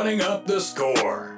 running 0.00 0.22
up 0.22 0.46
the 0.46 0.58
score. 0.58 1.36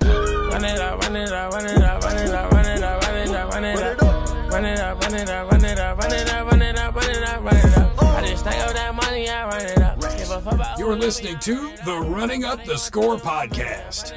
Run 0.00 0.64
it 0.64 0.78
up, 0.78 1.02
run 1.02 1.16
it 1.16 1.32
up, 1.32 1.52
run 1.52 1.66
it 1.66 1.82
up, 1.82 2.04
run 2.04 2.16
it 2.16 2.30
up, 2.30 2.52
run 2.52 2.64
it 2.64 2.80
up, 2.80 3.02
run 3.02 3.16
it 3.16 3.34
up, 3.34 3.52
run 3.52 3.64
it 3.64 3.78
up. 3.80 4.52
Run 4.52 4.64
it 4.64 4.78
up, 4.78 5.02
run 5.02 5.14
it 5.16 5.28
up, 5.28 5.50
run 5.50 5.64
it 5.64 5.78
up, 5.80 5.98
run 5.98 6.12
it 6.12 6.30
up, 6.30 6.46
run 6.52 6.62
it 6.62 6.78
up, 6.78 6.94
run 6.94 7.10
it 7.10 7.24
up, 7.24 7.42
run 7.42 7.56
it 7.56 7.76
up. 7.76 8.02
I 8.04 8.28
just 8.28 8.44
think 8.44 8.64
of 8.64 8.74
that 8.74 8.94
money, 8.94 9.28
I 9.28 9.48
run 9.48 9.60
it 9.60 9.78
up. 9.78 10.00
Give 10.00 10.30
a 10.30 10.40
fuck 10.40 10.54
about 10.54 10.78
You're 10.78 10.94
listening 10.94 11.40
to 11.40 11.72
the 11.84 11.98
Running 11.98 12.44
Up 12.44 12.64
the 12.64 12.78
Score 12.78 13.16
podcast. 13.16 14.12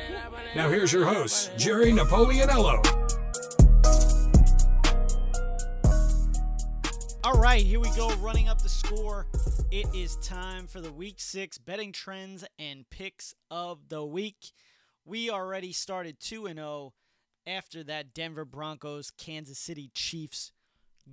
Now 0.56 0.70
here's 0.70 0.94
your 0.94 1.06
host, 1.06 1.58
Jerry 1.58 1.92
Napoleonello. 1.92 2.86
All 7.24 7.40
right, 7.40 7.66
here 7.66 7.80
we 7.80 7.90
go, 7.98 8.14
running 8.18 8.50
up 8.50 8.62
the 8.62 8.70
score. 8.70 9.26
It 9.72 9.86
is 9.94 10.16
time 10.16 10.66
for 10.66 10.82
the 10.82 10.92
week 10.92 11.18
six 11.20 11.60
betting 11.60 11.92
trends 11.92 12.44
and 12.58 12.90
picks 12.90 13.36
of 13.52 13.90
the 13.90 14.04
week. 14.04 14.52
We 15.06 15.30
already 15.30 15.74
started 15.74 16.20
2 16.20 16.48
0 16.48 16.94
after 17.46 17.84
that 17.84 18.16
Denver 18.16 18.46
Broncos 18.46 19.12
Kansas 19.12 19.60
City 19.60 19.92
Chiefs 19.94 20.54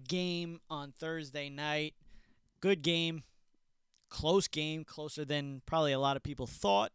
game 0.09 0.61
on 0.71 0.91
Thursday 0.91 1.51
night. 1.51 1.97
Good 2.61 2.81
game, 2.81 3.25
close 4.09 4.49
game, 4.49 4.85
closer 4.85 5.27
than 5.27 5.61
probably 5.67 5.93
a 5.93 5.99
lot 5.99 6.17
of 6.17 6.23
people 6.23 6.47
thought. 6.47 6.93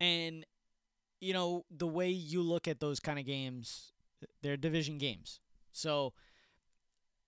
And, 0.00 0.46
you 1.20 1.32
know, 1.32 1.64
the 1.68 1.88
way 1.88 2.10
you 2.10 2.42
look 2.42 2.68
at 2.68 2.78
those 2.78 3.00
kind 3.00 3.18
of 3.18 3.26
games, 3.26 3.90
they're 4.40 4.56
division 4.56 4.98
games. 4.98 5.40
So, 5.72 6.12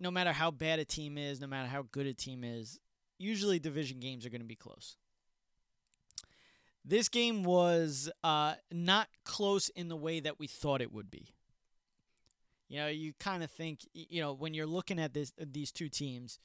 no 0.03 0.11
matter 0.11 0.33
how 0.33 0.51
bad 0.51 0.81
a 0.81 0.85
team 0.85 1.17
is, 1.17 1.41
no 1.41 1.47
matter 1.47 1.69
how 1.69 1.85
good 1.93 2.07
a 2.07 2.13
team 2.13 2.43
is, 2.43 2.81
usually 3.19 3.61
division 3.61 4.01
games 4.01 4.27
are 4.27 4.31
going 4.31 4.41
to 4.41 4.47
be 4.47 4.57
close. 4.57 4.97
This 6.85 7.09
game 7.09 7.45
was 7.45 8.11
uh, 8.25 8.55
not 8.73 9.07
close 9.25 9.69
in 9.69 9.87
the 9.87 9.97
way 9.97 10.19
that 10.19 10.41
we 10.41 10.49
thought 10.49 10.81
it 10.81 10.93
would 10.93 11.09
be. 11.09 11.29
You 12.69 12.79
know, 12.79 12.89
you 12.89 13.13
kind 13.21 13.45
of 13.45 13.51
think, 13.51 13.87
you 13.95 14.21
know, 14.21 14.33
when 14.33 14.55
you're 14.55 14.67
looking 14.67 14.99
at 14.99 15.15
this, 15.15 15.33
these 15.39 15.71
two 15.71 15.89
teams, 15.89 16.41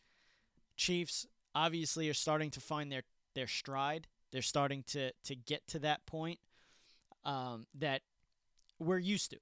Chiefs 0.76 1.26
obviously 1.56 2.08
are 2.10 2.14
starting 2.14 2.52
to 2.52 2.60
find 2.60 2.92
their 2.92 3.04
their 3.34 3.48
stride. 3.48 4.08
They're 4.32 4.44
starting 4.44 4.84
to 4.88 5.12
to 5.24 5.36
get 5.36 5.68
to 5.70 5.80
that 5.80 6.06
point 6.06 6.40
um, 7.26 7.66
that 7.74 8.02
we're 8.78 9.00
used 9.00 9.32
to. 9.32 9.40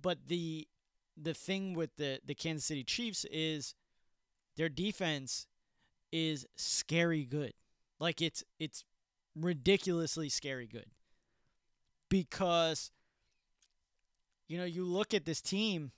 But 0.00 0.28
the 0.28 0.68
the 1.16 1.34
thing 1.34 1.74
with 1.74 1.96
the 1.96 2.20
the 2.24 2.34
Kansas 2.34 2.64
City 2.64 2.84
Chiefs 2.84 3.24
is 3.30 3.74
their 4.56 4.68
defense 4.68 5.46
is 6.12 6.46
scary 6.56 7.24
good. 7.24 7.52
Like 7.98 8.20
it's 8.20 8.44
it's 8.58 8.84
ridiculously 9.34 10.28
scary 10.28 10.66
good. 10.66 10.86
Because 12.08 12.90
you 14.48 14.58
know, 14.58 14.64
you 14.64 14.84
look 14.84 15.12
at 15.12 15.24
this 15.24 15.42
team 15.42 15.90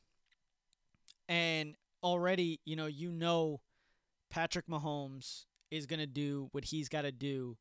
and 1.28 1.74
already, 2.02 2.60
you 2.64 2.76
know, 2.76 2.86
you 2.86 3.10
know 3.10 3.60
Patrick 4.30 4.66
Mahomes 4.66 5.44
is 5.70 5.86
going 5.86 6.00
to 6.00 6.06
do 6.06 6.48
what 6.52 6.64
he's 6.64 6.88
got 6.88 7.02
to 7.02 7.12
do 7.12 7.56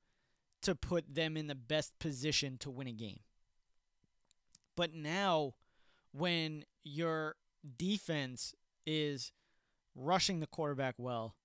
to 0.62 0.76
put 0.76 1.14
them 1.14 1.36
in 1.36 1.48
the 1.48 1.56
best 1.56 1.98
position 2.00 2.58
to 2.60 2.70
win 2.70 2.88
a 2.88 2.92
game. 2.92 3.20
But 4.76 4.94
now 4.94 5.56
when 6.14 6.64
your 6.84 7.36
defense 7.78 8.54
is 8.86 9.32
rushing 9.96 10.40
the 10.40 10.48
quarterback 10.48 10.96
well, 10.98 11.36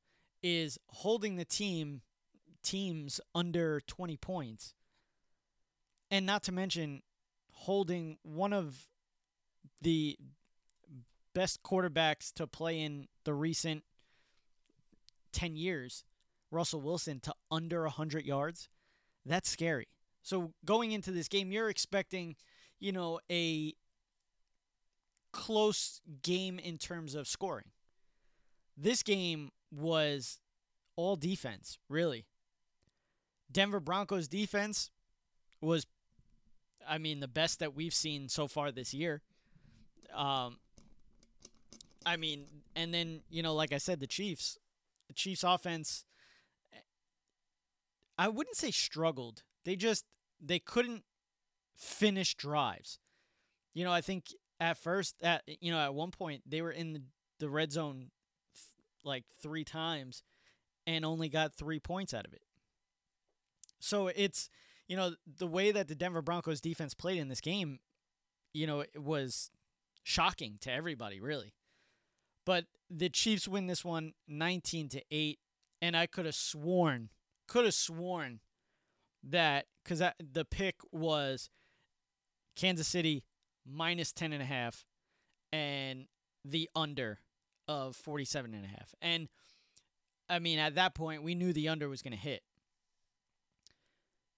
is 0.42 0.78
holding 0.88 1.36
the 1.36 1.44
team 1.44 2.02
teams 2.62 3.20
under 3.34 3.80
20 3.80 4.16
points. 4.16 4.74
And 6.10 6.26
not 6.26 6.42
to 6.44 6.52
mention 6.52 7.02
holding 7.50 8.18
one 8.22 8.52
of 8.52 8.86
the 9.80 10.16
best 11.34 11.62
quarterbacks 11.62 12.32
to 12.34 12.46
play 12.46 12.80
in 12.80 13.08
the 13.24 13.34
recent 13.34 13.84
10 15.32 15.56
years, 15.56 16.04
Russell 16.50 16.80
Wilson, 16.80 17.20
to 17.20 17.34
under 17.50 17.82
100 17.82 18.26
yards. 18.26 18.68
That's 19.24 19.48
scary. 19.48 19.88
So 20.22 20.52
going 20.64 20.92
into 20.92 21.10
this 21.10 21.28
game, 21.28 21.50
you're 21.50 21.70
expecting, 21.70 22.36
you 22.78 22.92
know, 22.92 23.20
a 23.30 23.74
close 25.32 26.00
game 26.22 26.58
in 26.58 26.78
terms 26.78 27.14
of 27.14 27.26
scoring. 27.26 27.70
This 28.76 29.02
game 29.02 29.50
was 29.70 30.38
all 30.96 31.16
defense, 31.16 31.78
really. 31.88 32.26
Denver 33.50 33.80
Broncos 33.80 34.28
defense 34.28 34.90
was 35.60 35.86
I 36.88 36.98
mean 36.98 37.20
the 37.20 37.28
best 37.28 37.60
that 37.60 37.74
we've 37.74 37.94
seen 37.94 38.28
so 38.28 38.46
far 38.46 38.72
this 38.72 38.94
year. 38.94 39.22
Um 40.14 40.58
I 42.04 42.16
mean, 42.16 42.46
and 42.74 42.92
then, 42.92 43.20
you 43.30 43.44
know, 43.44 43.54
like 43.54 43.72
I 43.72 43.78
said, 43.78 44.00
the 44.00 44.08
Chiefs, 44.08 44.58
the 45.06 45.14
Chiefs 45.14 45.44
offense 45.44 46.04
I 48.18 48.28
wouldn't 48.28 48.56
say 48.56 48.70
struggled. 48.70 49.42
They 49.64 49.76
just 49.76 50.04
they 50.40 50.58
couldn't 50.58 51.04
finish 51.76 52.34
drives. 52.34 52.98
You 53.74 53.84
know, 53.84 53.92
I 53.92 54.00
think 54.00 54.26
at 54.62 54.78
first 54.78 55.16
at 55.22 55.42
you 55.60 55.72
know 55.72 55.80
at 55.80 55.92
one 55.92 56.12
point 56.12 56.42
they 56.46 56.62
were 56.62 56.70
in 56.70 56.92
the, 56.92 57.02
the 57.40 57.50
red 57.50 57.72
zone 57.72 58.10
like 59.04 59.24
three 59.42 59.64
times 59.64 60.22
and 60.86 61.04
only 61.04 61.28
got 61.28 61.52
three 61.52 61.80
points 61.80 62.14
out 62.14 62.24
of 62.24 62.32
it. 62.32 62.42
So 63.80 64.06
it's 64.06 64.48
you 64.86 64.96
know 64.96 65.16
the 65.26 65.48
way 65.48 65.72
that 65.72 65.88
the 65.88 65.96
denver 65.96 66.22
broncos 66.22 66.60
defense 66.60 66.94
played 66.94 67.18
in 67.18 67.28
this 67.28 67.40
game 67.40 67.80
you 68.54 68.66
know 68.66 68.80
it 68.80 69.02
was 69.02 69.50
shocking 70.04 70.58
to 70.60 70.72
everybody 70.72 71.20
really. 71.20 71.52
But 72.46 72.66
the 72.88 73.08
chiefs 73.08 73.48
win 73.48 73.66
this 73.66 73.84
one 73.84 74.12
19 74.28 74.88
to 74.90 75.02
8 75.10 75.38
and 75.80 75.96
i 75.96 76.06
could 76.06 76.26
have 76.26 76.34
sworn 76.34 77.08
could 77.48 77.64
have 77.64 77.74
sworn 77.74 78.40
that 79.24 79.66
because 79.82 80.02
the 80.20 80.44
pick 80.44 80.76
was 80.92 81.48
kansas 82.54 82.86
city 82.88 83.24
minus 83.66 84.12
10 84.12 84.32
and 84.32 84.42
a 84.42 84.46
half 84.46 84.84
and 85.52 86.06
the 86.44 86.68
under 86.74 87.20
of 87.68 87.96
47 87.96 88.54
and 88.54 88.64
a 88.64 88.68
half. 88.68 88.94
And 89.00 89.28
I 90.28 90.38
mean 90.38 90.58
at 90.58 90.74
that 90.74 90.94
point 90.94 91.22
we 91.22 91.34
knew 91.34 91.52
the 91.52 91.68
under 91.68 91.88
was 91.88 92.02
going 92.02 92.12
to 92.12 92.18
hit. 92.18 92.42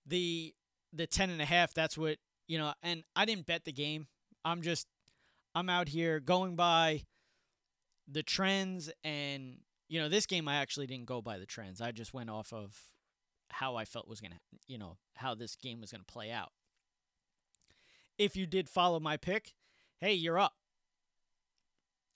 The 0.06 0.54
the 0.92 1.06
10 1.06 1.30
and 1.30 1.40
a 1.40 1.46
half 1.46 1.74
that's 1.74 1.96
what, 1.96 2.18
you 2.46 2.58
know, 2.58 2.72
and 2.82 3.04
I 3.16 3.24
didn't 3.24 3.46
bet 3.46 3.64
the 3.64 3.72
game. 3.72 4.06
I'm 4.44 4.62
just 4.62 4.86
I'm 5.54 5.68
out 5.68 5.88
here 5.88 6.20
going 6.20 6.56
by 6.56 7.02
the 8.06 8.22
trends 8.22 8.90
and 9.02 9.58
you 9.88 10.00
know, 10.00 10.08
this 10.08 10.26
game 10.26 10.48
I 10.48 10.56
actually 10.56 10.86
didn't 10.86 11.06
go 11.06 11.22
by 11.22 11.38
the 11.38 11.46
trends. 11.46 11.80
I 11.80 11.92
just 11.92 12.12
went 12.12 12.30
off 12.30 12.52
of 12.52 12.76
how 13.50 13.76
I 13.76 13.84
felt 13.84 14.08
was 14.08 14.20
going 14.20 14.32
to, 14.32 14.38
you 14.66 14.78
know, 14.78 14.96
how 15.16 15.34
this 15.34 15.56
game 15.56 15.80
was 15.80 15.92
going 15.92 16.00
to 16.00 16.12
play 16.12 16.30
out 16.30 16.50
if 18.18 18.36
you 18.36 18.46
did 18.46 18.68
follow 18.68 19.00
my 19.00 19.16
pick, 19.16 19.54
hey, 20.00 20.12
you're 20.14 20.38
up. 20.38 20.54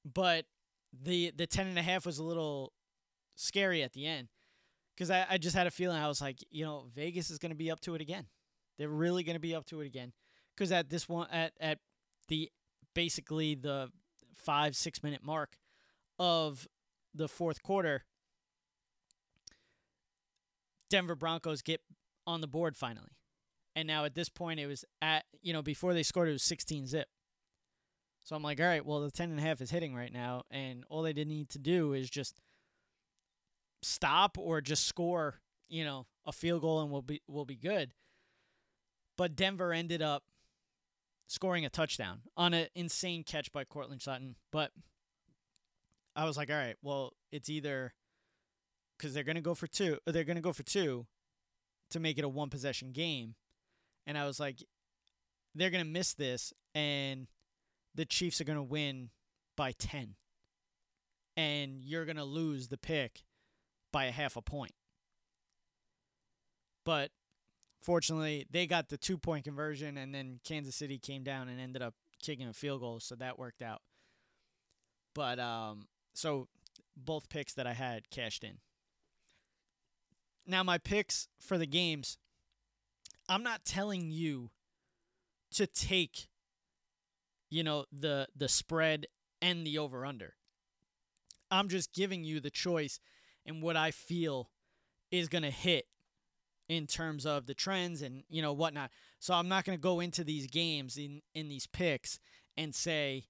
But 0.05 0.47
the 0.93 1.33
the 1.37 1.47
ten 1.47 1.67
and 1.67 1.79
a 1.79 1.83
half 1.83 2.07
was 2.07 2.19
a 2.19 2.25
little 2.25 2.73
scary 3.35 3.83
at 3.83 3.93
the 3.93 4.07
end 4.07 4.29
because 4.95 5.11
I, 5.11 5.27
I 5.31 5.39
just 5.39 5.55
had 5.55 5.67
a 5.67 5.71
feeling 5.71 5.97
I 5.97 6.09
was 6.09 6.21
like, 6.21 6.39
you 6.51 6.65
know, 6.65 6.87
Vegas 6.95 7.31
is 7.31 7.39
going 7.39 7.51
to 7.51 7.57
be 7.57 7.71
up 7.71 7.81
to 7.81 7.95
it 7.95 8.01
again. 8.01 8.27
They're 8.79 8.89
really 8.89 9.23
going 9.23 9.37
to 9.37 9.41
be 9.41 9.55
up 9.55 9.67
to 9.67 9.81
it 9.81 9.87
again 9.87 10.13
because 10.57 10.73
at 10.73 10.91
this 10.91 11.09
one 11.09 11.29
at 11.31 11.53
at 11.61 11.79
the 12.29 12.51
basically 12.95 13.55
the 13.55 13.91
five 14.35 14.77
six 14.77 15.03
minute 15.03 15.23
mark 15.25 15.59
of 16.19 16.67
the 17.15 17.29
fourth 17.29 17.63
quarter, 17.63 18.05
Denver 20.89 21.15
Broncos 21.15 21.63
get 21.63 21.81
on 22.27 22.41
the 22.41 22.47
board 22.47 22.77
finally. 22.77 23.18
And 23.79 23.87
now 23.87 24.05
at 24.05 24.17
this 24.17 24.29
point, 24.29 24.59
it 24.59 24.67
was 24.67 24.85
at, 25.01 25.25
you 25.41 25.53
know, 25.53 25.63
before 25.63 25.95
they 25.95 26.03
scored, 26.03 26.29
it 26.29 26.33
was 26.33 26.43
16 26.43 26.89
zip. 26.89 27.07
So 28.25 28.35
I'm 28.35 28.43
like, 28.43 28.59
all 28.61 28.67
right, 28.67 28.85
well, 28.85 29.03
the 29.03 29.13
10 29.13 29.31
and 29.31 29.39
a 29.39 29.43
half 29.43 29.61
is 29.61 29.71
hitting 29.71 29.95
right 29.95 30.13
now. 30.13 30.43
And 30.51 30.83
all 30.91 31.03
they 31.03 31.13
didn't 31.13 31.33
need 31.33 31.49
to 31.51 31.61
do 31.61 31.93
is 31.93 32.11
just 32.11 32.41
stop 33.81 34.37
or 34.37 34.61
just 34.61 34.85
score, 34.85 35.37
you 35.69 35.85
know, 35.85 36.07
a 36.27 36.33
field 36.33 36.63
goal 36.63 36.81
and 36.81 36.91
we'll 36.91 37.03
be, 37.03 37.23
we'll 37.29 37.45
be 37.45 37.55
good. 37.55 37.95
But 39.17 39.37
Denver 39.37 39.73
ended 39.73 40.03
up 40.03 40.25
scoring 41.29 41.65
a 41.65 41.71
touchdown 41.71 42.23
on 42.37 42.55
an 42.55 42.67
insane 42.75 43.23
catch 43.23 43.53
by 43.53 43.63
Courtland 43.63 44.03
Sutton. 44.03 44.35
But 44.51 44.73
I 46.17 46.25
was 46.25 46.37
like, 46.37 46.51
all 46.51 46.57
right, 46.57 46.75
well, 46.83 47.13
it's 47.31 47.49
either 47.49 47.95
because 48.97 49.15
they're 49.15 49.23
going 49.23 49.37
to 49.37 49.41
go 49.41 49.55
for 49.55 49.69
two, 49.69 49.99
they're 50.05 50.25
going 50.25 50.35
to 50.35 50.43
go 50.43 50.53
for 50.53 50.65
two 50.65 51.07
to 51.91 52.01
make 52.01 52.19
it 52.19 52.25
a 52.25 52.29
one 52.29 52.51
possession 52.51 52.91
game 52.91 53.37
and 54.09 54.19
I 54.19 54.27
was 54.27 54.41
like, 54.41 54.65
they're 55.55 55.71
gonna 55.71 55.85
miss 55.85 56.15
this, 56.15 56.53
and 56.75 57.29
the 57.95 58.05
Chiefs 58.05 58.41
are 58.41 58.45
gonna 58.45 58.63
win 58.63 59.11
by 59.57 59.71
ten, 59.71 60.17
and 61.37 61.85
you're 61.85 62.05
gonna 62.05 62.25
lose 62.25 62.67
the 62.67 62.79
pick 62.79 63.23
by 63.93 64.07
a 64.07 64.11
half 64.11 64.37
a 64.37 64.43
point. 64.43 64.75
But 66.85 67.13
Fortunately, 67.81 68.47
they 68.51 68.67
got 68.67 68.89
the 68.89 68.99
two 68.99 69.17
point 69.17 69.45
conversion, 69.45 69.97
and 69.97 70.15
then 70.15 70.41
Kansas 70.45 70.75
City 70.75 70.99
came 70.99 71.23
down 71.23 71.49
and 71.49 71.61
ended 71.61 71.83
up 71.83 71.95
kicking 72.21 72.49
a 72.49 72.53
field 72.53 72.81
goal, 72.81 73.01
so 73.01 73.15
that 73.15 73.39
worked 73.39 73.63
out. 73.63 73.83
But 75.15 75.39
um, 75.39 75.87
so 76.13 76.49
both 76.97 77.29
picks 77.29 77.55
that 77.55 77.67
I 77.67 77.75
had 77.75 78.11
cashed 78.11 78.43
in. 78.43 78.59
Now 80.47 80.63
my 80.63 80.79
picks 80.79 81.29
for 81.41 81.57
the 81.57 81.67
games, 81.67 82.19
I'm 83.29 83.43
not 83.43 83.65
telling 83.65 84.11
you 84.11 84.51
to 85.53 85.67
take 85.67 86.29
you 87.51 87.63
know 87.63 87.85
the 87.93 88.29
the 88.37 88.49
spread 88.49 89.07
and 89.41 89.67
the 89.67 89.79
over 89.79 90.05
under. 90.05 90.35
I'm 91.51 91.69
just 91.69 91.95
giving 91.95 92.25
you 92.25 92.41
the 92.41 92.51
choice 92.51 93.01
and 93.47 93.63
what 93.63 93.77
I 93.77 93.91
feel 93.91 94.51
is 95.11 95.29
going 95.29 95.43
to 95.43 95.51
hit 95.51 95.87
in 96.69 96.87
terms 96.87 97.25
of 97.25 97.47
the 97.47 97.55
trends 97.55 98.03
and 98.03 98.25
you 98.29 98.43
know 98.43 98.53
whatnot. 98.53 98.91
So 99.19 99.35
I'm 99.35 99.49
not 99.49 99.65
going 99.65 99.77
to 99.77 99.83
go 99.83 100.01
into 100.01 100.25
these 100.25 100.47
games 100.47 100.97
in 100.97 101.23
in 101.35 101.49
these 101.49 101.67
picks 101.67 102.19
and 102.57 102.75
say, 102.75 103.25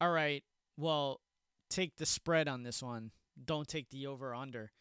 all 0.00 0.10
right, 0.10 0.44
well, 0.76 1.20
take 1.68 1.96
the 1.96 2.06
spread 2.06 2.48
on 2.48 2.62
this 2.62 2.82
one. 2.82 3.10
Don't 3.42 3.68
take 3.68 3.90
the 3.90 4.06
over 4.06 4.34
under. 4.34 4.72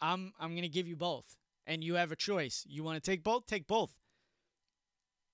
I'm 0.00 0.32
I'm 0.40 0.50
going 0.50 0.62
to 0.62 0.68
give 0.68 0.88
you 0.88 0.96
both, 0.96 1.36
and 1.66 1.82
you 1.82 1.94
have 1.94 2.12
a 2.12 2.16
choice. 2.16 2.64
You 2.68 2.82
want 2.82 3.02
to 3.02 3.10
take 3.10 3.22
both? 3.22 3.46
Take 3.46 3.66
both. 3.66 3.92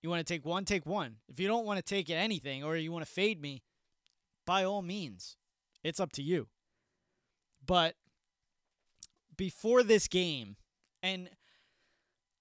You 0.02 0.10
want 0.10 0.24
to 0.24 0.32
take 0.32 0.44
one? 0.44 0.64
Take 0.64 0.86
one. 0.86 1.16
If 1.28 1.40
you 1.40 1.48
don't 1.48 1.66
want 1.66 1.78
to 1.78 1.82
take 1.82 2.08
anything, 2.10 2.62
or 2.62 2.76
you 2.76 2.92
want 2.92 3.04
to 3.04 3.10
fade 3.10 3.40
me, 3.40 3.62
by 4.46 4.64
all 4.64 4.82
means, 4.82 5.36
it's 5.82 6.00
up 6.00 6.12
to 6.12 6.22
you. 6.22 6.48
But 7.64 7.94
before 9.36 9.82
this 9.82 10.08
game, 10.08 10.56
and 11.02 11.28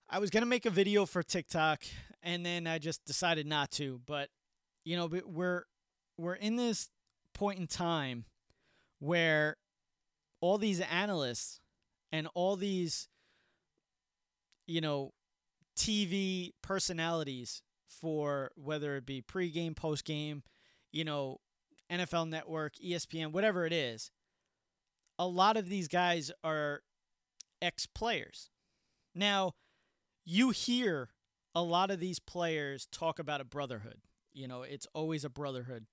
I 0.10 0.20
was 0.20 0.30
gonna 0.30 0.46
make 0.46 0.66
a 0.66 0.70
video 0.70 1.06
for 1.06 1.24
TikTok, 1.24 1.84
and 2.24 2.46
then 2.46 2.68
I 2.68 2.78
just 2.78 3.06
decided 3.06 3.46
not 3.46 3.72
to. 3.72 4.02
But 4.06 4.30
you 4.86 4.96
know, 4.96 5.10
we're 5.26 5.66
we're 6.18 6.36
in 6.36 6.56
this 6.56 6.90
point 7.34 7.60
in 7.60 7.68
time 7.68 8.26
where 9.00 9.58
all 10.40 10.58
these 10.58 10.82
analysts 10.82 11.60
and 12.12 12.28
all 12.34 12.56
these 12.56 13.08
you 14.68 14.82
know 14.82 15.14
TV 15.78 16.52
personalities 16.62 17.62
for 17.88 18.52
whether 18.56 18.96
it 18.98 19.06
be 19.06 19.22
pregame, 19.22 19.74
postgame, 19.74 20.42
you 20.92 21.06
know, 21.06 21.40
NFL 21.90 22.28
Network, 22.30 22.74
ESPN, 22.84 23.32
whatever 23.32 23.66
it 23.66 23.74
is, 23.74 24.12
a 25.18 25.28
lot 25.28 25.58
of 25.58 25.70
these 25.70 25.88
guys 25.88 26.32
are 26.44 26.82
ex 27.62 27.86
players. 27.86 28.50
Now, 29.16 29.54
you 30.26 30.50
hear 30.50 31.10
a 31.56 31.62
lot 31.62 31.90
of 31.90 32.00
these 32.00 32.20
players 32.20 32.88
talk 32.92 33.20
about 33.20 33.42
a 33.42 33.46
brotherhood. 33.46 34.02
You 34.34 34.48
know, 34.48 34.64
it's 34.64 34.88
always 34.94 35.24
a 35.24 35.30
brotherhood 35.30 35.86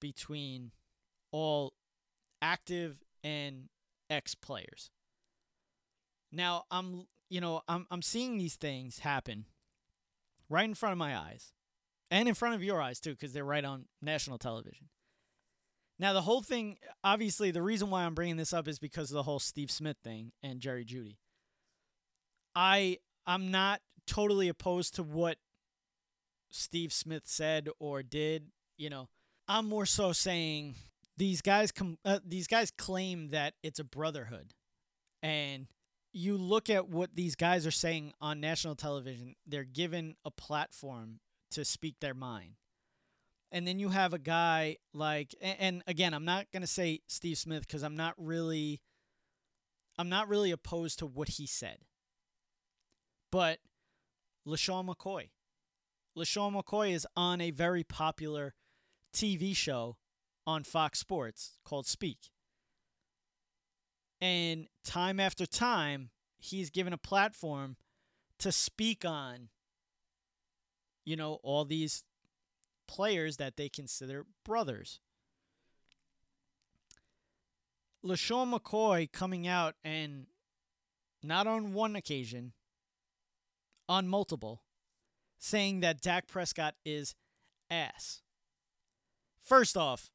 between 0.00 0.72
all 1.30 1.72
active 2.42 3.02
and 3.24 3.68
ex 4.10 4.34
players. 4.34 4.90
Now, 6.30 6.64
I'm 6.70 7.06
you 7.28 7.40
know, 7.40 7.62
I'm 7.68 7.86
I'm 7.90 8.02
seeing 8.02 8.38
these 8.38 8.56
things 8.56 9.00
happen 9.00 9.46
right 10.48 10.64
in 10.64 10.74
front 10.74 10.92
of 10.92 10.98
my 10.98 11.16
eyes 11.16 11.52
and 12.10 12.28
in 12.28 12.34
front 12.34 12.54
of 12.54 12.62
your 12.62 12.80
eyes 12.80 13.00
too 13.00 13.14
cuz 13.16 13.32
they're 13.32 13.44
right 13.44 13.64
on 13.64 13.86
national 14.00 14.38
television. 14.38 14.88
Now, 16.00 16.12
the 16.12 16.22
whole 16.22 16.42
thing, 16.42 16.78
obviously, 17.02 17.50
the 17.50 17.62
reason 17.62 17.90
why 17.90 18.04
I'm 18.04 18.14
bringing 18.14 18.36
this 18.36 18.52
up 18.52 18.68
is 18.68 18.78
because 18.78 19.10
of 19.10 19.16
the 19.16 19.24
whole 19.24 19.40
Steve 19.40 19.70
Smith 19.70 19.96
thing 20.04 20.32
and 20.42 20.60
Jerry 20.60 20.84
Jeudy. 20.84 21.18
I 22.54 22.98
I'm 23.26 23.50
not 23.50 23.80
totally 24.06 24.48
opposed 24.48 24.94
to 24.94 25.02
what 25.02 25.38
Steve 26.50 26.92
Smith 26.92 27.24
said 27.26 27.68
or 27.78 28.02
did. 28.02 28.50
You 28.76 28.90
know, 28.90 29.08
I'm 29.48 29.68
more 29.68 29.86
so 29.86 30.12
saying 30.12 30.76
these 31.16 31.42
guys 31.42 31.72
com- 31.72 31.98
uh, 32.04 32.20
these 32.24 32.46
guys 32.46 32.70
claim 32.70 33.28
that 33.28 33.54
it's 33.62 33.80
a 33.80 33.84
brotherhood, 33.84 34.54
and 35.22 35.66
you 36.12 36.36
look 36.36 36.70
at 36.70 36.88
what 36.88 37.14
these 37.14 37.36
guys 37.36 37.66
are 37.66 37.72
saying 37.72 38.12
on 38.20 38.40
national 38.40 38.74
television. 38.74 39.34
They're 39.46 39.64
given 39.64 40.16
a 40.24 40.30
platform 40.30 41.20
to 41.50 41.64
speak 41.64 41.96
their 42.00 42.14
mind 42.14 42.54
and 43.50 43.66
then 43.66 43.78
you 43.78 43.88
have 43.88 44.12
a 44.12 44.18
guy 44.18 44.76
like 44.92 45.34
and, 45.40 45.82
again 45.86 46.12
i'm 46.12 46.26
not 46.26 46.44
going 46.52 46.60
to 46.60 46.66
say 46.66 47.00
steve 47.08 47.38
smith 47.38 47.66
because 47.66 47.82
i'm 47.82 47.96
not 47.96 48.12
really 48.18 48.82
i'm 49.96 50.10
not 50.10 50.28
really 50.28 50.50
opposed 50.50 50.98
to 50.98 51.06
what 51.06 51.28
he 51.28 51.46
said 51.46 51.78
but 53.30 53.58
LeSean 54.46 54.88
McCoy. 54.88 55.28
LeSean 56.16 56.60
McCoy 56.60 56.92
is 56.92 57.06
on 57.16 57.40
a 57.40 57.50
very 57.50 57.84
popular 57.84 58.54
TV 59.14 59.54
show 59.54 59.96
on 60.46 60.64
Fox 60.64 60.98
Sports 60.98 61.58
called 61.64 61.86
Speak. 61.86 62.30
And 64.20 64.66
time 64.84 65.20
after 65.20 65.46
time, 65.46 66.10
he's 66.38 66.70
given 66.70 66.92
a 66.92 66.98
platform 66.98 67.76
to 68.38 68.52
speak 68.52 69.04
on, 69.04 69.48
you 71.04 71.16
know, 71.16 71.38
all 71.42 71.64
these 71.64 72.04
players 72.86 73.36
that 73.36 73.56
they 73.56 73.68
consider 73.68 74.26
brothers. 74.44 75.00
LeSean 78.04 78.56
McCoy 78.56 79.10
coming 79.10 79.46
out 79.46 79.74
and 79.84 80.26
not 81.22 81.46
on 81.46 81.72
one 81.72 81.96
occasion, 81.96 82.52
on 83.88 84.06
multiple, 84.06 84.62
saying 85.38 85.80
that 85.80 86.00
Dak 86.00 86.28
Prescott 86.28 86.74
is 86.84 87.14
ass. 87.70 88.22
First 89.40 89.76
off, 89.76 90.10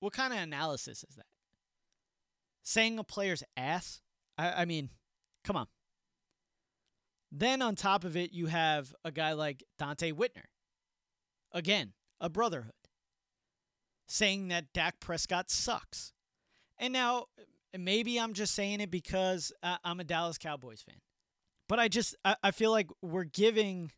what 0.00 0.12
kind 0.12 0.32
of 0.32 0.38
analysis 0.40 1.04
is 1.08 1.16
that? 1.16 1.26
Saying 2.62 2.98
a 2.98 3.04
player's 3.04 3.42
ass? 3.56 4.00
I, 4.38 4.62
I 4.62 4.64
mean, 4.64 4.90
come 5.44 5.56
on. 5.56 5.66
Then 7.30 7.62
on 7.62 7.74
top 7.74 8.04
of 8.04 8.16
it, 8.16 8.32
you 8.32 8.46
have 8.46 8.94
a 9.04 9.10
guy 9.10 9.32
like 9.32 9.64
Donte 9.80 10.12
Whitner. 10.12 10.44
Again, 11.52 11.92
a 12.20 12.28
brotherhood, 12.28 12.72
saying 14.06 14.48
that 14.48 14.72
Dak 14.72 15.00
Prescott 15.00 15.50
sucks. 15.50 16.12
And 16.78 16.92
now, 16.92 17.26
maybe 17.76 18.18
I'm 18.18 18.34
just 18.34 18.54
saying 18.54 18.80
it 18.80 18.90
because 18.90 19.52
uh, 19.62 19.76
I'm 19.84 20.00
a 20.00 20.04
Dallas 20.04 20.38
Cowboys 20.38 20.82
fan. 20.82 21.00
But 21.68 21.78
I 21.78 21.88
just, 21.88 22.14
I, 22.24 22.36
I 22.42 22.50
feel 22.50 22.70
like 22.70 22.90
we're 23.00 23.24
giving 23.24 23.92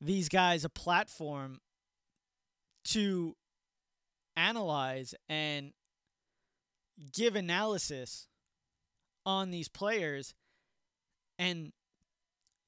these 0.00 0.28
guys 0.28 0.64
a 0.64 0.68
platform 0.68 1.60
to 2.86 3.34
analyze 4.36 5.14
and 5.28 5.72
give 7.12 7.36
analysis 7.36 8.28
on 9.24 9.50
these 9.50 9.68
players 9.68 10.34
and 11.38 11.72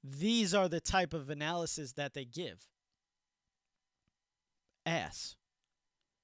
these 0.05 0.55
are 0.55 0.69
the 0.69 0.81
type 0.81 1.13
of 1.13 1.31
analysis 1.31 1.93
that 1.93 2.15
they 2.15 2.25
give 2.25 2.67
ass. 4.89 5.37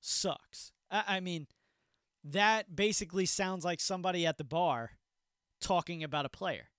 Sucks. 0.01 0.73
I, 0.91 1.05
I 1.07 1.21
mean, 1.21 1.47
that 2.25 2.75
basically 2.75 3.27
sounds 3.27 3.65
like 3.65 3.81
somebody 3.81 4.27
at 4.27 4.39
the 4.39 4.45
bar 4.45 4.93
talking 5.61 6.03
about 6.03 6.25
a 6.25 6.31
player. 6.31 6.71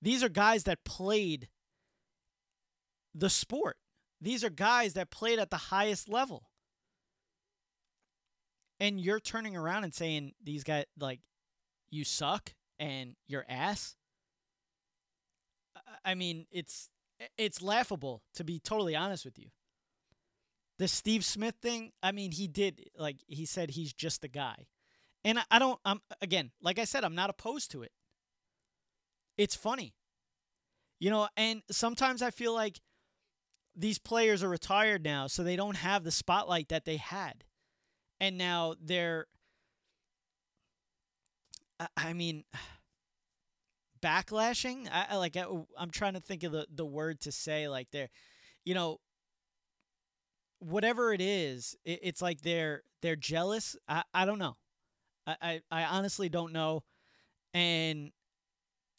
These 0.00 0.22
are 0.22 0.28
guys 0.28 0.64
that 0.64 0.84
played 0.84 1.48
the 3.14 3.30
sport. 3.30 3.76
These 4.20 4.44
are 4.44 4.50
guys 4.50 4.94
that 4.94 5.10
played 5.10 5.38
at 5.38 5.50
the 5.50 5.56
highest 5.56 6.08
level. 6.08 6.50
And 8.78 9.00
you're 9.00 9.20
turning 9.20 9.56
around 9.56 9.84
and 9.84 9.94
saying 9.94 10.32
these 10.42 10.64
guys 10.64 10.84
like 10.98 11.20
you 11.90 12.04
suck 12.04 12.52
and 12.78 13.16
you're 13.26 13.44
ass. 13.48 13.96
I 16.04 16.14
mean, 16.14 16.46
it's 16.50 16.90
it's 17.38 17.62
laughable 17.62 18.22
to 18.34 18.44
be 18.44 18.58
totally 18.58 18.94
honest 18.94 19.24
with 19.24 19.38
you. 19.38 19.46
The 20.78 20.88
Steve 20.88 21.24
Smith 21.24 21.54
thing, 21.62 21.92
I 22.02 22.12
mean, 22.12 22.32
he 22.32 22.46
did 22.46 22.90
like 22.98 23.16
he 23.26 23.46
said 23.46 23.70
he's 23.70 23.92
just 23.92 24.24
a 24.24 24.28
guy. 24.28 24.66
And 25.24 25.38
I 25.50 25.58
don't 25.58 25.80
I'm 25.84 26.00
again, 26.20 26.50
like 26.60 26.78
I 26.78 26.84
said, 26.84 27.02
I'm 27.02 27.14
not 27.14 27.30
opposed 27.30 27.70
to 27.72 27.82
it. 27.82 27.92
It's 29.38 29.54
funny. 29.54 29.94
You 30.98 31.10
know, 31.10 31.28
and 31.36 31.62
sometimes 31.70 32.22
I 32.22 32.30
feel 32.30 32.54
like 32.54 32.80
these 33.74 33.98
players 33.98 34.42
are 34.42 34.48
retired 34.48 35.04
now, 35.04 35.26
so 35.26 35.42
they 35.42 35.56
don't 35.56 35.76
have 35.76 36.04
the 36.04 36.10
spotlight 36.10 36.68
that 36.68 36.84
they 36.84 36.96
had. 36.96 37.44
And 38.20 38.38
now 38.38 38.74
they're 38.80 39.26
I, 41.96 42.12
mean 42.14 42.44
backlashing 44.02 44.88
I, 44.90 45.06
I 45.10 45.16
like 45.16 45.36
I, 45.36 45.44
i'm 45.78 45.90
trying 45.90 46.14
to 46.14 46.20
think 46.20 46.42
of 46.42 46.52
the, 46.52 46.66
the 46.74 46.86
word 46.86 47.20
to 47.22 47.32
say 47.32 47.68
like 47.68 47.90
they're 47.90 48.08
you 48.64 48.72
know 48.72 49.00
whatever 50.58 51.12
it 51.12 51.20
is, 51.20 51.76
it, 51.84 52.00
it's 52.02 52.22
like 52.22 52.42
they're 52.42 52.82
they're 53.02 53.16
jealous. 53.16 53.76
I, 53.88 54.02
I 54.12 54.24
don't 54.24 54.38
know. 54.38 54.56
I, 55.26 55.36
I, 55.42 55.60
I 55.70 55.84
honestly 55.84 56.28
don't 56.28 56.52
know. 56.52 56.82
And 57.54 58.12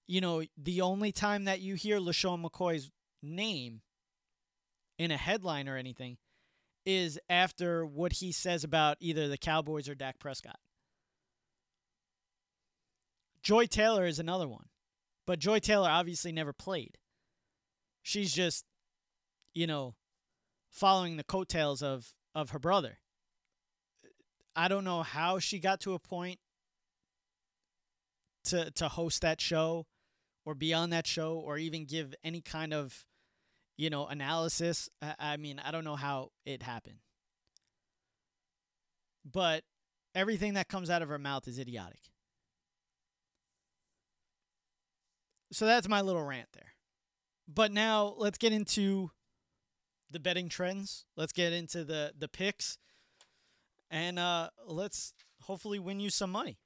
you 0.07 0.21
know, 0.21 0.43
the 0.57 0.81
only 0.81 1.11
time 1.11 1.45
that 1.45 1.59
you 1.59 1.75
hear 1.75 1.99
LeSean 1.99 2.43
McCoy's 2.43 2.91
name 3.21 3.81
in 4.97 5.11
a 5.11 5.17
headline 5.17 5.67
or 5.67 5.77
anything 5.77 6.17
is 6.87 7.19
after 7.29 7.85
what 7.85 8.13
he 8.13 8.31
says 8.31 8.63
about 8.63 8.95
either 9.01 9.27
the 9.27 9.37
Cowboys 9.37 9.89
or 9.89 9.93
Dak 9.93 10.19
Prescott. 10.19 10.57
Joy 13.43 13.65
Taylor 13.65 14.05
is 14.05 14.19
another 14.19 14.47
one. 14.47 14.67
But 15.25 15.39
Joy 15.39 15.59
Taylor 15.59 15.89
obviously 15.89 16.31
never 16.31 16.53
played. 16.53 16.97
She's 18.01 18.33
just, 18.33 18.63
you 19.53 19.67
know, 19.67 19.95
following 20.69 21.17
the 21.17 21.25
coattails 21.25 21.83
of, 21.83 22.13
of 22.33 22.51
her 22.51 22.59
brother. 22.59 22.99
I 24.55 24.69
don't 24.69 24.85
know 24.85 25.03
how 25.03 25.39
she 25.39 25.59
got 25.59 25.81
to 25.81 25.93
a 25.93 25.99
point 25.99 26.39
to 28.45 28.71
to 28.71 28.87
host 28.87 29.21
that 29.21 29.41
show 29.41 29.85
or 30.45 30.55
be 30.55 30.73
on 30.73 30.89
that 30.91 31.05
show 31.05 31.33
or 31.33 31.57
even 31.57 31.83
give 31.83 32.15
any 32.23 32.39
kind 32.39 32.73
of 32.73 33.05
you 33.77 33.89
know 33.89 34.07
analysis 34.07 34.89
I, 35.01 35.15
I 35.19 35.37
mean 35.37 35.61
i 35.63 35.71
don't 35.71 35.83
know 35.83 35.95
how 35.95 36.31
it 36.45 36.63
happened. 36.63 36.99
But 39.29 39.63
everything 40.15 40.53
that 40.53 40.69
comes 40.69 40.89
out 40.89 41.01
of 41.01 41.09
her 41.09 41.19
mouth 41.19 41.47
is 41.47 41.59
idiotic. 41.59 41.99
So 45.51 45.65
that's 45.65 45.87
my 45.87 46.01
little 46.01 46.23
rant 46.23 46.49
there. 46.53 46.73
But 47.47 47.71
now 47.71 48.13
let's 48.17 48.37
get 48.37 48.53
into 48.53 49.11
the 50.09 50.19
betting 50.19 50.49
trends. 50.49 51.05
Let's 51.15 51.33
get 51.33 51.53
into 51.53 51.83
the 51.83 52.13
the 52.17 52.27
picks. 52.27 52.77
And 53.91 54.19
uh 54.19 54.49
let's 54.65 55.13
hopefully 55.41 55.79
win 55.79 55.99
you 55.99 56.09
some 56.09 56.31
money. 56.31 56.57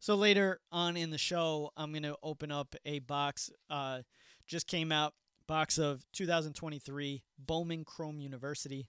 So 0.00 0.16
later 0.16 0.60
on 0.70 0.96
in 0.98 1.10
the 1.10 1.18
show, 1.18 1.70
I'm 1.76 1.90
to 2.02 2.16
open 2.22 2.52
up 2.52 2.76
a 2.84 2.98
box. 2.98 3.50
Uh, 3.70 4.02
just 4.46 4.66
came 4.66 4.92
out 4.92 5.14
box 5.46 5.78
of 5.78 6.04
2023 6.12 7.22
Bowman 7.38 7.84
Chrome 7.84 8.20
University. 8.20 8.88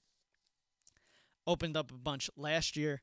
Opened 1.48 1.78
up 1.78 1.92
a 1.92 1.96
bunch 1.96 2.30
last 2.36 2.76
year. 2.76 3.02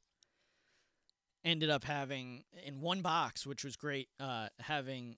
Ended 1.45 1.71
up 1.71 1.85
having 1.85 2.45
in 2.65 2.81
one 2.81 3.03
box, 3.03 3.47
which 3.47 3.65
was 3.65 3.77
great, 3.77 4.09
uh, 4.21 4.49
having 4.61 5.17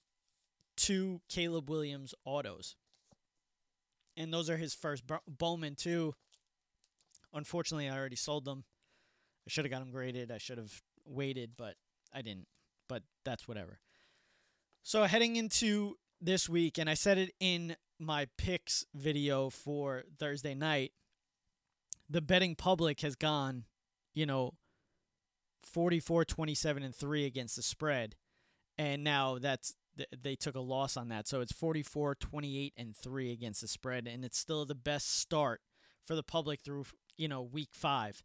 two 0.77 1.21
Caleb 1.29 1.69
Williams 1.69 2.15
autos. 2.25 2.77
And 4.17 4.33
those 4.33 4.49
are 4.49 4.57
his 4.57 4.75
first 4.75 5.05
Bowman 5.27 5.75
too. 5.75 6.15
Unfortunately, 7.33 7.89
I 7.89 7.97
already 7.97 8.17
sold 8.17 8.45
them. 8.45 8.65
I 9.47 9.51
should 9.51 9.65
have 9.65 9.73
got 9.73 9.81
them 9.81 9.91
graded. 9.91 10.31
I 10.31 10.39
should 10.39 10.57
have 10.59 10.83
waited, 11.05 11.53
but 11.57 11.75
I 12.13 12.23
didn't 12.23 12.47
but 12.89 13.03
that's 13.25 13.49
whatever. 13.49 13.81
So 14.83 15.05
heading 15.05 15.37
into 15.37 15.97
this 16.21 16.49
week, 16.49 16.79
and 16.79 16.89
I 16.89 16.95
said 16.95 17.19
it 17.19 17.35
in 17.41 17.77
my 17.99 18.27
picks 18.37 18.85
video 18.95 19.51
for 19.51 20.05
Thursday 20.19 20.55
night, 20.55 20.93
the 22.09 22.21
betting 22.21 22.55
public 22.55 23.01
has 23.01 23.15
gone, 23.17 23.65
you 24.15 24.27
know, 24.27 24.55
44 25.65 26.25
27 26.25 26.83
and 26.83 26.95
3 26.95 27.25
against 27.25 27.57
the 27.57 27.63
spread. 27.63 28.17
And 28.77 29.05
now 29.05 29.39
that's 29.39 29.75
they 30.23 30.35
took 30.35 30.57
a 30.57 30.61
loss 30.61 30.97
on 30.97 31.09
that. 31.09 31.29
So 31.29 31.41
it's 31.41 31.53
44 31.53 32.17
28 32.17 32.75
and 32.77 32.97
3 32.97 33.33
against 33.33 33.61
the 33.61 33.69
spread 33.69 34.07
and 34.07 34.25
it's 34.25 34.39
still 34.39 34.65
the 34.65 34.75
best 34.75 35.19
start 35.19 35.61
for 36.05 36.15
the 36.15 36.23
public 36.23 36.61
through, 36.61 36.85
you 37.17 37.29
know, 37.29 37.43
week 37.43 37.71
5. 37.73 38.23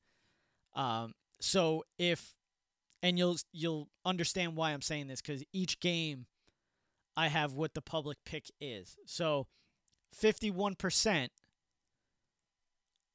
Um 0.76 1.14
so 1.40 1.84
if 1.98 2.34
and 3.02 3.18
you'll 3.18 3.38
you'll 3.54 3.90
understand 4.04 4.56
why 4.56 4.72
I'm 4.72 4.82
saying 4.82 5.08
this 5.08 5.22
because 5.22 5.44
each 5.54 5.80
game 5.80 6.26
I 7.16 7.28
have 7.28 7.54
what 7.54 7.74
the 7.74 7.82
public 7.82 8.18
pick 8.26 8.46
is. 8.60 8.98
So 9.06 9.48
51% 10.16 11.30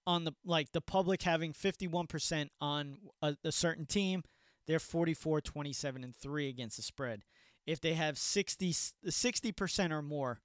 on 0.07 0.25
the 0.25 0.33
like 0.45 0.73
the 0.73 0.81
public 0.81 1.23
having 1.23 1.53
51% 1.53 2.49
on 2.61 2.99
a, 3.23 3.37
a 3.45 3.53
certain 3.53 3.87
team, 3.87 4.23
they're 4.67 4.79
44 4.79 5.41
27 5.41 6.05
and 6.05 6.15
3 6.15 6.49
against 6.49 6.77
the 6.77 6.83
spread. 6.83 7.23
If 7.67 7.81
they 7.81 7.95
have 7.95 8.19
60 8.19 8.73
60% 8.73 9.91
or 9.91 10.03
more, 10.03 10.41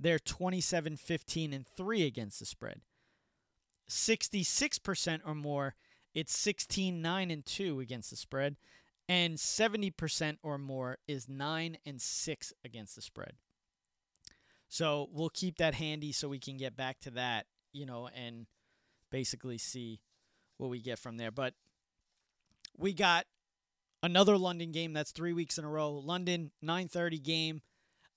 they're 0.00 0.18
27 0.18 0.96
15 0.96 1.52
and 1.52 1.66
3 1.66 2.06
against 2.06 2.40
the 2.40 2.46
spread. 2.46 2.80
66% 3.88 5.20
or 5.24 5.34
more, 5.34 5.74
it's 6.14 6.36
16 6.36 7.00
9 7.00 7.30
and 7.30 7.46
2 7.46 7.80
against 7.80 8.10
the 8.10 8.16
spread 8.16 8.56
and 9.08 9.36
70% 9.36 10.36
or 10.42 10.58
more 10.58 10.98
is 11.08 11.28
9 11.28 11.78
and 11.86 12.00
6 12.00 12.52
against 12.64 12.94
the 12.94 13.02
spread. 13.02 13.32
So, 14.68 15.08
we'll 15.12 15.30
keep 15.30 15.56
that 15.58 15.74
handy 15.74 16.12
so 16.12 16.28
we 16.28 16.38
can 16.38 16.56
get 16.56 16.76
back 16.76 17.00
to 17.00 17.10
that, 17.12 17.46
you 17.72 17.86
know, 17.86 18.08
and 18.14 18.46
basically 19.10 19.58
see 19.58 20.00
what 20.58 20.70
we 20.70 20.80
get 20.80 20.98
from 20.98 21.16
there. 21.16 21.30
But 21.30 21.54
we 22.76 22.92
got 22.92 23.26
another 24.02 24.36
London 24.36 24.72
game 24.72 24.92
that's 24.92 25.12
3 25.12 25.32
weeks 25.32 25.58
in 25.58 25.64
a 25.64 25.68
row. 25.68 25.92
London 25.92 26.50
9:30 26.62 27.22
game. 27.22 27.62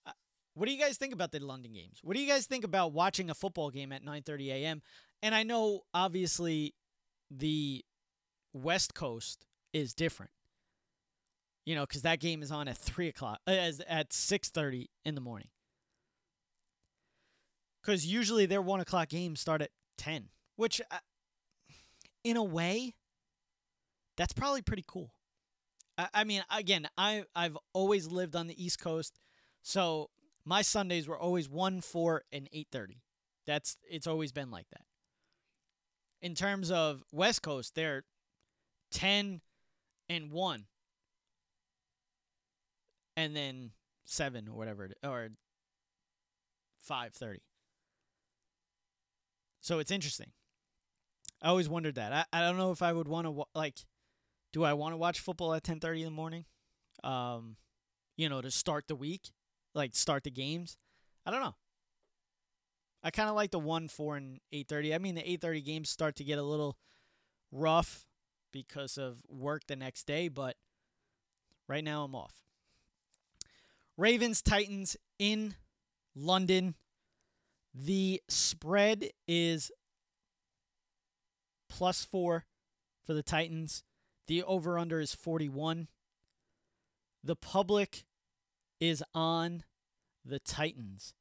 Uh, 0.05 0.11
what 0.53 0.65
do 0.65 0.71
you 0.71 0.79
guys 0.79 0.97
think 0.97 1.13
about 1.13 1.31
the 1.31 1.39
London 1.39 1.73
games? 1.73 1.99
What 2.03 2.15
do 2.15 2.21
you 2.21 2.27
guys 2.27 2.45
think 2.45 2.63
about 2.63 2.93
watching 2.93 3.29
a 3.29 3.33
football 3.33 3.69
game 3.69 3.91
at 3.91 4.03
9:30 4.03 4.49
a.m.? 4.49 4.81
And 5.21 5.33
I 5.35 5.43
know 5.43 5.81
obviously 5.93 6.75
the 7.29 7.85
West 8.53 8.93
Coast 8.93 9.45
is 9.73 9.93
different. 9.93 10.31
You 11.65 11.75
know, 11.75 11.85
because 11.85 12.01
that 12.01 12.19
game 12.19 12.41
is 12.41 12.51
on 12.51 12.67
at 12.67 12.77
three 12.77 13.07
o'clock, 13.07 13.39
uh, 13.47 13.51
as 13.51 13.81
at 13.81 14.13
six 14.13 14.49
thirty 14.49 14.89
in 15.05 15.15
the 15.15 15.21
morning. 15.21 15.49
Because 17.81 18.05
usually 18.05 18.45
their 18.45 18.61
one 18.61 18.79
o'clock 18.79 19.09
games 19.09 19.39
start 19.39 19.61
at 19.61 19.71
ten, 19.97 20.29
which, 20.55 20.81
uh, 20.91 20.97
in 22.23 22.37
a 22.37 22.43
way, 22.43 22.93
that's 24.17 24.33
probably 24.33 24.61
pretty 24.61 24.83
cool. 24.87 25.13
I, 25.97 26.07
I 26.13 26.23
mean, 26.23 26.43
again, 26.55 26.87
I 26.97 27.23
I've 27.35 27.57
always 27.73 28.07
lived 28.07 28.35
on 28.35 28.47
the 28.47 28.63
East 28.63 28.79
Coast, 28.79 29.19
so 29.63 30.09
my 30.45 30.61
Sundays 30.61 31.07
were 31.07 31.17
always 31.17 31.49
one, 31.49 31.81
four, 31.81 32.23
and 32.31 32.47
eight 32.53 32.67
thirty. 32.71 33.01
That's 33.47 33.77
it's 33.89 34.07
always 34.07 34.31
been 34.31 34.51
like 34.51 34.69
that. 34.71 34.85
In 36.21 36.35
terms 36.35 36.69
of 36.69 37.03
West 37.11 37.41
Coast, 37.41 37.73
they're 37.73 38.03
10 38.91 39.41
and 40.09 40.31
1 40.31 40.65
and 43.15 43.35
then 43.35 43.71
7 44.05 44.47
or 44.47 44.55
whatever 44.55 44.89
or 45.03 45.29
5:30 46.87 47.37
so 49.61 49.79
it's 49.79 49.91
interesting. 49.91 50.31
I 51.41 51.47
always 51.49 51.69
wondered 51.69 51.95
that. 51.95 52.13
I, 52.13 52.25
I 52.33 52.41
don't 52.41 52.57
know 52.57 52.71
if 52.71 52.81
i 52.81 52.91
would 52.91 53.07
want 53.07 53.25
to 53.25 53.31
wa- 53.31 53.45
like 53.55 53.79
do 54.53 54.63
i 54.63 54.73
want 54.73 54.93
to 54.93 54.97
watch 54.97 55.19
football 55.19 55.53
at 55.53 55.63
10:30 55.63 55.99
in 55.99 56.05
the 56.05 56.11
morning? 56.11 56.45
Um 57.03 57.55
you 58.17 58.29
know 58.29 58.41
to 58.41 58.51
start 58.51 58.87
the 58.87 58.95
week 58.95 59.31
like 59.73 59.95
start 59.95 60.23
the 60.23 60.31
games? 60.31 60.77
I 61.25 61.31
don't 61.31 61.41
know. 61.41 61.55
I 63.03 63.09
kind 63.09 63.29
of 63.29 63.35
like 63.35 63.51
the 63.51 63.59
1 63.59 63.87
4 63.87 64.17
and 64.17 64.39
8:30 64.53 64.93
i 64.93 64.97
mean 64.97 65.15
the 65.15 65.21
8:30 65.23 65.65
games 65.65 65.89
start 65.89 66.15
to 66.17 66.23
get 66.23 66.37
a 66.37 66.43
little 66.43 66.77
rough 67.51 68.05
because 68.51 68.97
of 68.97 69.21
work 69.29 69.63
the 69.67 69.75
next 69.75 70.05
day, 70.05 70.27
but 70.27 70.55
right 71.67 71.83
now 71.83 72.03
I'm 72.03 72.15
off. 72.15 72.41
Ravens 73.97 74.41
Titans 74.41 74.97
in 75.19 75.55
London. 76.15 76.75
The 77.73 78.21
spread 78.27 79.09
is 79.27 79.71
plus 81.69 82.03
four 82.03 82.45
for 83.05 83.13
the 83.13 83.23
Titans. 83.23 83.83
The 84.27 84.43
over 84.43 84.77
under 84.77 84.99
is 84.99 85.15
41. 85.15 85.87
The 87.23 87.35
public 87.35 88.03
is 88.79 89.03
on 89.13 89.63
the 90.25 90.39
Titans 90.39 91.13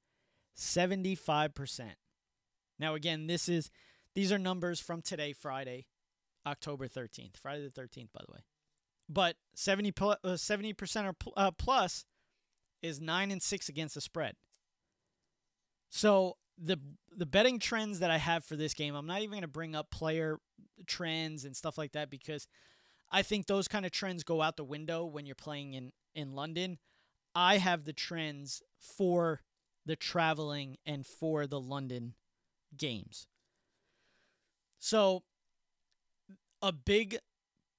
75%. 0.56 1.90
Now 2.78 2.94
again, 2.94 3.26
this 3.26 3.48
is 3.48 3.70
these 4.14 4.32
are 4.32 4.38
numbers 4.38 4.80
from 4.80 5.02
today, 5.02 5.32
Friday. 5.32 5.86
October 6.46 6.88
13th, 6.88 7.36
Friday 7.36 7.68
the 7.68 7.80
13th, 7.80 8.08
by 8.12 8.22
the 8.26 8.32
way. 8.32 8.40
But 9.08 9.36
70 9.54 9.92
uh, 10.00 10.14
70% 10.24 11.04
or 11.04 11.14
uh, 11.36 11.50
plus 11.50 12.06
is 12.82 13.00
9 13.00 13.30
and 13.30 13.42
6 13.42 13.68
against 13.68 13.94
the 13.94 14.00
spread. 14.00 14.36
So 15.90 16.36
the 16.56 16.78
the 17.14 17.26
betting 17.26 17.58
trends 17.58 17.98
that 17.98 18.10
I 18.10 18.18
have 18.18 18.44
for 18.44 18.56
this 18.56 18.72
game, 18.72 18.94
I'm 18.94 19.06
not 19.06 19.18
even 19.18 19.30
going 19.32 19.42
to 19.42 19.48
bring 19.48 19.74
up 19.74 19.90
player 19.90 20.38
trends 20.86 21.44
and 21.44 21.56
stuff 21.56 21.76
like 21.76 21.92
that 21.92 22.08
because 22.08 22.46
I 23.10 23.22
think 23.22 23.46
those 23.46 23.68
kind 23.68 23.84
of 23.84 23.92
trends 23.92 24.22
go 24.22 24.40
out 24.40 24.56
the 24.56 24.64
window 24.64 25.04
when 25.04 25.26
you're 25.26 25.34
playing 25.34 25.74
in 25.74 25.92
in 26.14 26.32
London. 26.32 26.78
I 27.34 27.58
have 27.58 27.84
the 27.84 27.92
trends 27.92 28.62
for 28.78 29.42
the 29.84 29.96
traveling 29.96 30.76
and 30.86 31.04
for 31.04 31.46
the 31.46 31.60
London 31.60 32.14
games. 32.76 33.26
So 34.78 35.24
a 36.62 36.72
big 36.72 37.18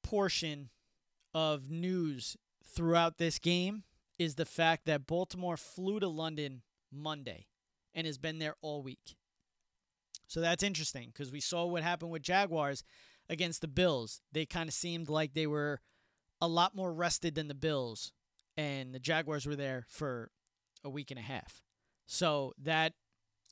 portion 0.03 0.69
of 1.33 1.69
news 1.69 2.37
throughout 2.65 3.17
this 3.17 3.39
game 3.39 3.83
is 4.19 4.35
the 4.35 4.45
fact 4.45 4.85
that 4.85 5.07
Baltimore 5.07 5.57
flew 5.57 5.99
to 5.99 6.07
London 6.07 6.61
Monday 6.91 7.47
and 7.93 8.07
has 8.07 8.17
been 8.17 8.39
there 8.39 8.55
all 8.61 8.81
week. 8.81 9.15
So 10.27 10.39
that's 10.39 10.63
interesting 10.63 11.09
because 11.13 11.31
we 11.31 11.41
saw 11.41 11.65
what 11.65 11.83
happened 11.83 12.11
with 12.11 12.21
Jaguars 12.21 12.83
against 13.29 13.61
the 13.61 13.67
Bills. 13.67 14.21
They 14.31 14.45
kind 14.45 14.69
of 14.69 14.73
seemed 14.73 15.09
like 15.09 15.33
they 15.33 15.47
were 15.47 15.81
a 16.39 16.47
lot 16.47 16.75
more 16.75 16.93
rested 16.93 17.35
than 17.35 17.47
the 17.47 17.53
Bills, 17.53 18.13
and 18.57 18.93
the 18.93 18.99
Jaguars 18.99 19.45
were 19.45 19.55
there 19.55 19.85
for 19.89 20.31
a 20.83 20.89
week 20.89 21.11
and 21.11 21.19
a 21.19 21.23
half. 21.23 21.61
So 22.07 22.53
that 22.61 22.93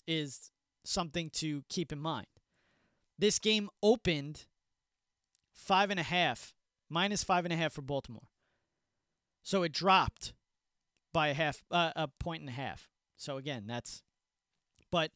is 0.07 0.51
something 0.83 1.29
to 1.31 1.63
keep 1.69 1.91
in 1.91 1.99
mind. 1.99 2.27
This 3.17 3.39
game 3.39 3.69
opened 3.83 4.45
five 5.53 5.91
and 5.91 5.99
a 5.99 6.03
half, 6.03 6.53
minus 6.89 7.23
five 7.23 7.45
and 7.45 7.53
a 7.53 7.57
half 7.57 7.73
for 7.73 7.81
Baltimore. 7.81 8.29
So 9.43 9.63
it 9.63 9.71
dropped 9.71 10.33
by 11.13 11.27
a 11.27 11.33
half, 11.33 11.63
uh, 11.69 11.91
a 11.95 12.07
point 12.07 12.41
and 12.41 12.49
a 12.49 12.53
half. 12.53 12.89
So 13.17 13.37
again, 13.37 13.65
that's, 13.67 14.03
but 14.91 15.11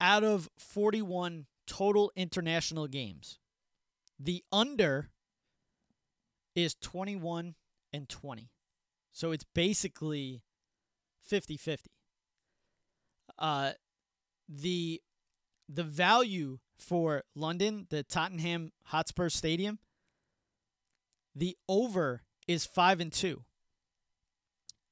out 0.00 0.24
of 0.24 0.48
41 0.58 1.46
total 1.66 2.12
international 2.16 2.86
games, 2.86 3.38
the 4.18 4.44
under 4.52 5.10
is 6.54 6.74
21 6.74 7.54
and 7.92 8.08
20. 8.08 8.50
So 9.12 9.32
it's 9.32 9.44
basically 9.54 10.42
50 11.24 11.56
50. 11.56 11.90
Uh, 13.38 13.72
the 14.48 15.02
the 15.68 15.82
value 15.82 16.58
for 16.78 17.24
London, 17.34 17.86
the 17.90 18.02
Tottenham 18.02 18.72
Hotspur 18.84 19.28
Stadium, 19.28 19.78
the 21.34 21.56
over 21.68 22.22
is 22.46 22.64
5 22.64 23.00
and 23.00 23.12
2. 23.12 23.42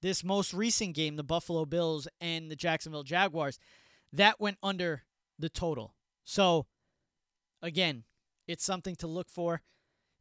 This 0.02 0.25
most 0.25 0.52
recent 0.52 0.94
game, 0.94 1.16
the 1.16 1.23
Buffalo 1.23 1.64
Bills 1.64 2.09
and 2.21 2.50
the 2.50 2.56
Jacksonville 2.56 3.04
Jaguars, 3.04 3.59
that 4.14 4.40
went 4.40 4.59
under 4.62 5.02
the 5.38 5.49
total. 5.49 5.94
So, 6.25 6.66
again, 7.61 8.04
it's 8.47 8.64
something 8.64 8.94
to 8.97 9.06
look 9.06 9.28
for. 9.28 9.62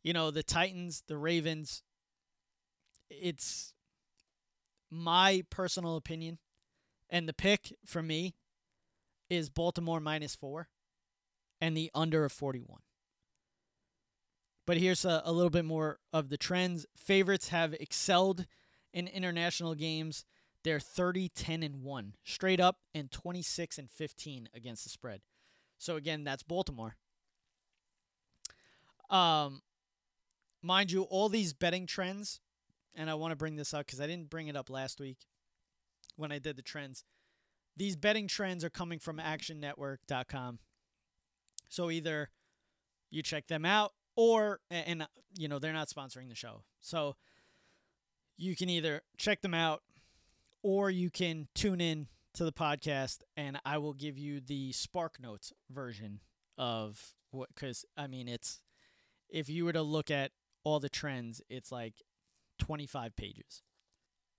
You 0.03 0.13
know, 0.13 0.31
the 0.31 0.43
Titans, 0.43 1.03
the 1.07 1.17
Ravens, 1.17 1.83
it's 3.09 3.73
my 4.89 5.43
personal 5.49 5.95
opinion. 5.95 6.39
And 7.09 7.29
the 7.29 7.33
pick 7.33 7.75
for 7.85 8.01
me 8.01 8.35
is 9.29 9.49
Baltimore 9.49 9.99
minus 9.99 10.35
four 10.35 10.67
and 11.61 11.77
the 11.77 11.91
under 11.93 12.25
of 12.25 12.31
41. 12.31 12.79
But 14.65 14.77
here's 14.77 15.05
a, 15.05 15.21
a 15.23 15.31
little 15.31 15.49
bit 15.49 15.65
more 15.65 15.99
of 16.11 16.29
the 16.29 16.37
trends. 16.37 16.85
Favorites 16.97 17.49
have 17.49 17.73
excelled 17.73 18.47
in 18.93 19.07
international 19.07 19.75
games. 19.75 20.25
They're 20.63 20.79
30, 20.79 21.29
10, 21.29 21.63
and 21.63 21.83
1 21.83 22.15
straight 22.23 22.59
up 22.59 22.77
and 22.95 23.11
26 23.11 23.77
and 23.77 23.89
15 23.89 24.49
against 24.53 24.83
the 24.83 24.89
spread. 24.89 25.21
So 25.77 25.95
again, 25.97 26.23
that's 26.23 26.43
Baltimore. 26.43 26.95
Um, 29.09 29.61
mind 30.61 30.91
you, 30.91 31.03
all 31.03 31.29
these 31.29 31.53
betting 31.53 31.85
trends, 31.85 32.39
and 32.95 33.09
I 33.09 33.15
want 33.15 33.31
to 33.31 33.35
bring 33.35 33.57
this 33.57 33.73
up 33.73 33.85
because 33.85 33.99
I 33.99 34.07
didn't 34.07 34.29
bring 34.29 34.47
it 34.47 34.55
up 34.55 34.69
last 34.69 34.99
week 34.99 35.17
when 36.15 36.31
I 36.31 36.39
did 36.39 36.55
the 36.55 36.61
trends. 36.61 37.03
These 37.75 37.95
betting 37.95 38.27
trends 38.27 38.63
are 38.63 38.69
coming 38.69 38.99
from 38.99 39.17
actionnetwork.com. 39.17 40.59
So 41.69 41.89
either 41.89 42.29
you 43.09 43.23
check 43.23 43.47
them 43.47 43.65
out 43.65 43.93
or 44.15 44.59
and 44.69 45.07
you 45.35 45.47
know, 45.47 45.59
they're 45.59 45.73
not 45.73 45.89
sponsoring 45.89 46.29
the 46.29 46.35
show. 46.35 46.63
So 46.81 47.15
you 48.37 48.55
can 48.55 48.69
either 48.69 49.01
check 49.17 49.41
them 49.41 49.53
out 49.53 49.81
or 50.63 50.89
you 50.89 51.11
can 51.11 51.47
tune 51.53 51.79
in 51.79 52.07
to 52.33 52.43
the 52.43 52.51
podcast 52.51 53.19
and 53.37 53.59
I 53.63 53.77
will 53.77 53.93
give 53.93 54.17
you 54.17 54.39
the 54.39 54.71
Spark 54.71 55.19
Notes 55.21 55.53
version 55.69 56.21
of 56.57 57.13
what 57.31 57.49
cuz 57.55 57.85
I 57.95 58.07
mean 58.07 58.27
it's 58.27 58.61
if 59.29 59.49
you 59.49 59.65
were 59.65 59.73
to 59.73 59.81
look 59.81 60.09
at 60.09 60.31
all 60.63 60.79
the 60.79 60.89
trends, 60.89 61.41
it's 61.49 61.71
like 61.71 61.95
25 62.59 63.15
pages. 63.15 63.61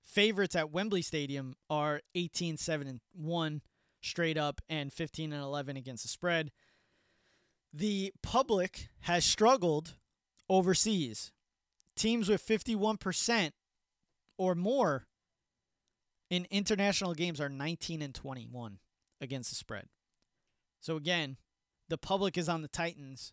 Favorites 0.02 0.56
at 0.56 0.70
Wembley 0.70 1.02
Stadium 1.02 1.54
are 1.68 2.00
18 2.14 2.56
7 2.56 2.86
and 2.86 3.00
1 3.12 3.62
straight 4.02 4.36
up 4.36 4.60
and 4.68 4.92
15 4.92 5.32
and 5.32 5.42
11 5.42 5.76
against 5.76 6.04
the 6.04 6.08
spread. 6.08 6.52
The 7.72 8.12
public 8.22 8.88
has 9.00 9.24
struggled 9.24 9.94
overseas. 10.48 11.32
Teams 11.96 12.28
with 12.28 12.46
51% 12.46 13.52
or 14.36 14.54
more 14.54 15.06
in 16.30 16.46
international 16.50 17.14
games 17.14 17.40
are 17.40 17.48
19 17.48 18.02
and 18.02 18.14
21 18.14 18.78
against 19.20 19.50
the 19.50 19.56
spread. 19.56 19.88
So 20.80 20.96
again, 20.96 21.36
the 21.88 21.98
public 21.98 22.36
is 22.36 22.48
on 22.48 22.62
the 22.62 22.68
Titans. 22.68 23.32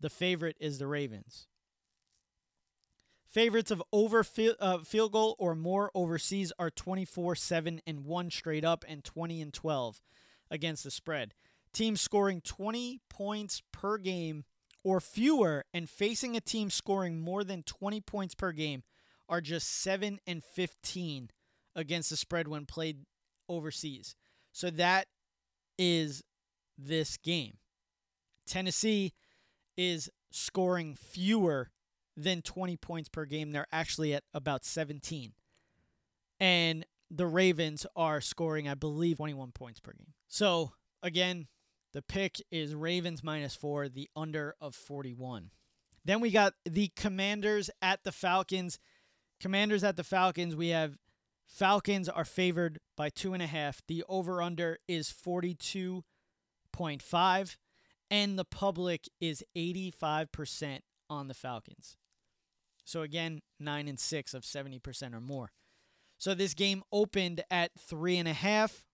The 0.00 0.10
favorite 0.10 0.56
is 0.60 0.78
the 0.78 0.86
Ravens. 0.86 1.46
Favorites 3.28 3.70
of 3.70 3.82
over 3.92 4.22
field, 4.22 4.56
uh, 4.60 4.78
field 4.78 5.12
goal 5.12 5.36
or 5.38 5.54
more 5.54 5.90
overseas 5.94 6.52
are 6.58 6.70
24 6.70 7.34
7 7.34 7.80
and 7.86 8.04
1 8.04 8.30
straight 8.30 8.64
up 8.64 8.84
and 8.86 9.02
20 9.02 9.40
and 9.40 9.54
12 9.54 10.02
against 10.50 10.84
the 10.84 10.90
spread. 10.90 11.32
Teams 11.72 12.02
scoring 12.02 12.42
20 12.42 13.00
points 13.08 13.62
per 13.72 13.96
game 13.96 14.44
or 14.84 15.00
fewer 15.00 15.64
and 15.72 15.88
facing 15.88 16.36
a 16.36 16.40
team 16.40 16.68
scoring 16.68 17.20
more 17.20 17.42
than 17.42 17.62
20 17.62 18.02
points 18.02 18.34
per 18.34 18.52
game 18.52 18.82
are 19.32 19.40
just 19.40 19.80
7 19.80 20.20
and 20.26 20.44
15 20.44 21.30
against 21.74 22.10
the 22.10 22.18
spread 22.18 22.48
when 22.48 22.66
played 22.66 23.06
overseas. 23.48 24.14
So 24.52 24.68
that 24.68 25.06
is 25.78 26.22
this 26.76 27.16
game. 27.16 27.54
Tennessee 28.46 29.14
is 29.74 30.10
scoring 30.32 30.94
fewer 30.94 31.70
than 32.14 32.42
20 32.42 32.76
points 32.76 33.08
per 33.08 33.24
game. 33.24 33.52
They're 33.52 33.66
actually 33.72 34.12
at 34.12 34.24
about 34.34 34.66
17. 34.66 35.32
And 36.38 36.84
the 37.10 37.26
Ravens 37.26 37.86
are 37.96 38.20
scoring, 38.20 38.68
I 38.68 38.74
believe, 38.74 39.16
21 39.16 39.52
points 39.52 39.80
per 39.80 39.92
game. 39.92 40.12
So, 40.28 40.72
again, 41.02 41.46
the 41.94 42.02
pick 42.02 42.36
is 42.50 42.74
Ravens 42.74 43.24
minus 43.24 43.56
four, 43.56 43.88
the 43.88 44.10
under 44.14 44.56
of 44.60 44.74
41. 44.74 45.52
Then 46.04 46.20
we 46.20 46.30
got 46.30 46.52
the 46.66 46.88
Commanders 46.96 47.70
at 47.80 48.04
the 48.04 48.12
Falcons. 48.12 48.78
Commanders 49.42 49.84
at 49.84 49.96
the 49.96 50.04
Falcons, 50.04 50.54
we 50.54 50.68
have 50.68 50.96
Falcons 51.48 52.08
are 52.08 52.24
favored 52.24 52.78
by 52.96 53.10
two 53.10 53.34
and 53.34 53.42
a 53.42 53.46
half. 53.46 53.82
The 53.88 54.04
over 54.08 54.40
under 54.40 54.78
is 54.86 55.12
42.5, 55.12 57.56
and 58.10 58.38
the 58.38 58.44
public 58.44 59.08
is 59.20 59.42
85% 59.56 60.78
on 61.10 61.26
the 61.26 61.34
Falcons. 61.34 61.96
So 62.84 63.02
again, 63.02 63.40
nine 63.58 63.88
and 63.88 63.98
six 63.98 64.32
of 64.32 64.44
70% 64.44 65.12
or 65.12 65.20
more. 65.20 65.50
So 66.18 66.34
this 66.34 66.54
game 66.54 66.84
opened 66.92 67.42
at 67.50 67.72
three 67.78 68.16
and 68.16 68.28
a 68.28 68.32
half. 68.32 68.84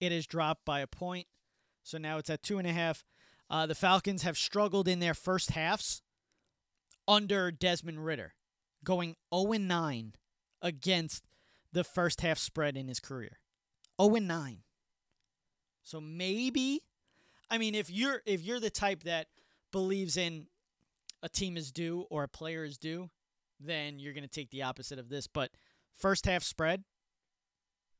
It 0.00 0.12
has 0.12 0.26
dropped 0.26 0.66
by 0.66 0.80
a 0.80 0.86
point. 0.86 1.26
So 1.82 1.96
now 1.96 2.18
it's 2.18 2.30
at 2.30 2.42
two 2.42 2.58
and 2.58 2.68
a 2.68 2.72
half. 2.72 3.04
Uh, 3.48 3.64
the 3.64 3.74
Falcons 3.74 4.22
have 4.22 4.36
struggled 4.36 4.86
in 4.86 5.00
their 5.00 5.14
first 5.14 5.52
halves 5.52 6.02
under 7.08 7.50
Desmond 7.50 8.04
Ridder, 8.04 8.34
going 8.84 9.16
0 9.34 9.52
9 9.52 10.12
against 10.62 11.24
the 11.72 11.84
first 11.84 12.20
half 12.20 12.38
spread 12.38 12.76
in 12.76 12.88
his 12.88 13.00
career. 13.00 13.38
0 14.00 14.14
9. 14.14 14.58
So 15.82 16.00
maybe, 16.00 16.82
I 17.50 17.58
mean, 17.58 17.74
if 17.74 17.90
you're 17.90 18.22
if 18.26 18.42
you're 18.42 18.60
the 18.60 18.70
type 18.70 19.04
that 19.04 19.28
believes 19.72 20.16
in 20.16 20.46
a 21.22 21.28
team 21.28 21.56
is 21.56 21.72
due 21.72 22.06
or 22.10 22.22
a 22.22 22.28
player 22.28 22.64
is 22.64 22.78
due, 22.78 23.10
then 23.60 23.98
you're 23.98 24.12
going 24.12 24.22
to 24.22 24.28
take 24.28 24.50
the 24.50 24.62
opposite 24.62 24.98
of 24.98 25.08
this. 25.08 25.26
But 25.26 25.50
first 25.94 26.26
half 26.26 26.42
spread, 26.42 26.84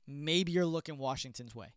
maybe 0.07 0.53
you're 0.53 0.67
looking 0.67 0.99
Washington's 0.99 1.55
way. 1.55 1.75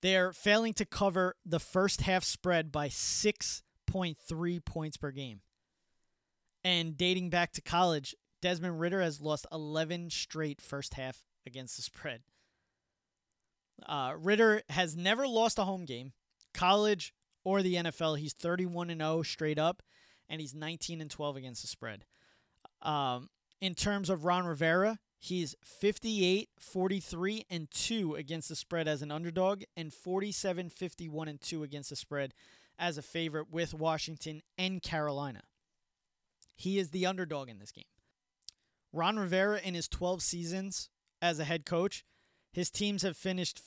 They're 0.00 0.32
failing 0.32 0.74
to 0.74 0.84
cover 0.84 1.34
the 1.44 1.58
first 1.58 2.02
half 2.02 2.22
spread 2.22 2.70
by 2.70 2.88
6.3 2.88 4.64
points 4.64 4.96
per 4.96 5.10
game. 5.10 5.40
And 6.68 6.98
dating 6.98 7.30
back 7.30 7.52
to 7.52 7.62
college, 7.62 8.14
Desmond 8.42 8.78
Ridder 8.78 9.00
has 9.00 9.22
lost 9.22 9.46
11 9.50 10.10
straight 10.10 10.60
first 10.60 10.92
half 10.92 11.24
against 11.46 11.76
the 11.76 11.82
spread. 11.82 12.20
Uh, 13.86 14.12
Ridder 14.18 14.60
has 14.68 14.94
never 14.94 15.26
lost 15.26 15.58
a 15.58 15.64
home 15.64 15.86
game. 15.86 16.12
College, 16.52 17.14
or 17.42 17.62
the 17.62 17.76
NFL. 17.76 18.18
He's 18.18 18.34
31 18.34 18.90
and 18.90 19.00
0 19.00 19.22
straight 19.22 19.58
up, 19.58 19.82
and 20.28 20.42
he's 20.42 20.54
19 20.54 21.00
and 21.00 21.10
12 21.10 21.36
against 21.36 21.62
the 21.62 21.68
spread. 21.68 22.04
Um, 22.82 23.30
in 23.62 23.74
terms 23.74 24.10
of 24.10 24.26
Ron 24.26 24.44
Rivera, 24.44 24.98
he's 25.18 25.54
58, 25.64 26.50
43 26.60 27.46
and 27.48 27.70
2 27.70 28.14
against 28.14 28.50
the 28.50 28.56
spread 28.56 28.86
as 28.86 29.00
an 29.00 29.10
underdog, 29.10 29.62
and 29.74 29.90
47, 29.90 30.68
51 30.68 31.28
and 31.28 31.40
2 31.40 31.62
against 31.62 31.88
the 31.88 31.96
spread 31.96 32.34
as 32.78 32.98
a 32.98 33.02
favorite 33.02 33.50
with 33.50 33.72
Washington 33.72 34.42
and 34.58 34.82
Carolina. 34.82 35.44
He 36.58 36.78
is 36.78 36.90
the 36.90 37.06
underdog 37.06 37.48
in 37.48 37.60
this 37.60 37.70
game. 37.70 37.84
Ron 38.92 39.16
Rivera, 39.16 39.60
in 39.62 39.74
his 39.74 39.86
12 39.86 40.22
seasons 40.22 40.90
as 41.22 41.38
a 41.38 41.44
head 41.44 41.64
coach, 41.64 42.04
his 42.52 42.68
teams 42.68 43.02
have 43.02 43.16
finished 43.16 43.60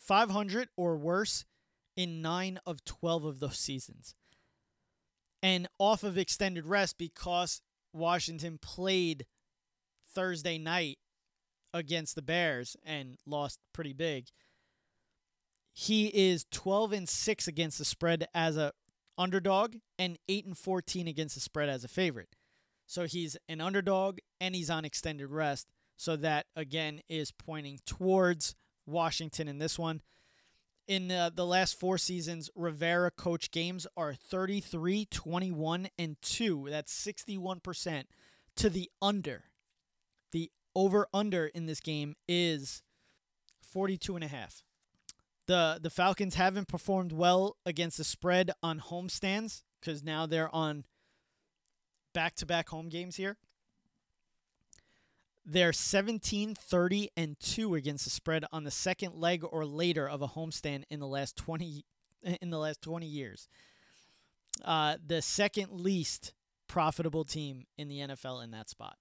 500 0.00 0.68
or 0.74 0.96
worse 0.96 1.44
in 1.94 2.22
nine 2.22 2.58
of 2.64 2.84
12 2.84 3.24
of 3.24 3.40
those 3.40 3.58
seasons. 3.58 4.14
And 5.42 5.68
off 5.78 6.02
of 6.02 6.16
extended 6.16 6.64
rest 6.64 6.96
because 6.96 7.60
Washington 7.92 8.58
played 8.58 9.26
Thursday 10.14 10.56
night 10.56 10.98
against 11.74 12.14
the 12.14 12.22
Bears 12.22 12.76
and 12.82 13.18
lost 13.26 13.58
pretty 13.74 13.92
big. 13.92 14.28
He 15.74 16.06
is 16.06 16.46
12 16.50 16.92
and 16.92 17.08
6 17.08 17.46
against 17.46 17.78
the 17.78 17.84
spread 17.84 18.26
as 18.32 18.56
a 18.56 18.72
underdog 19.18 19.76
and 19.98 20.18
8 20.28 20.46
and 20.46 20.56
14 20.56 21.06
against 21.06 21.34
the 21.34 21.40
spread 21.40 21.68
as 21.68 21.84
a 21.84 21.88
favorite. 21.88 22.30
So 22.88 23.04
he's 23.04 23.36
an 23.48 23.60
underdog 23.60 24.18
and 24.40 24.54
he's 24.54 24.70
on 24.70 24.86
extended 24.86 25.28
rest. 25.30 25.68
So 25.96 26.16
that 26.16 26.46
again 26.56 27.02
is 27.08 27.30
pointing 27.30 27.80
towards 27.84 28.54
Washington 28.86 29.46
in 29.46 29.58
this 29.58 29.78
one. 29.78 30.00
In 30.86 31.10
uh, 31.10 31.30
the 31.34 31.44
last 31.44 31.78
four 31.78 31.98
seasons, 31.98 32.48
Rivera 32.56 33.10
coach 33.10 33.50
games 33.50 33.86
are 33.94 34.14
33, 34.14 35.04
21, 35.04 35.88
and 35.98 36.16
2. 36.22 36.68
That's 36.70 37.06
61% 37.06 38.04
to 38.56 38.70
the 38.70 38.90
under. 39.02 39.44
The 40.32 40.50
over 40.74 41.08
under 41.12 41.46
in 41.46 41.66
this 41.66 41.80
game 41.80 42.16
is 42.26 42.82
42 43.60 44.14
and 44.14 44.24
a 44.24 44.28
half. 44.28 44.62
The 45.46 45.78
the 45.82 45.90
Falcons 45.90 46.36
haven't 46.36 46.68
performed 46.68 47.12
well 47.12 47.56
against 47.66 47.98
the 47.98 48.04
spread 48.04 48.50
on 48.62 48.80
homestands 48.80 49.62
cuz 49.82 50.02
now 50.02 50.26
they're 50.26 50.54
on 50.54 50.84
back-to-back 52.18 52.68
home 52.70 52.88
games 52.88 53.14
here. 53.14 53.36
They're 55.46 55.72
17, 55.72 56.56
30 56.56 57.10
and 57.16 57.38
2 57.38 57.76
against 57.76 58.02
the 58.02 58.10
spread 58.10 58.44
on 58.50 58.64
the 58.64 58.72
second 58.72 59.14
leg 59.14 59.44
or 59.48 59.64
later 59.64 60.08
of 60.08 60.20
a 60.20 60.26
homestand 60.26 60.82
in 60.90 60.98
the 60.98 61.06
last 61.06 61.36
20 61.36 61.84
in 62.42 62.50
the 62.50 62.58
last 62.58 62.82
20 62.82 63.06
years. 63.06 63.46
Uh, 64.64 64.96
the 65.06 65.22
second 65.22 65.70
least 65.70 66.34
profitable 66.66 67.24
team 67.24 67.66
in 67.78 67.86
the 67.86 68.00
NFL 68.00 68.42
in 68.42 68.50
that 68.50 68.68
spot. 68.68 68.96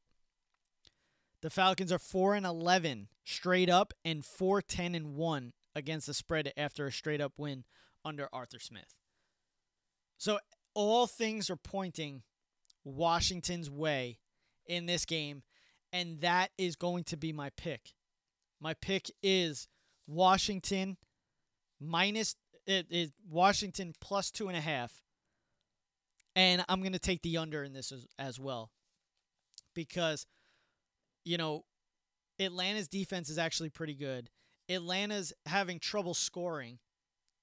The 1.41 1.49
Falcons 1.49 1.91
are 1.91 1.97
4 1.97 2.35
and 2.35 2.45
11 2.45 3.07
straight 3.25 3.67
up 3.67 3.95
and 4.05 4.23
4 4.23 4.61
10 4.61 4.93
and 4.93 5.15
1 5.15 5.53
against 5.75 6.05
the 6.05 6.13
spread 6.13 6.53
after 6.55 6.85
a 6.85 6.91
straight 6.91 7.19
up 7.19 7.33
win 7.35 7.63
under 8.05 8.29
Arthur 8.31 8.59
Smith. 8.59 8.93
So 10.19 10.37
all 10.75 11.07
things 11.07 11.49
are 11.49 11.55
pointing 11.55 12.21
Washington's 12.87 13.69
way 13.69 14.19
in 14.65 14.85
this 14.85 15.05
game 15.05 15.43
and 15.93 16.21
that 16.21 16.51
is 16.57 16.75
going 16.75 17.03
to 17.05 17.17
be 17.17 17.31
my 17.31 17.49
pick. 17.51 17.93
My 18.59 18.73
pick 18.73 19.11
is 19.21 19.67
Washington 20.07 20.97
minus 21.79 22.35
it 22.65 22.87
is 22.89 23.11
Washington 23.29 23.93
plus 24.01 24.31
two 24.31 24.47
and 24.47 24.57
a 24.57 24.61
half. 24.61 25.01
And 26.35 26.63
I'm 26.67 26.83
gonna 26.83 26.99
take 26.99 27.21
the 27.21 27.37
under 27.37 27.63
in 27.63 27.73
this 27.73 27.91
as, 27.91 28.05
as 28.19 28.39
well. 28.39 28.71
Because 29.73 30.25
you 31.23 31.37
know, 31.37 31.65
Atlanta's 32.39 32.87
defense 32.87 33.29
is 33.29 33.37
actually 33.37 33.69
pretty 33.69 33.95
good. 33.95 34.29
Atlanta's 34.69 35.33
having 35.45 35.79
trouble 35.79 36.13
scoring. 36.13 36.79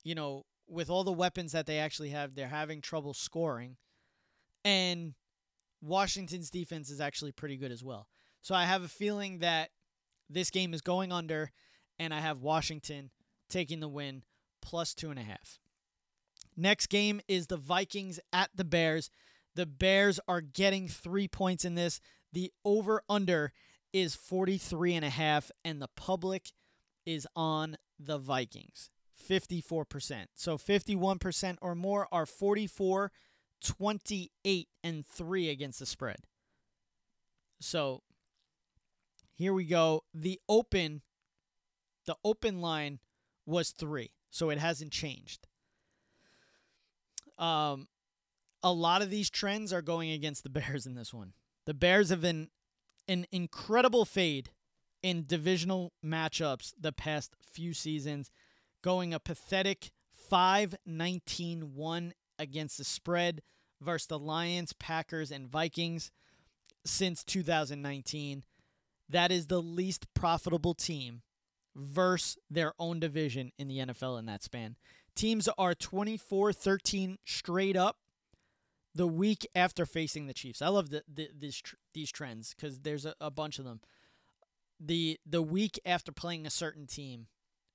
You 0.05 0.15
know, 0.15 0.45
with 0.69 0.91
all 0.91 1.05
the 1.05 1.13
weapons 1.13 1.53
that 1.53 1.67
they 1.67 1.79
actually 1.79 2.11
have, 2.11 2.35
they're 2.35 2.49
having 2.49 2.81
trouble 2.81 3.15
scoring. 3.15 3.77
And 4.65 5.15
Washington's 5.85 6.51
defense 6.51 6.91
is 6.91 7.01
actually 7.01 7.33
pretty 7.33 7.57
good 7.57 7.73
as 7.73 7.85
well. 7.85 8.09
So 8.43 8.55
I 8.55 8.65
have 8.65 8.83
a 8.83 8.89
feeling 8.89 9.39
that 9.39 9.71
this 10.29 10.51
game 10.51 10.75
is 10.75 10.81
going 10.81 11.13
under, 11.13 11.51
and 11.99 12.13
I 12.13 12.21
have 12.21 12.41
Washington 12.41 13.11
taking 13.51 13.81
the 13.81 13.89
win 13.89 14.23
plus 14.63 14.95
two 14.95 15.11
and 15.11 15.19
a 15.19 15.23
half. 15.23 15.59
Next 16.57 16.87
game 16.87 17.21
is 17.29 17.49
the 17.49 17.57
Vikings 17.57 18.21
at 18.33 18.51
the 18.55 18.65
Bears. 18.65 19.11
The 19.55 19.67
Bears 19.67 20.19
are 20.27 20.41
getting 20.41 20.89
three 20.89 21.29
points 21.29 21.65
in 21.65 21.75
this. 21.75 22.01
The 22.33 22.53
over 22.65 23.03
under 23.09 23.53
is 23.93 24.15
43 24.15 24.95
and 24.95 25.05
a 25.05 25.11
half 25.11 25.51
and 25.65 25.81
the 25.81 25.89
public 25.97 26.53
is 27.07 27.27
on 27.37 27.77
the 27.99 28.19
Vikings. 28.19 28.91
54%. 29.29 30.27
So 30.35 30.59
51% 30.59 31.57
or 31.61 31.75
more 31.75 32.09
are 32.11 32.27
44 32.27 33.13
28 33.65 34.69
and 34.83 35.07
3 35.07 35.49
against 35.49 35.79
the 35.79 35.87
spread. 35.87 36.19
So 37.61 38.03
here 39.35 39.53
we 39.53 39.65
go. 39.65 40.05
The 40.13 40.41
open 40.49 41.03
the 42.07 42.17
open 42.23 42.61
line 42.61 42.99
was 43.47 43.71
3. 43.71 44.11
So 44.31 44.51
it 44.51 44.59
hasn't 44.59 44.93
changed. 44.93 45.47
Um 47.39 47.89
a 48.63 48.73
lot 48.73 49.03
of 49.03 49.11
these 49.11 49.29
trends 49.29 49.73
are 49.73 49.83
going 49.83 50.11
against 50.11 50.43
the 50.43 50.51
Bears 50.51 50.87
in 50.87 50.95
this 50.95 51.13
one. 51.13 51.33
The 51.67 51.75
Bears 51.75 52.11
have 52.11 52.21
been 52.21 52.49
an 53.09 53.27
incredible 53.33 54.05
fade 54.05 54.51
in 55.03 55.25
divisional 55.27 55.93
matchups 56.05 56.73
the 56.81 56.93
past 56.93 57.35
few 57.53 57.75
seasons, 57.75 58.31
going 58.83 59.13
a 59.13 59.21
pathetic 59.21 59.91
5 60.29 60.77
19 60.87 61.75
1 61.75 62.15
against 62.39 62.79
the 62.79 62.85
spread 62.85 63.43
versus 63.85 64.07
the 64.07 64.19
Lions, 64.19 64.73
Packers, 64.73 65.31
and 65.31 65.49
Vikings 65.49 66.11
since 66.85 67.23
2019. 67.25 68.45
That 69.09 69.31
is 69.31 69.47
the 69.47 69.63
least 69.63 70.07
profitable 70.15 70.75
team 70.75 71.23
versus 71.77 72.39
their 72.51 72.73
own 72.79 73.01
division 73.01 73.53
in 73.59 73.69
the 73.69 73.79
NFL 73.79 74.19
in 74.19 74.27
that 74.27 74.43
span. 74.43 74.77
Teams 75.15 75.49
are 75.59 75.75
24 75.75 76.53
13 76.53 77.19
straight 77.25 77.77
up 77.77 77.99
the 78.95 79.07
week 79.07 79.47
after 79.55 79.85
facing 79.87 80.27
the 80.27 80.35
Chiefs. 80.35 80.63
I 80.63 80.69
love 80.69 80.91
the, 80.91 81.03
the 81.13 81.29
these 81.37 81.61
tr- 81.61 81.77
these 81.93 82.11
trends 82.11 82.55
because 82.55 82.81
there's 82.81 83.05
a, 83.05 83.15
a 83.21 83.31
bunch 83.31 83.59
of 83.59 83.65
them. 83.65 83.81
The 84.81 85.19
the 85.27 85.43
week 85.43 85.79
after 85.85 86.13
playing 86.13 86.47
a 86.47 86.51
certain 86.51 86.87
team, 86.87 87.27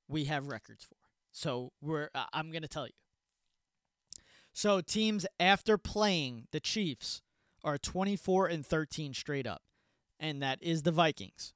we 0.07 0.25
have 0.25 0.47
records 0.47 0.83
for. 0.83 0.95
So 1.31 1.71
we're 1.81 2.09
uh, 2.15 2.25
I'm 2.33 2.51
gonna 2.51 2.67
tell 2.67 2.87
you. 2.87 2.93
So 4.53 4.81
teams 4.81 5.25
after 5.39 5.77
playing 5.77 6.47
the 6.51 6.59
Chiefs 6.59 7.21
are 7.63 7.77
24 7.77 8.47
and 8.47 8.65
13 8.65 9.13
straight 9.13 9.47
up, 9.47 9.61
and 10.19 10.41
that 10.41 10.59
is 10.61 10.83
the 10.83 10.91
Vikings. 10.91 11.53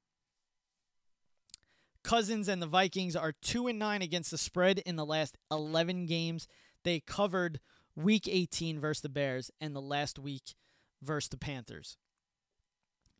Cousins 2.02 2.48
and 2.48 2.60
the 2.60 2.66
Vikings 2.66 3.16
are 3.16 3.32
2 3.32 3.66
and 3.66 3.78
9 3.78 4.02
against 4.02 4.30
the 4.30 4.38
spread 4.38 4.78
in 4.80 4.96
the 4.96 5.06
last 5.06 5.38
11 5.50 6.04
games. 6.06 6.46
They 6.82 7.00
covered 7.00 7.60
week 7.96 8.28
18 8.28 8.78
versus 8.78 9.00
the 9.00 9.08
Bears 9.08 9.50
and 9.60 9.74
the 9.74 9.80
last 9.80 10.18
week 10.18 10.54
versus 11.02 11.30
the 11.30 11.38
Panthers. 11.38 11.96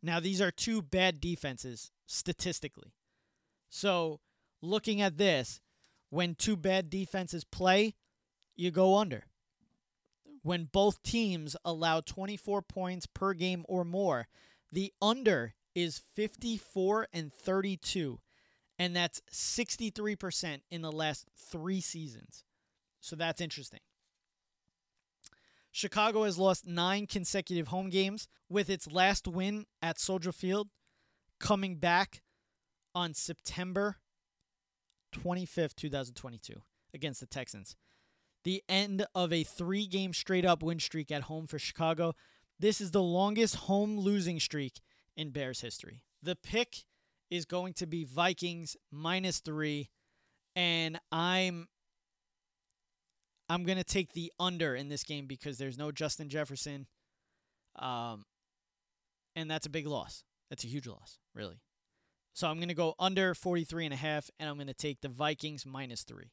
Now, 0.03 0.19
these 0.19 0.39
are 0.39 0.51
two 0.51 0.83
bad 0.83 1.19
defenses 1.19 1.91
statistically. 2.05 2.93
So, 3.69 4.19
looking 4.61 5.01
at 5.01 5.17
this, 5.17 5.61
when 6.11 6.35
two 6.35 6.55
bad 6.55 6.91
defenses 6.91 7.43
play, 7.43 7.95
you 8.55 8.69
go 8.69 8.97
under. 8.97 9.23
When 10.45 10.65
both 10.65 11.01
teams 11.01 11.55
allow 11.65 12.01
24 12.01 12.61
points 12.61 13.07
per 13.07 13.33
game 13.33 13.65
or 13.67 13.83
more, 13.83 14.27
the 14.71 14.93
under 15.01 15.55
is 15.73 16.03
54 16.13 17.07
and 17.11 17.33
32, 17.33 18.19
and 18.77 18.95
that's 18.95 19.23
63% 19.33 20.61
in 20.69 20.83
the 20.83 20.91
last 20.91 21.25
three 21.35 21.81
seasons. 21.81 22.43
So 22.99 23.15
that's 23.15 23.41
interesting. 23.41 23.79
Chicago 25.71 26.25
has 26.25 26.37
lost 26.37 26.67
nine 26.67 27.07
consecutive 27.07 27.69
home 27.69 27.89
games, 27.89 28.27
with 28.47 28.69
its 28.69 28.91
last 28.91 29.27
win 29.27 29.65
at 29.81 29.97
Soldier 29.97 30.31
Field 30.31 30.67
coming 31.39 31.77
back 31.77 32.21
on 32.93 33.15
September 33.15 33.97
25th, 35.11 35.73
2022, 35.75 36.61
against 36.93 37.19
the 37.19 37.25
Texans. 37.25 37.75
The 38.45 38.63
end 38.69 39.05
of 39.13 39.33
a 39.33 39.43
three 39.43 39.87
game 39.87 40.13
straight 40.13 40.45
up 40.45 40.63
win 40.63 40.79
streak 40.79 41.11
at 41.11 41.23
home 41.23 41.47
for 41.47 41.59
Chicago. 41.59 42.13
This 42.59 42.79
is 42.79 42.91
the 42.91 43.01
longest 43.01 43.55
home 43.55 43.97
losing 43.97 44.39
streak 44.39 44.79
in 45.17 45.31
Bears 45.31 45.61
history. 45.61 46.03
The 46.23 46.35
pick 46.35 46.85
is 47.29 47.45
going 47.45 47.73
to 47.73 47.87
be 47.87 48.03
Vikings 48.03 48.77
minus 48.91 49.39
three, 49.39 49.89
and 50.55 50.99
I'm 51.11 51.67
I'm 53.49 53.63
going 53.63 53.77
to 53.77 53.83
take 53.83 54.13
the 54.13 54.31
under 54.39 54.75
in 54.75 54.89
this 54.89 55.03
game 55.03 55.25
because 55.25 55.57
there's 55.57 55.77
no 55.77 55.91
Justin 55.91 56.29
Jefferson. 56.29 56.87
Um, 57.77 58.25
and 59.35 59.49
that's 59.51 59.65
a 59.65 59.69
big 59.69 59.85
loss. 59.85 60.23
That's 60.49 60.63
a 60.63 60.67
huge 60.67 60.87
loss, 60.87 61.19
really. 61.33 61.59
So 62.33 62.47
I'm 62.47 62.57
going 62.57 62.69
to 62.69 62.75
go 62.75 62.95
under 62.99 63.33
43 63.33 63.85
and 63.85 63.93
a 63.93 63.97
half 63.97 64.29
and 64.39 64.49
I'm 64.49 64.55
going 64.55 64.67
to 64.67 64.73
take 64.73 65.01
the 65.01 65.09
Vikings 65.09 65.65
minus 65.65 66.03
3. 66.03 66.31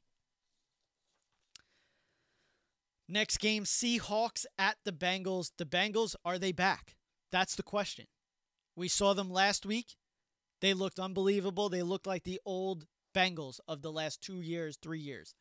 Next 3.08 3.38
game, 3.38 3.64
Seahawks 3.64 4.46
at 4.58 4.76
the 4.84 4.92
Bengals. 4.92 5.50
The 5.58 5.66
Bengals 5.66 6.14
are 6.24 6.38
they 6.38 6.52
back? 6.52 6.96
That's 7.30 7.54
the 7.54 7.62
question. 7.62 8.06
We 8.76 8.88
saw 8.88 9.12
them 9.12 9.30
last 9.30 9.66
week. 9.66 9.96
They 10.60 10.74
looked 10.74 10.98
unbelievable. 10.98 11.68
They 11.68 11.82
looked 11.82 12.06
like 12.06 12.24
the 12.24 12.40
old 12.46 12.86
Bengals 13.14 13.60
of 13.68 13.82
the 13.82 13.92
last 13.92 14.22
two 14.22 14.40
years, 14.40 14.78
three 14.80 15.00
years. 15.00 15.34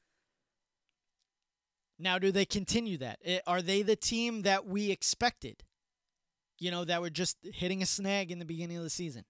Now, 1.99 2.17
do 2.17 2.31
they 2.31 2.45
continue 2.45 2.97
that? 2.97 3.19
Eh, 3.23 3.39
Are 3.45 3.61
they 3.61 3.83
the 3.83 3.95
team 3.95 4.41
that 4.41 4.65
we 4.65 4.89
expected? 4.89 5.63
You 6.59 6.71
know, 6.71 6.83
that 6.85 7.01
were 7.01 7.09
just 7.09 7.37
hitting 7.43 7.81
a 7.81 7.85
snag 7.85 8.31
in 8.31 8.39
the 8.39 8.45
beginning 8.45 8.77
of 8.77 8.83
the 8.83 8.89
season. 8.89 9.23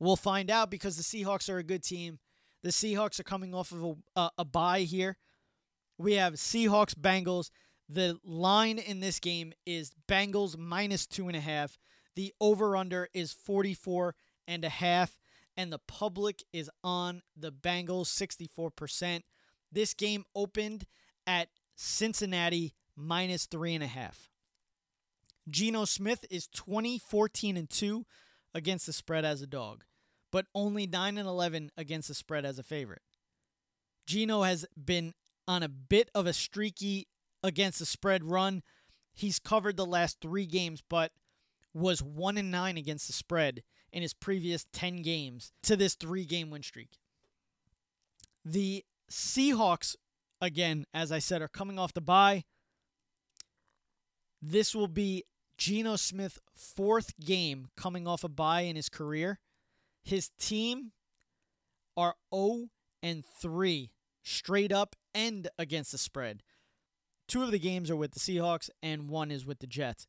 We'll 0.00 0.16
find 0.16 0.50
out 0.50 0.70
because 0.70 0.96
the 0.96 1.02
Seahawks 1.02 1.48
are 1.48 1.58
a 1.58 1.64
good 1.64 1.82
team. 1.82 2.18
The 2.62 2.70
Seahawks 2.70 3.18
are 3.18 3.24
coming 3.24 3.54
off 3.54 3.72
of 3.72 3.82
a, 3.84 4.20
a, 4.20 4.30
a 4.38 4.44
bye 4.44 4.80
here. 4.80 5.16
We 5.98 6.14
have 6.14 6.34
Seahawks 6.34 6.94
Bengals. 6.94 7.50
The 7.88 8.18
line 8.24 8.78
in 8.78 9.00
this 9.00 9.18
game 9.18 9.52
is 9.66 9.92
Bengals 10.08 10.56
minus 10.56 11.06
two 11.06 11.26
and 11.26 11.36
a 11.36 11.40
half. 11.40 11.76
The 12.14 12.32
over 12.40 12.76
under 12.76 13.08
is 13.12 13.32
44 13.32 14.14
and 14.46 14.64
a 14.64 14.68
half. 14.68 15.18
And 15.56 15.72
the 15.72 15.80
public 15.88 16.44
is 16.52 16.70
on 16.84 17.22
the 17.36 17.50
Bengals 17.50 18.06
64%. 18.06 19.22
This 19.72 19.92
game 19.92 20.24
opened 20.34 20.86
at 21.26 21.48
Cincinnati 21.74 22.74
minus 22.96 23.46
three 23.46 23.74
and 23.74 23.82
a 23.82 23.88
half. 23.88 24.30
Geno 25.48 25.84
Smith 25.84 26.24
is 26.30 26.46
20, 26.48 26.98
14, 26.98 27.56
and 27.56 27.70
2 27.70 28.04
against 28.54 28.86
the 28.86 28.92
spread 28.92 29.24
as 29.24 29.40
a 29.40 29.46
dog, 29.46 29.84
but 30.30 30.46
only 30.54 30.86
9 30.86 31.16
and 31.16 31.28
11 31.28 31.70
against 31.76 32.08
the 32.08 32.14
spread 32.14 32.44
as 32.44 32.58
a 32.58 32.62
favorite. 32.62 33.02
Geno 34.06 34.42
has 34.42 34.66
been 34.76 35.14
on 35.48 35.62
a 35.62 35.68
bit 35.68 36.10
of 36.14 36.26
a 36.26 36.32
streaky 36.32 37.08
against 37.42 37.78
the 37.78 37.86
spread 37.86 38.22
run. 38.22 38.62
He's 39.14 39.38
covered 39.38 39.76
the 39.76 39.86
last 39.86 40.18
three 40.20 40.46
games, 40.46 40.82
but 40.88 41.10
was 41.74 42.02
1 42.02 42.36
and 42.36 42.50
9 42.50 42.76
against 42.76 43.06
the 43.06 43.12
spread 43.12 43.62
in 43.92 44.02
his 44.02 44.14
previous 44.14 44.66
10 44.72 45.02
games 45.02 45.52
to 45.62 45.74
this 45.74 45.94
three 45.94 46.24
game 46.24 46.50
win 46.50 46.62
streak. 46.62 46.98
The 48.44 48.84
Seahawks, 49.10 49.96
again, 50.40 50.84
as 50.92 51.10
I 51.10 51.18
said, 51.18 51.42
are 51.42 51.48
coming 51.48 51.78
off 51.78 51.94
the 51.94 52.00
bye. 52.00 52.44
This 54.40 54.74
will 54.74 54.88
be 54.88 55.24
Geno 55.56 55.96
Smith' 55.96 56.38
fourth 56.54 57.18
game 57.18 57.68
coming 57.76 58.06
off 58.06 58.22
a 58.22 58.28
bye 58.28 58.60
in 58.60 58.76
his 58.76 58.88
career. 58.88 59.40
His 60.04 60.30
team 60.38 60.92
are 61.96 62.14
0 62.32 62.68
and 63.02 63.24
3 63.24 63.90
straight 64.22 64.70
up 64.72 64.94
and 65.18 65.48
against 65.58 65.90
the 65.90 65.98
spread. 65.98 66.42
Two 67.26 67.42
of 67.42 67.50
the 67.50 67.58
games 67.58 67.90
are 67.90 67.96
with 67.96 68.12
the 68.12 68.20
Seahawks 68.20 68.70
and 68.82 69.08
one 69.08 69.30
is 69.30 69.44
with 69.44 69.58
the 69.58 69.66
Jets. 69.66 70.06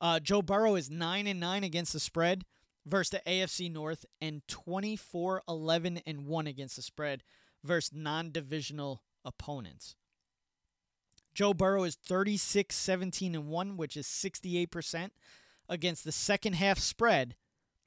Uh, 0.00 0.18
Joe 0.18 0.40
Burrow 0.40 0.76
is 0.76 0.90
9 0.90 1.26
and 1.26 1.38
9 1.38 1.62
against 1.62 1.92
the 1.92 2.00
spread 2.00 2.44
versus 2.86 3.10
the 3.10 3.30
AFC 3.30 3.70
North 3.70 4.06
and 4.20 4.40
24 4.48 5.42
11 5.46 6.00
and 6.06 6.26
1 6.26 6.46
against 6.46 6.76
the 6.76 6.82
spread 6.82 7.22
versus 7.62 7.92
non-divisional 7.94 9.02
opponents. 9.24 9.94
Joe 11.34 11.52
Burrow 11.52 11.84
is 11.84 11.96
36 11.96 12.74
17 12.74 13.34
and 13.34 13.48
1, 13.48 13.76
which 13.76 13.96
is 13.96 14.06
68% 14.06 15.10
against 15.68 16.04
the 16.04 16.12
second 16.12 16.54
half 16.54 16.78
spread, 16.78 17.36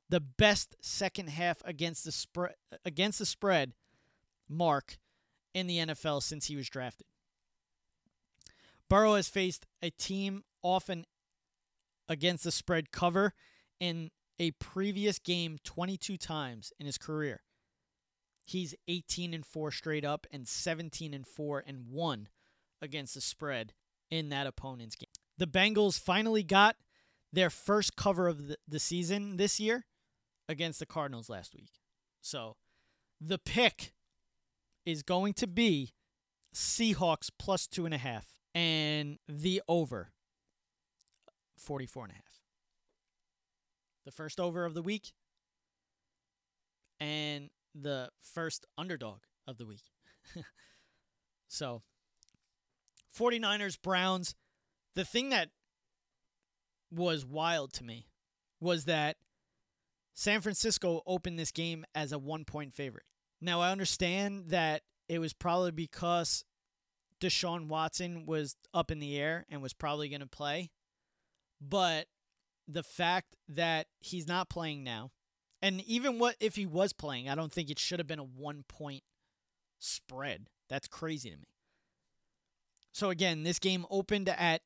the 0.08 0.22
best 0.22 0.76
second 0.80 1.30
half 1.30 1.64
against 1.66 2.06
the 2.06 2.12
spread 2.12 2.54
against 2.86 3.18
the 3.18 3.26
spread 3.26 3.74
mark 4.48 5.00
in 5.54 5.68
the 5.68 5.78
NFL 5.78 6.24
since 6.24 6.48
he 6.48 6.56
was 6.56 6.70
drafted. 6.70 7.08
Burrow 8.90 9.16
has 9.16 9.28
faced 9.28 9.66
a 9.82 9.90
team 9.90 10.44
often 10.62 11.06
against 12.08 12.44
the 12.44 12.52
spread 12.52 12.92
cover 12.92 13.34
in 13.80 14.12
a 14.40 14.52
previous 14.52 15.20
game 15.20 15.58
22 15.64 16.18
times 16.18 16.74
in 16.80 16.86
his 16.86 16.98
career. 16.98 17.42
He's 18.46 18.76
18 18.88 19.34
and 19.34 19.46
4 19.46 19.72
straight 19.72 20.04
up 20.04 20.28
and 20.32 20.48
17 20.48 21.14
and 21.14 21.26
4 21.26 21.64
and 21.66 21.88
1 21.90 22.28
against 22.82 23.16
the 23.16 23.22
spread 23.22 23.74
in 24.12 24.30
that 24.30 24.48
opponent's 24.48 24.96
game. 24.96 25.08
The 25.38 25.48
Bengals 25.48 26.00
finally 26.00 26.44
got 26.44 26.76
their 27.32 27.50
first 27.50 27.96
cover 27.96 28.28
of 28.28 28.48
the, 28.48 28.58
the 28.68 28.80
season 28.80 29.38
this 29.38 29.60
year 29.60 29.86
against 30.48 30.80
the 30.80 30.86
Cardinals 30.86 31.30
last 31.30 31.56
week. 31.56 31.72
So 32.22 32.58
the 33.20 33.40
pick 33.40 33.94
is 34.86 35.04
going 35.04 35.34
to 35.34 35.48
be 35.48 35.94
Seahawks 36.54 37.30
plus 37.38 37.68
two 37.68 37.86
and 37.86 37.94
a 37.94 37.98
half 37.98 38.26
and 38.54 39.18
the 39.28 39.62
over 39.68 40.12
44 41.58 42.06
and 42.06 42.12
a 42.12 42.16
half. 42.16 42.24
The 44.06 44.12
first 44.12 44.40
over 44.40 44.66
of 44.66 44.74
the 44.74 44.82
week 44.82 45.14
and 47.00 47.50
the 47.74 48.10
first 48.22 48.66
underdog 48.78 49.20
of 49.48 49.58
the 49.58 49.66
week. 49.66 49.84
so 51.48 51.82
49ers, 53.18 53.82
Browns. 53.82 54.36
The 54.96 55.06
thing 55.06 55.30
that 55.30 55.50
was 56.92 57.26
wild 57.26 57.74
to 57.74 57.84
me 57.84 58.08
was 58.60 58.86
that 58.86 59.18
San 60.14 60.42
Francisco 60.42 61.02
opened 61.08 61.40
this 61.40 61.52
game 61.52 61.86
as 61.96 62.12
a 62.12 62.20
one 62.20 62.46
point 62.46 62.74
favorite. 62.74 63.06
Now, 63.44 63.60
I 63.60 63.72
understand 63.72 64.46
that 64.52 64.84
it 65.10 65.20
was 65.20 65.34
probably 65.34 65.72
because 65.72 66.46
Deshaun 67.20 67.68
Watson 67.68 68.26
was 68.26 68.56
up 68.74 68.90
in 68.90 69.00
the 69.00 69.20
air 69.20 69.46
and 69.50 69.62
was 69.62 69.74
probably 69.74 70.08
going 70.08 70.22
to 70.22 70.28
play. 70.28 70.72
But 71.60 72.08
the 72.70 72.84
fact 72.84 73.36
that 73.50 73.88
he's 74.00 74.28
not 74.28 74.50
playing 74.50 74.86
now, 74.86 75.12
and 75.62 75.82
even 75.82 76.20
what 76.20 76.38
if 76.40 76.56
he 76.56 76.66
was 76.66 76.94
playing, 76.94 77.28
I 77.28 77.36
don't 77.36 77.52
think 77.52 77.70
it 77.70 77.80
should 77.80 78.00
have 78.00 78.08
been 78.08 78.18
a 78.18 78.24
one 78.24 78.64
point 78.70 79.04
spread. 79.78 80.48
That's 80.70 80.88
crazy 80.88 81.30
to 81.30 81.36
me. 81.36 81.48
So 82.94 83.10
again, 83.10 83.44
this 83.44 83.60
game 83.60 83.86
opened 83.90 84.30
at 84.30 84.62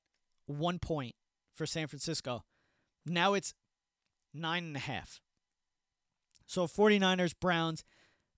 one 0.45 0.77
point 0.77 1.15
for 1.55 1.65
San 1.65 1.87
Francisco. 1.87 2.43
Now 3.07 3.33
it's 3.33 3.55
nine 4.35 4.65
and 4.65 4.75
a 4.75 4.81
half. 4.81 5.19
So 6.45 6.67
49ers, 6.67 7.33
Browns, 7.39 7.83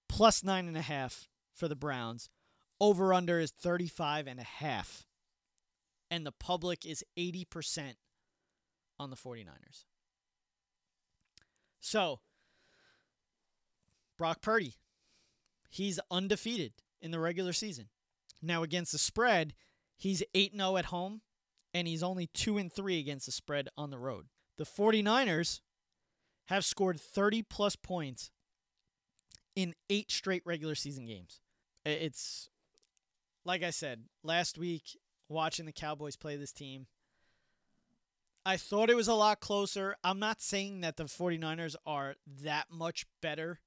plus 0.10 0.43
nine 0.43 0.67
and 0.67 0.76
a 0.76 0.82
half 0.82 1.30
for 1.54 1.67
the 1.67 1.76
Browns. 1.76 2.30
Over 2.82 3.13
under 3.13 3.39
is 3.39 3.52
35 3.52 4.28
and 4.28 4.39
a 4.39 4.43
half. 4.43 5.06
And 6.12 6.26
the 6.26 6.32
public 6.32 6.86
is 6.86 7.04
80% 7.17 7.93
on 9.00 9.10
the 9.10 9.15
49ers. 9.15 9.86
So, 11.80 12.19
Brock 14.17 14.41
Purdy, 14.41 14.74
he's 15.69 16.00
undefeated 16.12 16.74
in 17.02 17.12
the 17.12 17.19
regular 17.19 17.54
season. 17.54 17.89
Now, 18.41 18.63
against 18.63 18.91
the 18.91 18.98
spread, 18.98 19.54
he's 19.95 20.24
8 20.34 20.54
0 20.56 20.78
at 20.78 20.86
home, 20.86 21.22
and 21.74 21.88
he's 21.88 22.04
only 22.04 22.28
2 22.28 22.58
and 22.58 22.72
3 22.72 23.00
against 23.00 23.28
the 23.28 23.32
spread 23.32 23.69
on 23.78 23.91
the 23.91 24.00
road. 24.00 24.28
The 24.58 24.65
49ers 24.65 25.62
have 26.48 26.65
scored 26.65 27.00
30 27.00 27.43
plus 27.43 27.76
points 27.76 28.32
in 29.60 29.76
eight 29.89 30.10
straight 30.10 30.41
regular 30.45 30.74
season 30.74 31.06
games. 31.06 31.41
It's 31.84 32.50
like 33.43 33.62
I 33.62 33.72
said 33.72 34.04
last 34.24 34.58
week, 34.58 34.98
watching 35.28 35.65
the 35.65 35.74
Cowboys 35.74 36.15
play 36.15 36.38
this 36.38 36.54
team. 36.54 36.88
I 38.45 38.56
thought 38.56 38.89
it 38.89 38.95
was 38.95 39.10
a 39.10 39.13
lot 39.13 39.41
closer. 39.41 39.98
I'm 40.02 40.17
not 40.17 40.41
saying 40.41 40.80
that 40.80 40.95
the 40.95 41.04
49ers 41.04 41.76
are 41.86 42.15
that 42.41 42.67
much 42.72 43.06
better 43.22 43.60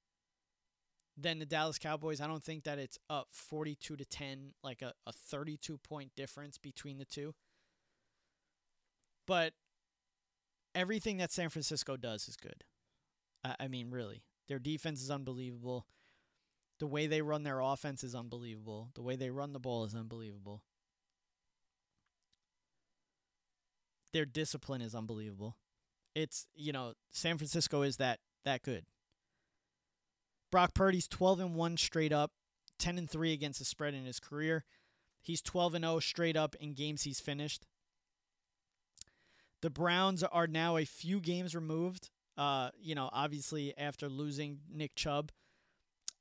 than 1.14 1.38
the 1.38 1.44
Dallas 1.44 1.78
Cowboys. 1.78 2.22
I 2.22 2.26
don't 2.26 2.42
think 2.42 2.64
that 2.64 2.78
it's 2.78 2.96
a 3.11 3.24
42 3.31 3.94
to 3.94 4.05
10, 4.07 4.55
like 4.64 4.81
a, 4.81 4.94
a 5.07 5.12
32 5.12 5.76
point 5.76 6.12
difference 6.16 6.57
between 6.57 6.96
the 6.96 7.05
two. 7.05 7.35
But 9.26 9.52
everything 10.74 11.18
that 11.18 11.33
San 11.33 11.50
Francisco 11.50 11.98
does 11.98 12.28
is 12.28 12.37
good. 12.37 12.64
I, 13.44 13.57
I 13.61 13.68
mean, 13.68 13.90
really. 13.90 14.22
Their 14.48 14.59
defense 14.59 15.02
is 15.02 15.11
unbelievable. 15.11 15.87
The 16.78 16.87
way 16.87 17.07
they 17.07 17.22
run 17.22 17.42
their 17.42 17.61
offense 17.61 18.02
is 18.02 18.14
unbelievable. 18.14 18.90
The 18.94 19.02
way 19.02 19.16
they 19.16 19.31
run 19.31 19.52
the 19.52 19.61
ball 19.61 19.85
is 19.85 19.94
unbelievable. 19.94 20.62
Their 24.12 24.24
discipline 24.26 24.83
is 24.83 24.94
unbelievable. 24.94 25.57
It's, 26.14 26.46
you 26.55 26.72
know, 26.72 26.94
San 27.11 27.38
Francisco 27.38 27.83
is 27.83 27.96
that 27.96 28.20
that 28.44 28.62
good. 28.62 28.85
Brock 30.50 30.74
Purdy's 30.74 31.09
12 31.09 31.40
and 31.40 31.55
1 31.55 31.76
straight 31.78 32.12
up, 32.12 32.33
10 32.78 32.98
and 32.98 33.09
3 33.09 33.33
against 33.33 33.59
the 33.59 33.64
spread 33.64 33.94
in 33.94 34.05
his 34.05 34.20
career. 34.20 34.64
He's 35.22 35.40
12 35.40 35.74
and 35.74 35.85
0 35.85 36.00
straight 36.00 36.37
up 36.37 36.55
in 36.57 36.74
games 36.74 37.05
he's 37.05 37.20
finished. 37.20 37.64
The 39.62 39.70
Browns 39.70 40.22
are 40.24 40.48
now 40.48 40.76
a 40.76 40.85
few 40.85 41.20
games 41.20 41.55
removed. 41.55 42.11
Uh, 42.42 42.70
you 42.76 42.94
know, 42.94 43.09
obviously 43.12 43.72
after 43.78 44.09
losing 44.09 44.59
Nick 44.68 44.96
Chubb, 44.96 45.31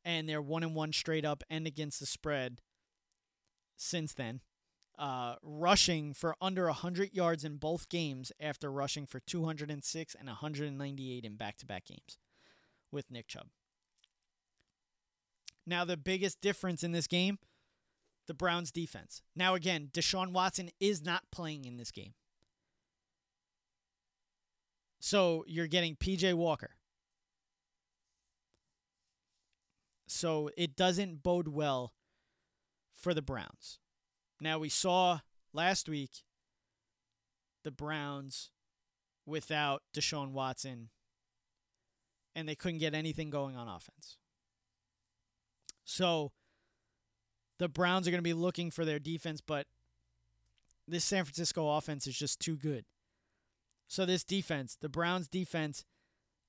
and 0.05 0.29
they're 0.29 0.41
one 0.41 0.63
and 0.63 0.75
one 0.75 0.93
straight 0.93 1.25
up 1.25 1.43
and 1.49 1.65
against 1.65 1.99
the 1.99 2.05
spread 2.05 2.62
since 3.75 4.13
then. 4.13 4.41
uh, 4.97 5.36
rushing 5.41 6.13
for 6.13 6.36
under 6.39 6.65
100 6.65 7.13
yards 7.13 7.43
in 7.43 7.57
both 7.57 7.89
games 7.89 8.31
after 8.39 8.71
rushing 8.71 9.07
for 9.07 9.19
206 9.19 10.15
and 10.15 10.27
198 10.27 11.25
in 11.25 11.36
back 11.36 11.57
to 11.57 11.65
back 11.65 11.86
games 11.86 12.19
with 12.91 13.10
Nick 13.10 13.27
Chubb. 13.27 13.47
Now, 15.65 15.86
the 15.86 15.97
biggest 15.97 16.39
difference 16.41 16.84
in 16.84 16.91
this 16.91 17.07
game 17.07 17.39
the 18.27 18.34
Browns 18.36 18.71
defense. 18.71 19.23
Now, 19.36 19.55
again, 19.55 19.89
Deshaun 19.91 20.31
Watson 20.31 20.69
is 20.79 21.03
not 21.03 21.23
playing 21.31 21.65
in 21.65 21.77
this 21.77 21.91
game. 21.91 22.13
So 25.01 25.43
you're 25.47 25.67
getting 25.67 25.95
PJ 25.95 26.35
Walker. 26.35 26.75
So 30.07 30.51
it 30.55 30.75
doesn't 30.75 31.23
bode 31.23 31.47
well 31.47 31.93
for 32.95 33.13
the 33.15 33.21
Browns. 33.21 33.79
Now, 34.39 34.59
we 34.59 34.69
saw 34.69 35.19
last 35.53 35.89
week 35.89 36.23
the 37.63 37.71
Browns 37.71 38.51
without 39.25 39.81
Deshaun 39.93 40.31
Watson, 40.33 40.89
and 42.35 42.47
they 42.47 42.55
couldn't 42.55 42.79
get 42.79 42.93
anything 42.93 43.31
going 43.31 43.55
on 43.55 43.67
offense. 43.67 44.17
So 45.83 46.31
the 47.57 47.67
Browns 47.67 48.07
are 48.07 48.11
going 48.11 48.19
to 48.19 48.23
be 48.23 48.33
looking 48.33 48.69
for 48.69 48.85
their 48.85 48.99
defense, 48.99 49.41
but 49.41 49.65
this 50.87 51.05
San 51.05 51.23
Francisco 51.23 51.69
offense 51.69 52.05
is 52.05 52.17
just 52.17 52.39
too 52.39 52.55
good. 52.55 52.85
So 53.91 54.06
this 54.06 54.23
defense, 54.23 54.77
the 54.80 54.88
Browns 54.88 55.27
defense 55.27 55.84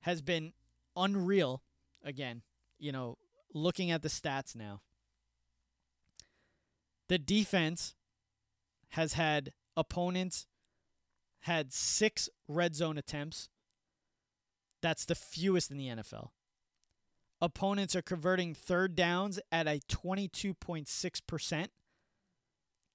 has 0.03 0.21
been 0.21 0.53
unreal 0.95 1.61
again, 2.01 2.41
you 2.79 2.93
know, 2.93 3.17
looking 3.53 3.91
at 3.91 4.01
the 4.01 4.07
stats 4.07 4.55
now. 4.55 4.79
The 7.09 7.17
defense 7.17 7.95
has 8.91 9.13
had 9.13 9.51
opponents 9.75 10.47
had 11.41 11.73
6 11.73 12.29
red 12.47 12.75
zone 12.75 12.97
attempts. 12.97 13.49
That's 14.81 15.03
the 15.03 15.13
fewest 15.13 15.69
in 15.69 15.75
the 15.75 15.89
NFL. 15.89 16.29
Opponents 17.41 17.93
are 17.93 18.01
converting 18.01 18.53
third 18.53 18.95
downs 18.95 19.37
at 19.51 19.67
a 19.67 19.81
22.6%. 19.89 21.67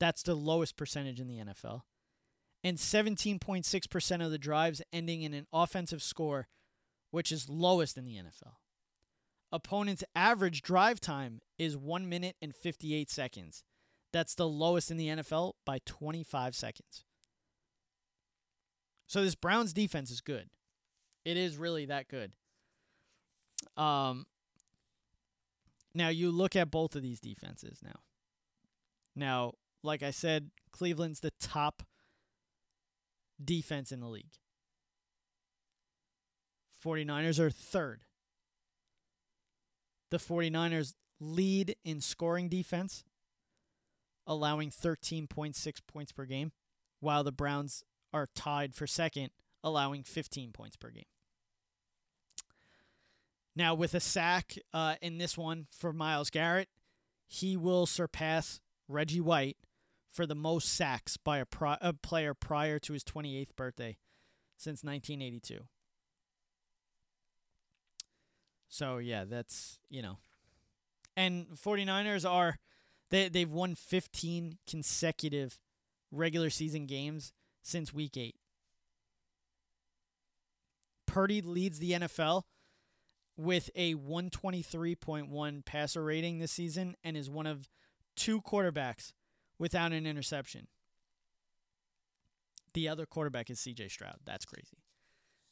That's 0.01 0.23
the 0.23 0.35
lowest 0.35 0.79
percentage 0.79 1.21
in 1.21 1.29
the 1.29 1.37
NFL. 1.37 1.83
And 2.65 2.77
17.6% 2.77 4.25
of 4.25 4.31
the 4.31 4.39
drives 4.39 4.83
ending 4.93 5.23
in 5.23 5.33
an 5.33 5.47
offensive 5.53 6.03
score, 6.03 6.49
which 7.11 7.31
is 7.31 7.49
lowest 7.49 7.97
in 7.97 8.05
the 8.05 8.17
NFL. 8.17 8.55
Opponents' 9.51 10.05
average 10.15 10.61
drive 10.63 11.01
time 11.01 11.41
is 11.59 11.77
1 11.77 12.09
minute 12.09 12.37
and 12.43 12.55
58 12.55 13.11
seconds. 13.11 13.65
That's 14.13 14.35
the 14.35 14.49
lowest 14.49 14.91
in 14.91 14.97
the 14.97 15.09
NFL 15.09 15.53
by 15.65 15.79
25 15.87 16.55
seconds. 16.55 17.05
So 19.07 19.23
this 19.23 19.35
Browns 19.35 19.73
defense 19.73 20.11
is 20.11 20.21
good. 20.21 20.51
It 21.25 21.37
is 21.37 21.57
really 21.57 21.87
that 21.87 22.09
good. 22.09 22.33
Um, 23.77 24.27
now 25.95 26.09
you 26.09 26.31
look 26.31 26.57
at 26.57 26.71
both 26.71 26.95
of 26.95 27.03
these 27.03 27.21
defenses 27.21 27.81
now. 27.83 28.01
Now, 29.17 29.55
like 29.83 30.03
I 30.03 30.11
said, 30.11 30.51
Cleveland's 30.73 31.21
the 31.21 31.33
top 31.41 31.83
defense 33.43 33.93
in 33.93 34.01
the 34.01 34.09
league. 34.09 34.39
49ers 36.85 37.39
are 37.39 37.51
third. 37.51 38.03
The 40.11 40.19
49ers 40.19 40.95
lead 41.21 41.77
in 41.85 42.01
scoring 42.01 42.49
defense, 42.49 43.05
allowing 44.27 44.71
13.6 44.71 45.81
points 45.87 46.13
per 46.13 46.25
game, 46.25 46.53
while 47.01 47.25
the 47.25 47.33
Browns 47.33 47.85
are 48.13 48.29
tied 48.35 48.75
for 48.75 48.87
second, 48.87 49.31
allowing 49.63 50.03
15 50.03 50.53
points 50.53 50.77
per 50.77 50.91
game. 50.91 51.05
Now, 53.55 53.75
with 53.75 53.95
a 53.95 54.01
sack 54.01 54.57
uh, 54.73 54.95
in 55.03 55.19
this 55.19 55.37
one 55.37 55.67
for 55.73 55.93
Myles 55.93 56.31
Garrett, 56.31 56.69
he 57.27 57.57
will 57.57 57.87
surpass 57.87 58.61
Reggie 58.87 59.21
White 59.21 59.57
for 60.13 60.27
the 60.27 60.35
most 60.35 60.69
sacks 60.73 61.17
by 61.17 61.39
a, 61.39 61.47
pri- 61.47 61.79
a 61.81 61.93
player 61.93 62.35
prior 62.35 62.79
to 62.81 62.93
his 62.93 63.05
28th 63.05 63.55
birthday 63.57 63.97
since 64.57 64.83
1982. 64.83 65.61
So, 68.69 68.99
yeah, 68.99 69.25
that's, 69.25 69.79
you 69.89 70.03
know. 70.03 70.19
And 71.17 71.49
49ers 71.49 72.29
are, 72.29 72.59
they, 73.11 73.29
they've 73.29 73.51
won 73.51 73.75
15 73.75 74.59
consecutive 74.69 75.59
regular 76.11 76.51
season 76.51 76.87
games 76.87 77.33
since 77.63 77.93
week 77.93 78.17
eight. 78.17 78.37
Purdy 81.07 81.41
leads 81.41 81.79
the 81.79 81.93
NFL 81.93 82.43
with 83.37 83.71
a 83.75 83.95
123.1 83.95 85.65
passer 85.65 86.05
rating 86.05 86.39
this 86.39 86.53
season 86.53 86.97
and 87.03 87.17
is 87.17 87.31
one 87.31 87.47
of 87.47 87.69
two 88.17 88.43
quarterbacks 88.43 89.13
without 89.59 89.93
an 89.93 90.07
interception. 90.07 90.69
The 92.75 92.89
other 92.89 93.07
quarterback 93.07 93.51
is 93.51 93.59
CJ 93.59 93.91
Stroud. 93.91 94.19
That's 94.25 94.45
crazy. 94.45 94.79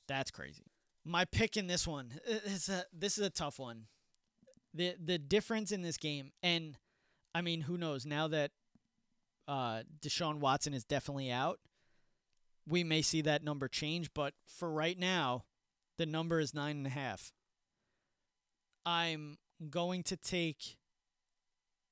That's 0.07 0.31
crazy. 0.31 0.65
My 1.05 1.25
pick 1.25 1.57
in 1.57 1.67
this 1.67 1.87
one 1.87 2.13
is 2.27 2.69
a 2.69 2.85
this 2.93 3.19
is 3.19 3.27
a 3.27 3.31
tough 3.31 3.59
one. 3.59 3.87
The 4.75 4.95
the 5.03 5.19
difference 5.19 5.73
in 5.73 5.83
this 5.83 5.97
game 5.97 6.33
and 6.43 6.77
I 7.35 7.41
mean 7.41 7.63
who 7.63 7.77
knows 7.77 8.05
now 8.05 8.29
that 8.29 8.51
uh 9.49 9.83
Deshaun 10.01 10.39
Watson 10.39 10.75
is 10.75 10.85
definitely 10.85 11.31
out, 11.31 11.59
we 12.69 12.85
may 12.85 13.03
see 13.03 13.23
that 13.23 13.45
number 13.45 13.69
change, 13.69 14.13
but 14.15 14.35
for 14.47 14.71
right 14.71 14.99
now, 14.99 15.45
the 15.99 16.07
number 16.07 16.41
is 16.41 16.53
nine 16.53 16.77
and 16.77 16.87
a 16.87 16.91
half. 16.91 17.33
I'm 18.85 19.39
going 19.71 20.03
to 20.05 20.17
take 20.17 20.77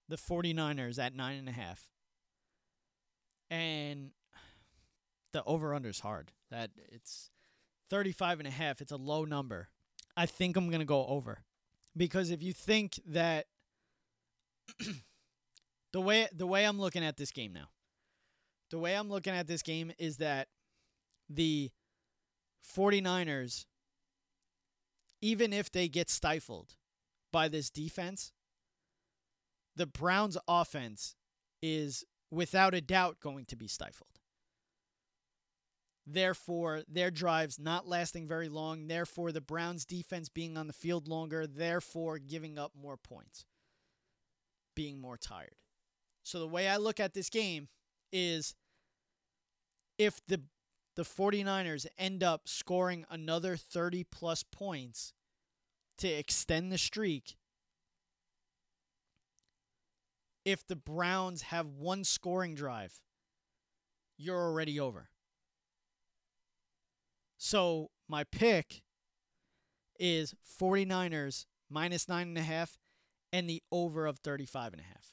the 0.08 0.16
49ers 0.16 0.98
at 0.98 1.14
nine 1.14 1.38
and 1.38 1.48
a 1.48 1.52
half. 1.52 1.88
And 3.50 4.10
the 5.32 5.44
over 5.44 5.74
under 5.74 5.88
is 5.88 6.00
hard. 6.00 6.32
That 6.50 6.70
it's 6.90 7.30
35 7.90 8.40
and 8.40 8.48
a 8.48 8.50
half. 8.50 8.80
It's 8.80 8.92
a 8.92 8.96
low 8.96 9.24
number. 9.24 9.68
I 10.16 10.26
think 10.26 10.56
I'm 10.56 10.68
going 10.68 10.80
to 10.80 10.86
go 10.86 11.06
over. 11.06 11.42
Because 11.96 12.30
if 12.30 12.42
you 12.42 12.52
think 12.52 13.00
that 13.06 13.46
the 15.92 16.00
way 16.00 16.28
the 16.34 16.46
way 16.46 16.64
I'm 16.64 16.80
looking 16.80 17.04
at 17.04 17.16
this 17.16 17.30
game 17.30 17.52
now. 17.52 17.68
The 18.70 18.78
way 18.78 18.94
I'm 18.94 19.08
looking 19.08 19.34
at 19.34 19.46
this 19.46 19.62
game 19.62 19.92
is 19.98 20.16
that 20.16 20.48
the 21.28 21.70
49ers 22.76 23.66
even 25.24 25.54
if 25.54 25.72
they 25.72 25.88
get 25.88 26.10
stifled 26.10 26.74
by 27.32 27.48
this 27.48 27.70
defense, 27.70 28.30
the 29.74 29.86
Browns' 29.86 30.36
offense 30.46 31.16
is 31.62 32.04
without 32.34 32.74
a 32.74 32.80
doubt 32.80 33.20
going 33.20 33.44
to 33.46 33.56
be 33.56 33.68
stifled. 33.68 34.20
Therefore, 36.06 36.82
their 36.86 37.10
drives 37.10 37.58
not 37.58 37.88
lasting 37.88 38.28
very 38.28 38.48
long. 38.48 38.88
Therefore, 38.88 39.32
the 39.32 39.40
Browns' 39.40 39.86
defense 39.86 40.28
being 40.28 40.58
on 40.58 40.66
the 40.66 40.74
field 40.74 41.08
longer. 41.08 41.46
Therefore, 41.46 42.18
giving 42.18 42.58
up 42.58 42.72
more 42.78 42.98
points, 42.98 43.46
being 44.74 45.00
more 45.00 45.16
tired. 45.16 45.56
So, 46.22 46.40
the 46.40 46.48
way 46.48 46.68
I 46.68 46.76
look 46.76 47.00
at 47.00 47.14
this 47.14 47.30
game 47.30 47.68
is 48.12 48.54
if 49.98 50.20
the 50.26 50.42
the 50.96 51.02
49ers 51.02 51.86
end 51.98 52.22
up 52.22 52.42
scoring 52.46 53.04
another 53.10 53.56
30 53.56 54.04
plus 54.04 54.44
points 54.44 55.12
to 55.98 56.08
extend 56.08 56.70
the 56.70 56.78
streak, 56.78 57.36
if 60.44 60.66
the 60.66 60.76
Browns 60.76 61.42
have 61.42 61.66
one 61.66 62.04
scoring 62.04 62.54
drive, 62.54 63.00
you're 64.16 64.40
already 64.40 64.78
over. 64.78 65.08
So 67.36 67.90
my 68.08 68.24
pick 68.24 68.82
is 69.98 70.34
49ers 70.60 71.46
minus 71.70 72.08
nine 72.08 72.28
and 72.28 72.38
a 72.38 72.42
half 72.42 72.78
and 73.32 73.48
the 73.48 73.62
over 73.72 74.06
of 74.06 74.18
35 74.18 74.72
and 74.72 74.80
a 74.80 74.84
half. 74.84 75.12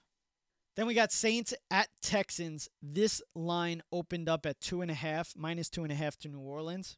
Then 0.75 0.88
we 0.88 0.93
got 0.93 1.11
Saints 1.11 1.53
at 1.69 1.89
Texans. 2.01 2.69
This 2.82 3.21
line 3.36 3.82
opened 3.91 4.29
up 4.29 4.45
at 4.45 4.61
two 4.61 4.82
and 4.82 4.89
a 4.89 4.95
half, 4.95 5.34
minus 5.36 5.69
two 5.69 5.84
and 5.84 5.91
a 5.91 5.95
half 5.95 6.17
to 6.19 6.29
New 6.29 6.39
Orleans. 6.39 6.97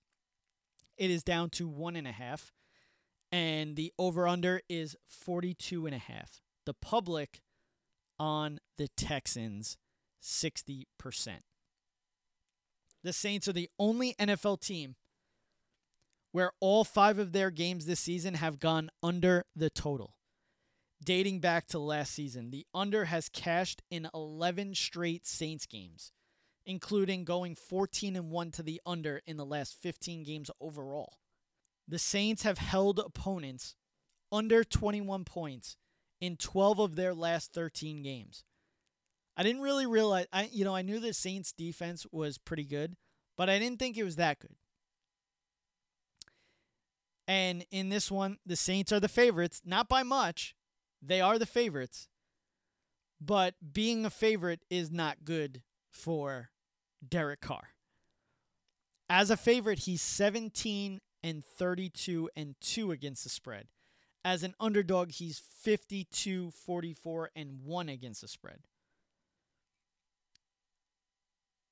It 0.97 1.09
is 1.09 1.23
down 1.23 1.49
to 1.51 1.67
one 1.67 1.95
and 1.95 2.07
a 2.07 2.11
half. 2.11 2.51
And 3.31 3.75
the 3.75 3.91
over 3.97 4.27
under 4.27 4.61
is 4.69 4.95
42 5.07 5.87
and 5.87 5.95
a 5.95 5.99
half. 5.99 6.41
The 6.65 6.75
public 6.75 7.41
on 8.23 8.57
the 8.77 8.87
Texans 8.95 9.77
60%. 10.21 10.85
The 13.03 13.11
Saints 13.11 13.49
are 13.49 13.53
the 13.53 13.69
only 13.77 14.13
NFL 14.13 14.61
team 14.61 14.95
where 16.31 16.53
all 16.61 16.85
five 16.85 17.19
of 17.19 17.33
their 17.33 17.51
games 17.51 17.85
this 17.85 17.99
season 17.99 18.35
have 18.35 18.61
gone 18.61 18.89
under 19.03 19.43
the 19.53 19.69
total. 19.69 20.15
dating 21.03 21.41
back 21.41 21.67
to 21.67 21.77
last 21.77 22.13
season, 22.13 22.49
the 22.49 22.65
under 22.73 23.03
has 23.05 23.27
cashed 23.27 23.81
in 23.91 24.07
11 24.13 24.73
straight 24.73 25.27
Saints 25.27 25.65
games, 25.65 26.13
including 26.65 27.25
going 27.25 27.55
14 27.55 28.15
and 28.15 28.31
1 28.31 28.51
to 28.51 28.63
the 28.63 28.79
under 28.85 29.19
in 29.27 29.35
the 29.35 29.45
last 29.45 29.75
15 29.81 30.23
games 30.23 30.49
overall. 30.61 31.17
The 31.89 31.99
Saints 31.99 32.43
have 32.43 32.57
held 32.57 32.99
opponents 32.99 33.75
under 34.31 34.63
21 34.63 35.25
points 35.25 35.75
in 36.23 36.37
12 36.37 36.79
of 36.79 36.95
their 36.95 37.13
last 37.13 37.51
13 37.51 38.01
games. 38.01 38.45
I 39.35 39.43
didn't 39.43 39.61
really 39.61 39.85
realize 39.85 40.25
I 40.31 40.47
you 40.53 40.63
know, 40.63 40.73
I 40.73 40.81
knew 40.81 41.01
the 41.01 41.13
Saints 41.13 41.51
defense 41.51 42.07
was 42.13 42.37
pretty 42.37 42.63
good, 42.63 42.95
but 43.35 43.49
I 43.49 43.59
didn't 43.59 43.77
think 43.77 43.97
it 43.97 44.05
was 44.05 44.15
that 44.15 44.39
good. 44.39 44.55
And 47.27 47.65
in 47.71 47.89
this 47.89 48.09
one, 48.09 48.37
the 48.45 48.55
Saints 48.55 48.93
are 48.93 49.01
the 49.01 49.09
favorites, 49.09 49.61
not 49.65 49.89
by 49.89 50.03
much. 50.03 50.55
They 51.01 51.19
are 51.19 51.37
the 51.37 51.45
favorites. 51.45 52.07
But 53.19 53.55
being 53.73 54.05
a 54.05 54.09
favorite 54.09 54.61
is 54.69 54.89
not 54.89 55.25
good 55.25 55.61
for 55.91 56.51
Derek 57.05 57.41
Carr. 57.41 57.69
As 59.09 59.29
a 59.29 59.35
favorite, 59.35 59.79
he's 59.79 60.01
17 60.01 61.01
and 61.21 61.43
32 61.43 62.29
and 62.33 62.55
2 62.61 62.91
against 62.91 63.25
the 63.25 63.29
spread. 63.29 63.67
As 64.25 64.43
an 64.43 64.55
underdog, 64.59 65.11
he's 65.11 65.39
52, 65.39 66.51
44 66.51 67.31
and 67.35 67.63
1 67.63 67.89
against 67.89 68.21
the 68.21 68.27
spread. 68.27 68.59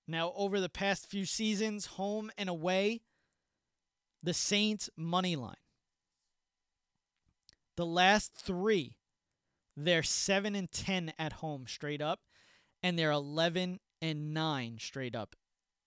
Now, 0.07 0.33
over 0.35 0.59
the 0.59 0.67
past 0.67 1.09
few 1.09 1.25
seasons, 1.25 1.85
home 1.85 2.31
and 2.37 2.49
away, 2.49 3.01
the 4.21 4.33
Saints 4.33 4.89
money 4.97 5.35
line. 5.35 5.55
The 7.77 7.85
last 7.85 8.33
3, 8.35 8.97
they're 9.77 10.03
7 10.03 10.55
and 10.55 10.69
10 10.71 11.13
at 11.17 11.33
home 11.33 11.65
straight 11.67 12.01
up 12.01 12.19
and 12.83 12.97
they're 12.97 13.11
11 13.11 13.79
and 14.01 14.33
9 14.33 14.77
straight 14.79 15.15
up 15.15 15.35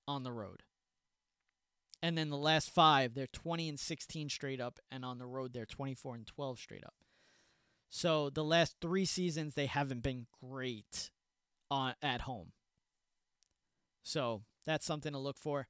on 0.09 0.23
the 0.23 0.33
road. 0.33 0.63
And 2.05 2.19
then 2.19 2.29
the 2.29 2.37
last 2.37 2.69
5, 2.69 3.15
they're 3.15 3.27
20 3.27 3.67
and 3.67 3.81
16 3.81 4.29
straight 4.29 4.61
up 4.61 4.79
and 4.93 5.07
on 5.07 5.17
the 5.17 5.25
road 5.25 5.55
they're 5.55 5.65
24 5.65 6.17
and 6.17 6.27
12 6.27 6.59
straight 6.59 6.85
up. 6.85 6.93
So 7.89 8.29
the 8.29 8.45
last 8.45 8.77
3 8.83 9.07
seasons 9.07 9.55
they 9.55 9.65
haven't 9.65 10.03
been 10.03 10.27
great 10.43 11.11
on 11.71 11.95
at 12.03 12.21
home. 12.21 12.53
So 14.03 14.43
that's 14.67 14.85
something 14.85 15.15
to 15.15 15.19
look 15.19 15.39
for. 15.39 15.69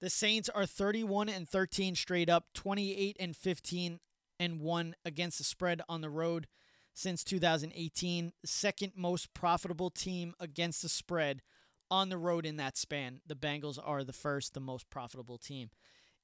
The 0.00 0.08
Saints 0.08 0.48
are 0.48 0.64
31 0.64 1.28
and 1.28 1.46
13 1.46 1.96
straight 1.96 2.30
up, 2.30 2.46
28 2.54 3.18
and 3.20 3.36
15 3.36 4.00
and 4.40 4.60
1 4.60 4.96
against 5.04 5.36
the 5.36 5.44
spread 5.44 5.82
on 5.86 6.00
the 6.00 6.08
road 6.08 6.46
since 6.94 7.22
2018. 7.24 8.32
Second 8.46 8.92
most 8.96 9.34
profitable 9.34 9.90
team 9.90 10.32
against 10.40 10.80
the 10.80 10.88
spread 10.88 11.42
on 11.90 12.08
the 12.08 12.18
road 12.18 12.46
in 12.46 12.56
that 12.56 12.76
span. 12.76 13.20
The 13.26 13.34
Bengals 13.34 13.78
are 13.82 14.04
the 14.04 14.12
first, 14.12 14.54
the 14.54 14.60
most 14.60 14.88
profitable 14.90 15.38
team. 15.38 15.70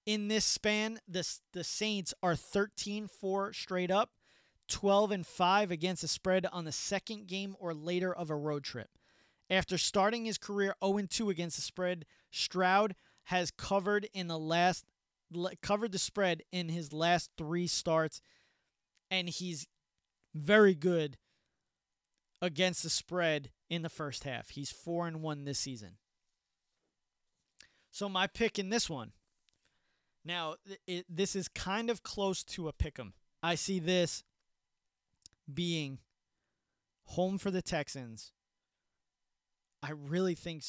In 0.06 0.28
this 0.28 0.44
span, 0.44 0.98
the, 1.06 1.26
the 1.52 1.64
Saints 1.64 2.14
are 2.22 2.34
13 2.34 3.06
4 3.06 3.52
straight 3.52 3.90
up, 3.90 4.10
12 4.68 5.10
and 5.10 5.26
5 5.26 5.70
against 5.70 6.02
the 6.02 6.08
spread 6.08 6.46
on 6.52 6.64
the 6.64 6.72
second 6.72 7.26
game 7.26 7.54
or 7.58 7.74
later 7.74 8.14
of 8.14 8.30
a 8.30 8.36
road 8.36 8.64
trip. 8.64 8.90
After 9.50 9.76
starting 9.76 10.24
his 10.24 10.38
career 10.38 10.74
0 10.84 11.06
2 11.08 11.30
against 11.30 11.56
the 11.56 11.62
spread, 11.62 12.06
Stroud 12.30 12.94
has 13.24 13.50
covered 13.50 14.08
in 14.14 14.28
the 14.28 14.38
last 14.38 14.84
covered 15.62 15.92
the 15.92 15.98
spread 15.98 16.42
in 16.50 16.68
his 16.68 16.92
last 16.92 17.30
3 17.38 17.68
starts 17.68 18.20
and 19.10 19.28
he's 19.28 19.66
very 20.34 20.74
good 20.74 21.16
against 22.42 22.82
the 22.82 22.90
spread 22.90 23.50
in 23.70 23.82
the 23.82 23.88
first 23.88 24.24
half. 24.24 24.50
He's 24.50 24.70
4 24.70 25.06
and 25.06 25.22
1 25.22 25.44
this 25.44 25.58
season. 25.58 25.96
So 27.90 28.08
my 28.08 28.26
pick 28.26 28.58
in 28.58 28.68
this 28.68 28.90
one. 28.90 29.12
Now, 30.24 30.56
it, 30.86 31.06
this 31.08 31.34
is 31.34 31.48
kind 31.48 31.88
of 31.88 32.02
close 32.02 32.44
to 32.44 32.68
a 32.68 32.72
pick 32.72 32.98
'em. 32.98 33.14
I 33.42 33.54
see 33.54 33.78
this 33.78 34.22
being 35.52 35.98
home 37.04 37.38
for 37.38 37.50
the 37.50 37.62
Texans. 37.62 38.32
I 39.82 39.92
really 39.92 40.34
think 40.34 40.62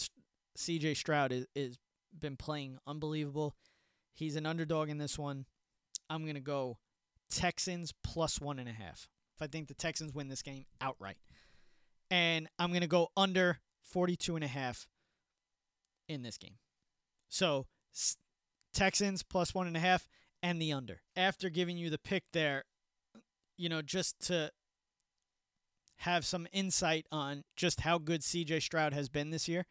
CJ 0.57 0.95
Stroud 0.95 1.31
is, 1.33 1.47
is 1.53 1.77
been 2.17 2.37
playing 2.37 2.77
unbelievable. 2.87 3.55
He's 4.13 4.35
an 4.35 4.45
underdog 4.45 4.89
in 4.89 4.97
this 4.97 5.19
one. 5.19 5.45
I'm 6.09 6.25
gonna 6.25 6.39
go 6.39 6.77
Texans 7.29 7.93
plus 8.03 8.39
one 8.39 8.57
and 8.57 8.69
a 8.69 8.73
half. 8.73 9.09
If 9.35 9.41
I 9.41 9.47
think 9.47 9.67
the 9.67 9.73
Texans 9.73 10.13
win 10.13 10.29
this 10.29 10.41
game 10.41 10.65
outright. 10.79 11.17
And 12.11 12.47
I'm 12.59 12.71
gonna 12.71 12.85
go 12.85 13.07
under 13.17 13.59
42 13.83 14.35
and 14.35 14.45
a 14.45 14.47
half 14.47 14.85
in 16.07 16.21
this 16.21 16.37
game. 16.37 16.57
So 17.29 17.65
Texans 18.73 19.23
plus 19.23 19.55
one 19.55 19.67
and 19.67 19.77
a 19.77 19.79
half 19.79 20.07
and 20.43 20.61
the 20.61 20.73
under. 20.73 21.01
After 21.15 21.49
giving 21.49 21.77
you 21.77 21.89
the 21.89 21.97
pick 21.97 22.25
there, 22.33 22.65
you 23.57 23.69
know, 23.69 23.81
just 23.81 24.19
to 24.27 24.51
have 25.97 26.25
some 26.25 26.47
insight 26.51 27.05
on 27.11 27.43
just 27.55 27.81
how 27.81 27.97
good 27.97 28.21
CJ 28.21 28.61
Stroud 28.61 28.93
has 28.93 29.07
been 29.07 29.29
this 29.29 29.47
year. 29.47 29.65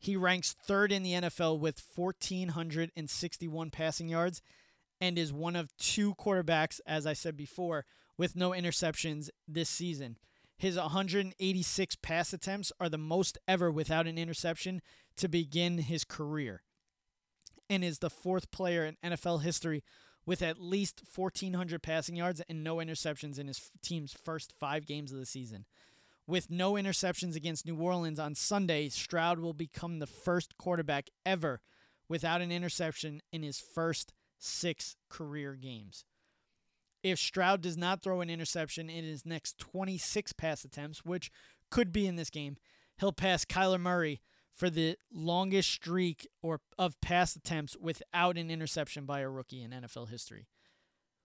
He 0.00 0.16
ranks 0.16 0.54
third 0.54 0.92
in 0.92 1.02
the 1.02 1.12
NFL 1.12 1.58
with 1.58 1.82
1,461 1.94 3.70
passing 3.70 4.08
yards 4.08 4.42
and 5.00 5.18
is 5.18 5.32
one 5.32 5.56
of 5.56 5.76
two 5.76 6.14
quarterbacks, 6.16 6.80
as 6.86 7.06
I 7.06 7.12
said 7.12 7.36
before, 7.36 7.84
with 8.16 8.34
no 8.34 8.50
interceptions 8.50 9.28
this 9.46 9.68
season. 9.68 10.16
His 10.58 10.76
186 10.76 11.96
pass 12.02 12.32
attempts 12.32 12.72
are 12.80 12.88
the 12.88 12.98
most 12.98 13.38
ever 13.46 13.70
without 13.70 14.08
an 14.08 14.18
interception 14.18 14.82
to 15.16 15.28
begin 15.28 15.78
his 15.78 16.04
career, 16.04 16.62
and 17.70 17.84
is 17.84 18.00
the 18.00 18.10
fourth 18.10 18.50
player 18.50 18.84
in 18.84 18.96
NFL 19.04 19.42
history 19.42 19.84
with 20.26 20.42
at 20.42 20.60
least 20.60 21.02
1,400 21.14 21.82
passing 21.82 22.16
yards 22.16 22.42
and 22.48 22.64
no 22.64 22.76
interceptions 22.76 23.38
in 23.38 23.46
his 23.46 23.70
team's 23.82 24.12
first 24.12 24.52
five 24.52 24.84
games 24.84 25.12
of 25.12 25.18
the 25.18 25.26
season. 25.26 25.64
With 26.26 26.50
no 26.50 26.74
interceptions 26.74 27.36
against 27.36 27.64
New 27.64 27.80
Orleans 27.80 28.18
on 28.18 28.34
Sunday, 28.34 28.90
Stroud 28.90 29.38
will 29.38 29.54
become 29.54 30.00
the 30.00 30.06
first 30.06 30.58
quarterback 30.58 31.08
ever 31.24 31.60
without 32.08 32.42
an 32.42 32.52
interception 32.52 33.22
in 33.32 33.42
his 33.42 33.58
first 33.60 34.12
six 34.38 34.96
career 35.08 35.54
games. 35.54 36.04
If 37.02 37.18
Stroud 37.18 37.60
does 37.60 37.76
not 37.76 38.02
throw 38.02 38.20
an 38.20 38.30
interception 38.30 38.90
in 38.90 39.04
his 39.04 39.24
next 39.24 39.58
26 39.58 40.32
pass 40.32 40.64
attempts, 40.64 41.04
which 41.04 41.30
could 41.70 41.92
be 41.92 42.06
in 42.06 42.16
this 42.16 42.30
game, 42.30 42.56
he'll 42.98 43.12
pass 43.12 43.44
Kyler 43.44 43.80
Murray 43.80 44.20
for 44.54 44.68
the 44.68 44.96
longest 45.12 45.70
streak 45.70 46.26
or 46.42 46.60
of 46.76 47.00
pass 47.00 47.36
attempts 47.36 47.76
without 47.80 48.36
an 48.36 48.50
interception 48.50 49.04
by 49.04 49.20
a 49.20 49.28
rookie 49.28 49.62
in 49.62 49.70
NFL 49.70 50.08
history. 50.08 50.48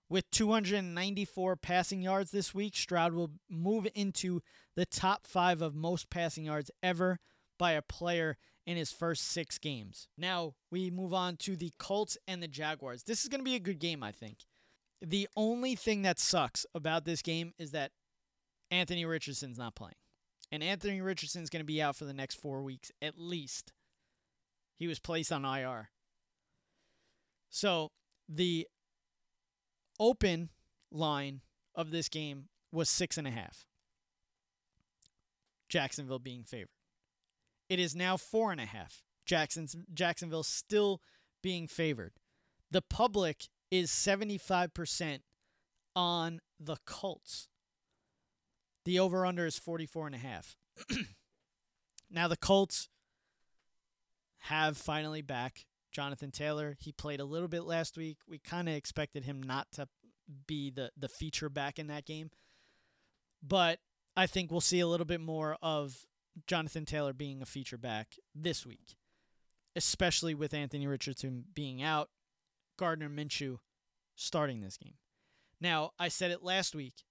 With 0.09 0.29
294 0.29 1.55
passing 1.55 2.03
yards 2.03 2.29
this 2.29 2.53
week, 2.53 2.75
Stroud 2.75 3.13
will 3.13 3.31
move 3.49 3.87
into 3.95 4.41
the 4.75 4.85
top 4.85 5.25
five 5.25 5.61
of 5.61 5.73
most 5.73 6.11
passing 6.11 6.45
yards 6.45 6.69
ever 6.83 7.19
by 7.57 7.71
a 7.71 7.81
player 7.81 8.37
in 8.65 8.77
his 8.77 8.91
first 8.91 9.23
six 9.23 9.57
games. 9.57 10.07
Now 10.17 10.53
we 10.69 10.91
move 10.91 11.13
on 11.13 11.37
to 11.37 11.55
the 11.55 11.71
Colts 11.79 12.17
and 12.27 12.43
the 12.43 12.47
Jaguars. 12.47 13.03
This 13.03 13.23
is 13.23 13.29
going 13.29 13.39
to 13.39 13.45
be 13.45 13.55
a 13.55 13.59
good 13.59 13.79
game, 13.79 14.03
I 14.03 14.11
think. 14.11 14.45
The 15.05 15.27
only 15.35 15.75
thing 15.75 16.03
that 16.03 16.17
sucks 16.17 16.65
about 16.73 17.03
this 17.03 17.21
game 17.21 17.51
is 17.57 17.71
that 17.71 17.91
Anthony 18.71 19.03
Richardson's 19.03 19.57
not 19.57 19.75
playing. 19.75 19.95
And 20.49 20.63
Anthony 20.63 21.01
Richardson's 21.01 21.49
going 21.49 21.59
to 21.59 21.65
be 21.65 21.81
out 21.81 21.97
for 21.97 22.05
the 22.05 22.13
next 22.13 22.35
four 22.35 22.63
weeks 22.63 22.89
at 23.01 23.17
least. 23.17 23.73
He 24.77 24.87
was 24.87 24.99
placed 24.99 25.31
on 25.31 25.43
IR. 25.43 25.89
So 27.49 27.91
the 28.29 28.67
open 29.99 30.49
line 30.89 31.41
of 31.75 31.91
this 31.91 32.07
game 32.07 32.45
was 32.71 32.89
six 32.89 33.17
and 33.17 33.27
a 33.27 33.31
half. 33.31 33.65
Jacksonville 35.67 36.19
being 36.19 36.43
favored. 36.43 36.69
It 37.67 37.79
is 37.79 37.95
now 37.95 38.15
four 38.15 38.51
and 38.51 38.61
a 38.61 38.65
half. 38.65 39.01
Jackson's 39.25 39.75
Jacksonville 39.93 40.43
still 40.43 41.01
being 41.41 41.67
favored. 41.67 42.13
The 42.71 42.81
public 42.81 43.47
is 43.73 43.89
75% 43.89 45.21
on 45.95 46.41
the 46.59 46.77
Colts. 46.85 47.47
The 48.85 48.99
over 48.99 49.25
under 49.25 49.47
is 49.47 49.57
44 49.57 50.05
and 50.05 50.15
a 50.15 50.19
half. 50.19 50.55
now 52.11 52.27
the 52.27 52.37
Colts 52.37 52.87
have 54.41 54.77
finally 54.77 55.23
back 55.23 55.65
Jonathan 55.91 56.29
Taylor. 56.29 56.75
He 56.79 56.91
played 56.91 57.19
a 57.19 57.25
little 57.25 57.47
bit 57.47 57.63
last 57.63 57.97
week. 57.97 58.17
We 58.27 58.37
kind 58.37 58.69
of 58.69 58.75
expected 58.75 59.23
him 59.23 59.41
not 59.41 59.71
to 59.71 59.87
be 60.45 60.69
the 60.69 60.91
the 60.95 61.09
feature 61.09 61.49
back 61.49 61.79
in 61.79 61.87
that 61.87 62.05
game. 62.05 62.29
But 63.41 63.79
I 64.15 64.27
think 64.27 64.51
we'll 64.51 64.61
see 64.61 64.81
a 64.81 64.87
little 64.87 65.07
bit 65.07 65.19
more 65.19 65.57
of 65.63 66.05
Jonathan 66.45 66.85
Taylor 66.85 67.13
being 67.13 67.41
a 67.41 67.47
feature 67.47 67.79
back 67.79 68.17
this 68.35 68.67
week, 68.67 68.97
especially 69.75 70.35
with 70.35 70.53
Anthony 70.53 70.85
Richardson 70.85 71.45
being 71.55 71.81
out, 71.81 72.09
Gardner 72.77 73.09
Minshew 73.09 73.57
starting 74.15 74.61
this 74.61 74.77
game. 74.77 74.95
Now, 75.59 75.91
I 75.99 76.07
said 76.07 76.31
it 76.31 76.43
last 76.43 76.75
week. 76.75 77.03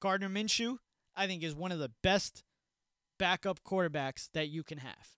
Gardner 0.00 0.28
Minshew, 0.28 0.78
I 1.14 1.26
think, 1.26 1.42
is 1.42 1.54
one 1.54 1.72
of 1.72 1.78
the 1.78 1.92
best 2.02 2.44
backup 3.18 3.62
quarterbacks 3.64 4.30
that 4.32 4.48
you 4.48 4.62
can 4.62 4.78
have. 4.78 5.16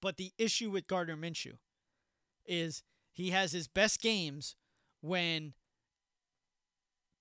But 0.00 0.16
the 0.16 0.32
issue 0.36 0.70
with 0.70 0.86
Gardner 0.86 1.16
Minshew 1.16 1.58
is 2.44 2.82
he 3.12 3.30
has 3.30 3.52
his 3.52 3.68
best 3.68 4.00
games 4.00 4.56
when 5.00 5.54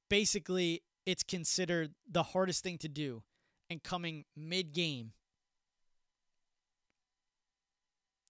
basically 0.10 0.84
it's 1.06 1.24
considered 1.24 1.94
the 2.10 2.24
hardest 2.24 2.64
thing 2.64 2.78
to 2.80 2.89
do 2.89 3.24
and 3.70 3.84
coming 3.84 4.26
mid 4.36 4.74
game 4.74 5.14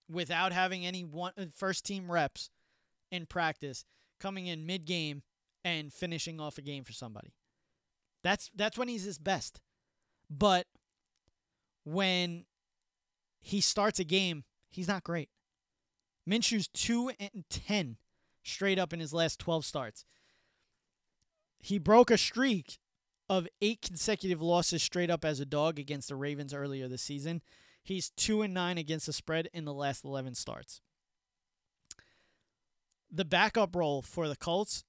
without 0.10 0.52
having 0.52 0.86
any 0.86 1.04
one 1.04 1.34
uh, 1.38 1.74
team 1.84 2.12
reps 2.12 2.50
in 3.12 3.26
practice 3.26 3.86
coming 4.20 4.48
in 4.48 4.66
mid 4.66 4.86
game 4.86 5.22
and 5.64 5.94
finishing 5.94 6.40
off 6.40 6.58
a 6.58 6.62
game 6.62 6.84
for 6.84 6.94
somebody. 6.94 7.34
That's 8.24 8.50
that's 8.56 8.78
when 8.78 8.88
he's 8.88 9.04
his 9.04 9.20
best. 9.20 9.60
But 10.30 10.66
when 11.84 12.46
he 13.42 13.62
starts 13.62 14.00
a 14.00 14.04
game, 14.04 14.46
he's 14.70 14.88
not 14.88 15.04
great. 15.04 15.30
Minshew's 16.28 16.70
2 16.70 17.12
and 17.20 17.44
10 17.50 17.98
straight 18.44 18.80
up 18.80 18.94
in 18.94 19.00
his 19.00 19.14
last 19.14 19.40
12 19.40 19.66
starts. 19.66 20.06
He 21.60 21.78
broke 21.78 22.10
a 22.10 22.18
streak 22.18 22.80
of 23.30 23.48
8 23.62 23.82
consecutive 23.82 24.42
losses 24.42 24.82
straight 24.82 25.10
up 25.10 25.26
as 25.26 25.40
a 25.40 25.46
dog 25.46 25.80
against 25.80 26.10
the 26.10 26.16
Ravens 26.16 26.54
earlier 26.54 26.88
this 26.88 27.02
season. 27.02 27.42
He's 27.84 28.12
2 28.12 28.42
and 28.42 28.54
9 28.54 28.78
against 28.78 29.06
the 29.08 29.14
spread 29.14 29.50
in 29.54 29.66
the 29.66 29.74
last 29.74 30.06
11 30.06 30.36
starts. 30.36 30.82
The 33.12 33.26
backup 33.26 33.76
role 33.76 34.02
for 34.02 34.28
the 34.28 34.38
Colts 34.38 34.86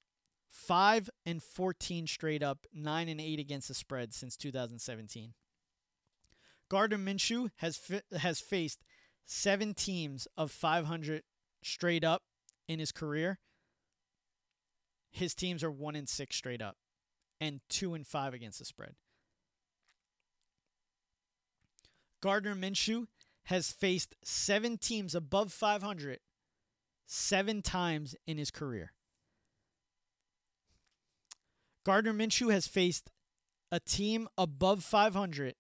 5 0.49 1.11
and 1.26 1.42
14 1.42 2.07
straight 2.07 2.42
up, 2.42 2.66
9 2.72 3.09
and 3.09 3.20
8 3.20 3.40
against 3.40 3.68
the 3.68 3.74
spread 3.74 4.14
since 4.14 4.36
2017. 4.36 5.34
Gardner 6.70 6.97
Minshew 6.97 7.51
has 7.57 7.76
fi- 7.76 8.03
has 8.16 8.40
faced 8.40 8.84
7 9.26 9.74
teams 9.74 10.28
of 10.36 10.53
500 10.53 11.22
straight 11.62 12.05
up 12.05 12.22
in 12.68 12.78
his 12.78 12.92
career. 12.92 13.40
His 15.11 15.34
teams 15.34 15.64
are 15.64 15.70
1 15.70 15.97
and 15.97 16.09
6 16.09 16.36
straight 16.36 16.62
up 16.62 16.76
and 17.40 17.61
2 17.68 17.95
and 17.95 18.07
5 18.07 18.32
against 18.32 18.61
the 18.61 18.64
spread. 18.64 18.95
Gardner 22.25 22.55
Minshew 22.55 23.07
has 23.45 23.70
faced 23.70 24.14
7 24.25 24.79
teams 24.79 25.14
above 25.14 25.53
500 25.53 26.20
7 27.07 27.61
times 27.61 28.16
in 28.27 28.39
his 28.39 28.51
career. 28.51 28.95
Gardner 31.85 32.14
Minshew 32.14 32.51
has 32.51 32.66
faced 32.66 33.11
a 33.70 33.79
team 33.79 34.27
above 34.39 34.83
500 34.83 35.55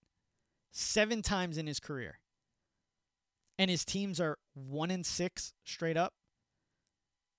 seven 0.72 1.20
times 1.20 1.58
in 1.58 1.66
his 1.66 1.80
career. 1.80 2.18
And 3.58 3.70
his 3.70 3.84
teams 3.84 4.18
are 4.18 4.38
1 4.54 4.90
and 4.90 5.04
6 5.04 5.52
straight 5.64 5.98
up 5.98 6.14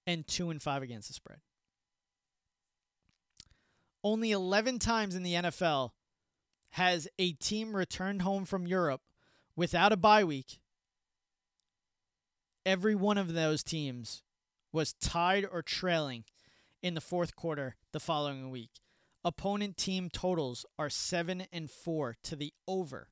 and 0.05 0.27
2 0.27 0.51
and 0.51 0.61
5 0.61 0.83
against 0.83 1.07
the 1.07 1.15
spread. 1.15 1.39
Only 4.03 4.29
11 4.29 4.77
times 4.77 5.15
in 5.15 5.23
the 5.23 5.33
NFL 5.33 5.93
has 6.73 7.07
a 7.17 7.31
team 7.31 7.75
returned 7.75 8.21
home 8.21 8.45
from 8.45 8.67
Europe 8.67 9.01
without 9.55 9.91
a 9.91 9.97
bye 9.97 10.23
week. 10.23 10.59
Every 12.65 12.95
one 12.95 13.17
of 13.17 13.33
those 13.33 13.63
teams 13.63 14.23
was 14.71 14.93
tied 14.93 15.45
or 15.49 15.61
trailing 15.61 16.25
in 16.81 16.93
the 16.93 17.01
fourth 17.01 17.35
quarter 17.35 17.75
the 17.93 17.99
following 17.99 18.49
week. 18.49 18.71
Opponent 19.23 19.77
team 19.77 20.09
totals 20.09 20.65
are 20.77 20.89
7 20.89 21.45
and 21.51 21.69
4 21.69 22.15
to 22.23 22.35
the 22.35 22.53
over. 22.67 23.09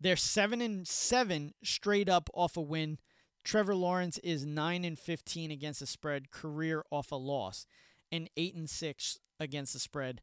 They're 0.00 0.16
7 0.16 0.60
and 0.60 0.86
7 0.86 1.54
straight 1.62 2.08
up 2.08 2.28
off 2.34 2.56
a 2.56 2.60
win. 2.60 2.98
Trevor 3.44 3.74
Lawrence 3.74 4.18
is 4.18 4.44
9 4.44 4.84
and 4.84 4.98
15 4.98 5.50
against 5.50 5.80
the 5.80 5.86
spread, 5.86 6.30
career 6.30 6.84
off 6.90 7.12
a 7.12 7.16
loss, 7.16 7.66
and 8.10 8.28
8 8.36 8.54
and 8.54 8.68
6 8.68 9.18
against 9.40 9.72
the 9.72 9.78
spread 9.78 10.20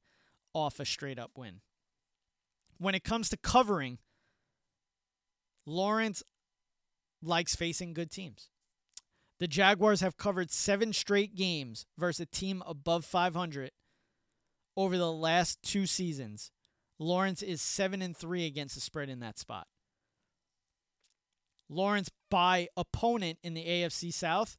off 0.53 0.79
a 0.79 0.85
straight 0.85 1.17
up 1.17 1.31
win. 1.37 1.61
When 2.77 2.95
it 2.95 3.03
comes 3.03 3.29
to 3.29 3.37
covering, 3.37 3.97
Lawrence 5.69 6.23
likes 7.21 7.55
facing 7.55 7.93
good 7.93 8.09
teams. 8.09 8.49
The 9.39 9.47
Jaguars 9.47 10.01
have 10.01 10.17
covered 10.17 10.51
seven 10.51 10.93
straight 10.93 11.35
games 11.35 11.85
versus 11.97 12.21
a 12.21 12.25
team 12.25 12.63
above 12.65 13.05
500 13.05 13.71
over 14.75 14.97
the 14.97 15.11
last 15.11 15.61
two 15.61 15.85
seasons. 15.85 16.51
Lawrence 16.97 17.41
is 17.41 17.61
7 17.61 18.01
and 18.01 18.17
3 18.17 18.45
against 18.45 18.75
the 18.75 18.81
spread 18.81 19.09
in 19.09 19.19
that 19.19 19.37
spot. 19.37 19.67
Lawrence 21.69 22.09
by 22.31 22.67
opponent 22.75 23.37
in 23.43 23.53
the 23.53 23.63
AFC 23.63 24.11
South, 24.11 24.57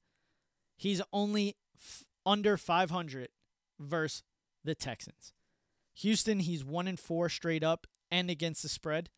he's 0.76 1.02
only 1.12 1.56
f- 1.76 2.04
under 2.24 2.56
500 2.56 3.28
versus 3.80 4.22
the 4.64 4.76
Texans. 4.76 5.32
Houston, 5.96 6.38
he's 6.38 6.64
1 6.64 6.86
and 6.86 7.00
4 7.00 7.28
straight 7.28 7.64
up 7.64 7.88
and 8.11 8.30
against 8.30 8.62
the 8.62 8.68
spread. 8.68 9.11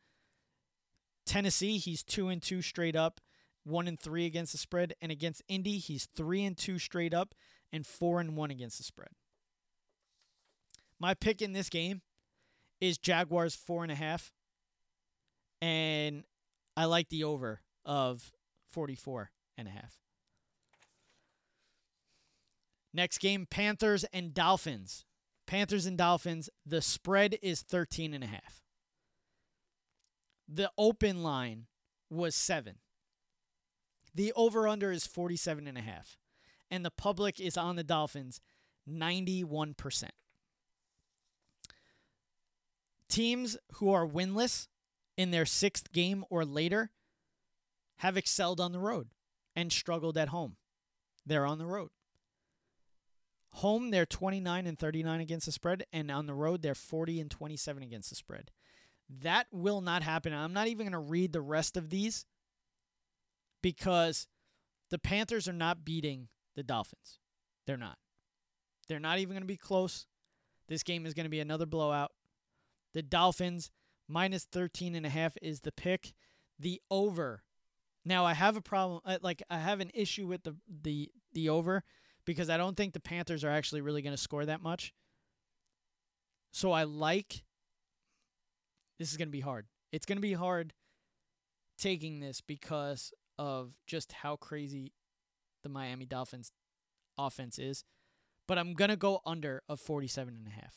Tennessee, 1.25 1.79
he's 1.79 2.03
2 2.03 2.29
and 2.29 2.43
2 2.43 2.63
straight 2.63 2.97
up 2.97 3.21
one 3.65 3.89
and 3.89 3.99
three 3.99 4.27
against 4.27 4.53
the 4.53 4.59
spread, 4.59 4.95
and 5.01 5.13
against 5.13 5.43
Indy, 5.49 5.79
he's 5.79 6.07
three 6.17 6.45
and 6.45 6.57
two 6.57 6.79
straight 6.79 7.15
up 7.15 7.35
and 7.73 7.87
four 7.87 8.21
and 8.21 8.37
one 8.37 8.51
against 8.51 8.79
the 8.79 8.85
spread. 8.85 9.11
My 10.99 11.15
pick 11.15 11.43
in 11.43 11.53
this 11.53 11.69
game 11.69 12.03
is 12.81 12.99
Jaguars 12.99 13.55
four 13.55 13.83
and 13.83 13.93
a 13.93 13.97
half, 13.97 14.33
and 15.61 16.25
I 16.77 16.87
like 16.87 17.09
the 17.09 17.25
over 17.25 17.61
of 17.85 18.33
44 18.69 19.31
and 19.57 19.69
a 19.69 19.71
half. 19.71 19.99
Next 22.95 23.19
game, 23.19 23.47
Panthers 23.49 24.05
and 24.13 24.35
Dolphins. 24.35 25.05
Panthers 25.47 25.87
and 25.87 25.99
Dolphins, 25.99 26.51
the 26.65 26.83
spread 26.83 27.37
is 27.43 27.63
13 27.63 28.15
and 28.15 28.23
a 28.23 28.27
half. 28.27 28.62
The 30.55 30.71
open 30.77 31.23
line 31.23 31.67
was 32.11 32.35
7. 32.35 32.75
The 34.15 34.35
over 34.35 34.69
under 34.69 34.93
is 34.93 35.07
47 35.07 35.67
and 35.67 35.79
a 35.79 35.81
half. 35.81 36.19
And 36.71 36.85
the 36.85 36.91
public 36.91 37.41
is 37.41 37.57
on 37.57 37.77
the 37.77 37.85
Dolphins 37.85 38.41
91%. 38.87 40.11
Teams 43.09 43.57
who 43.75 43.93
are 43.93 44.07
winless 44.07 44.69
in 45.17 45.31
their 45.31 45.47
sixth 45.47 45.91
game 45.93 46.25
or 46.29 46.45
later 46.45 46.91
have 47.97 48.17
excelled 48.19 48.61
on 48.61 48.73
the 48.73 48.79
road 48.79 49.09
and 49.57 49.73
struggled 49.73 50.19
at 50.19 50.29
home. 50.29 50.57
They're 51.25 51.47
on 51.47 51.59
the 51.59 51.67
road. 51.67 51.91
Home, 53.57 53.91
they're 53.91 54.07
29 54.07 54.67
and 54.67 54.79
39 54.79 55.21
against 55.21 55.47
the 55.47 55.53
spread, 55.53 55.85
and 55.93 56.11
on 56.11 56.27
the 56.27 56.35
road, 56.35 56.63
they're 56.63 56.75
40 56.75 57.21
and 57.21 57.31
27 57.31 57.83
against 57.83 58.09
the 58.09 58.17
spread. 58.17 58.51
That 59.21 59.47
will 59.53 59.81
not 59.81 60.03
happen. 60.03 60.33
I'm 60.33 60.53
not 60.53 60.69
even 60.69 60.87
going 60.87 60.93
to 60.93 61.11
read 61.11 61.33
the 61.33 61.41
rest 61.41 61.77
of 61.77 61.91
these 61.91 62.25
because 63.63 64.27
the 64.91 64.99
Panthers 64.99 65.49
are 65.49 65.53
not 65.53 65.85
beating 65.85 66.29
the 66.57 66.63
Dolphins. 66.63 67.19
They're 67.67 67.77
not. 67.77 67.99
They're 68.89 69.01
not 69.01 69.19
even 69.19 69.35
going 69.35 69.43
to 69.43 69.47
be 69.47 69.57
close. 69.57 70.07
This 70.69 70.83
game 70.83 71.07
is 71.07 71.15
going 71.15 71.25
to 71.25 71.31
be 71.31 71.41
another 71.41 71.67
blowout. 71.67 72.13
The 72.95 73.03
Dolphins 73.03 73.71
minus 74.09 74.45
13 74.45 74.95
and 74.95 75.07
a 75.07 75.11
half 75.11 75.37
is 75.43 75.61
the 75.61 75.73
pick. 75.73 76.13
The 76.59 76.81
over. 76.91 77.43
Now 78.05 78.25
I 78.25 78.35
have 78.35 78.57
a 78.57 78.63
problem 78.63 79.01
uh, 79.05 79.19
like 79.23 79.43
I 79.49 79.59
have 79.59 79.81
an 79.81 79.91
issue 79.95 80.27
with 80.27 80.43
the 80.43 80.57
the 80.83 81.11
the 81.33 81.49
over 81.49 81.85
because 82.25 82.51
I 82.51 82.57
don't 82.57 82.77
think 82.77 82.93
the 82.93 83.01
Panthers 83.01 83.45
are 83.45 83.51
actually 83.51 83.81
really 83.81 84.03
going 84.03 84.15
to 84.15 84.21
score 84.21 84.45
that 84.45 84.63
much. 84.63 84.93
So 86.53 86.73
I 86.73 86.85
like 86.85 87.45
this 89.03 89.11
is 89.11 89.17
going 89.17 89.27
to 89.27 89.33
be 89.33 89.41
hard. 89.41 89.67
It's 89.91 90.07
going 90.07 90.19
to 90.19 90.23
be 90.23 90.33
hard 90.33 90.75
taking 91.77 92.21
this 92.21 92.41
because 92.41 93.13
of 93.37 93.73
just 93.85 94.13
how 94.13 94.37
crazy 94.37 94.93
the 95.65 95.69
Miami 95.69 96.07
Dolphins 96.07 96.53
offense 97.19 97.59
is. 97.59 97.83
But 98.47 98.59
I'm 98.59 98.75
going 98.75 98.91
to 98.91 98.97
go 98.97 99.21
under 99.27 99.65
of 99.69 99.81
47 99.81 100.37
and 100.37 100.47
a 100.47 100.51
half. 100.51 100.77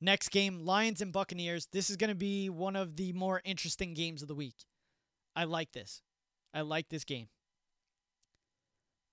Next 0.00 0.28
game, 0.28 0.64
Lions 0.64 1.00
and 1.00 1.12
Buccaneers. 1.12 1.66
This 1.72 1.90
is 1.90 1.96
going 1.96 2.10
to 2.10 2.14
be 2.14 2.48
one 2.48 2.76
of 2.76 2.94
the 2.94 3.12
more 3.12 3.42
interesting 3.44 3.92
games 3.92 4.22
of 4.22 4.28
the 4.28 4.36
week. 4.36 4.66
I 5.34 5.42
like 5.42 5.72
this. 5.72 6.00
I 6.54 6.60
like 6.60 6.90
this 6.90 7.02
game. 7.02 7.26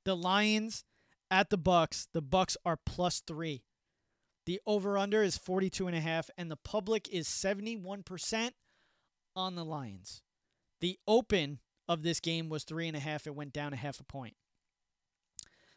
The 0.05 0.15
Lions 0.15 0.83
at 1.31 1.49
the 1.49 1.57
Bucs. 1.57 2.05
The 2.13 2.21
Bucs 2.21 2.57
are 2.63 2.77
plus 2.85 3.23
3. 3.25 3.63
The 4.47 4.61
over 4.65 4.97
under 4.97 5.21
is 5.21 5.37
42 5.37 5.87
and 5.87 5.95
a 5.95 5.99
half 5.99 6.29
and 6.37 6.49
the 6.49 6.55
public 6.55 7.09
is 7.09 7.27
71% 7.27 8.51
on 9.35 9.55
the 9.55 9.65
Lions. 9.65 10.21
The 10.79 10.97
open 11.05 11.59
of 11.85 12.01
this 12.01 12.21
game 12.21 12.47
was 12.47 12.63
three 12.63 12.87
and 12.87 12.95
a 12.95 13.01
half. 13.01 13.27
It 13.27 13.35
went 13.35 13.51
down 13.51 13.73
a 13.73 13.75
half 13.75 13.99
a 13.99 14.05
point. 14.05 14.35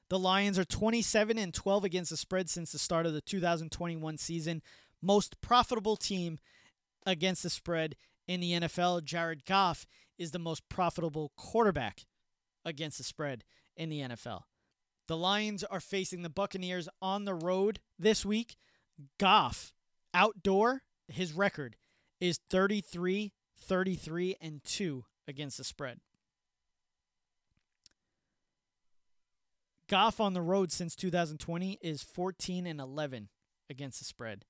The 0.09 0.21
Lions 0.21 0.57
are 0.57 0.64
27 0.64 1.37
and 1.37 1.53
12 1.53 1.85
against 1.85 2.11
the 2.12 2.16
spread 2.16 2.49
since 2.49 2.71
the 2.71 2.79
start 2.79 3.07
of 3.07 3.12
the 3.12 3.21
2021 3.21 4.18
season. 4.18 4.62
Most 5.03 5.41
profitable 5.41 5.97
team 5.97 6.39
against 7.05 7.43
the 7.43 7.51
spread 7.51 7.97
in 8.29 8.39
the 8.39 8.53
NFL. 8.53 9.03
Jared 9.03 9.45
Goff 9.47 9.85
is 10.16 10.31
the 10.31 10.39
most 10.39 10.68
profitable 10.68 11.33
quarterback 11.37 12.07
against 12.64 12.99
the 12.99 13.05
spread 13.05 13.43
in 13.77 13.89
the 13.89 13.99
NFL. 13.99 14.43
The 15.11 15.17
Lions 15.17 15.65
are 15.65 15.81
facing 15.81 16.23
the 16.23 16.29
Buccaneers 16.29 16.89
on 17.03 17.25
the 17.25 17.35
road 17.35 17.81
this 17.99 18.25
week. 18.25 18.55
Goff, 19.19 19.73
outdoor, 20.15 20.83
his 21.09 21.33
record 21.33 21.75
is 22.21 22.39
33, 22.49 23.33
33, 23.59 24.37
and 24.41 24.63
2 24.63 25.05
against 25.27 25.59
the 25.59 25.65
spread. 25.65 25.99
Goff 29.89 30.21
on 30.21 30.33
the 30.33 30.41
road 30.41 30.71
since 30.71 30.95
2020 30.95 31.81
is 31.83 32.05
14 32.05 32.65
and 32.65 32.81
11 32.81 33.31
against 33.69 33.99
the 33.99 34.05
spread. 34.05 34.45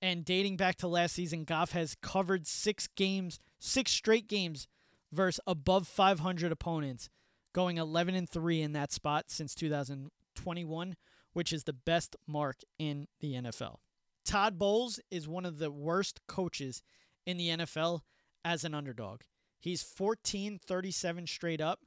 And 0.00 0.24
dating 0.24 0.56
back 0.56 0.74
to 0.78 0.88
last 0.88 1.14
season, 1.14 1.44
Goff 1.44 1.70
has 1.70 1.94
covered 2.02 2.48
six 2.48 2.88
games, 2.96 3.38
six 3.60 3.92
straight 3.92 4.26
games 4.26 4.66
versus 5.12 5.38
above 5.46 5.86
500 5.86 6.50
opponents, 6.50 7.08
going 7.52 7.78
11 7.78 8.14
and 8.14 8.28
3 8.28 8.62
in 8.62 8.72
that 8.72 8.92
spot 8.92 9.26
since 9.28 9.54
2021, 9.54 10.96
which 11.32 11.52
is 11.52 11.64
the 11.64 11.72
best 11.72 12.16
mark 12.26 12.58
in 12.78 13.08
the 13.20 13.34
NFL. 13.34 13.76
Todd 14.24 14.58
Bowles 14.58 15.00
is 15.10 15.26
one 15.26 15.44
of 15.44 15.58
the 15.58 15.70
worst 15.70 16.20
coaches 16.26 16.82
in 17.26 17.36
the 17.36 17.48
NFL 17.48 18.00
as 18.44 18.64
an 18.64 18.74
underdog. 18.74 19.22
He's 19.60 19.82
14 19.82 20.58
37 20.64 21.26
straight 21.26 21.60
up, 21.60 21.80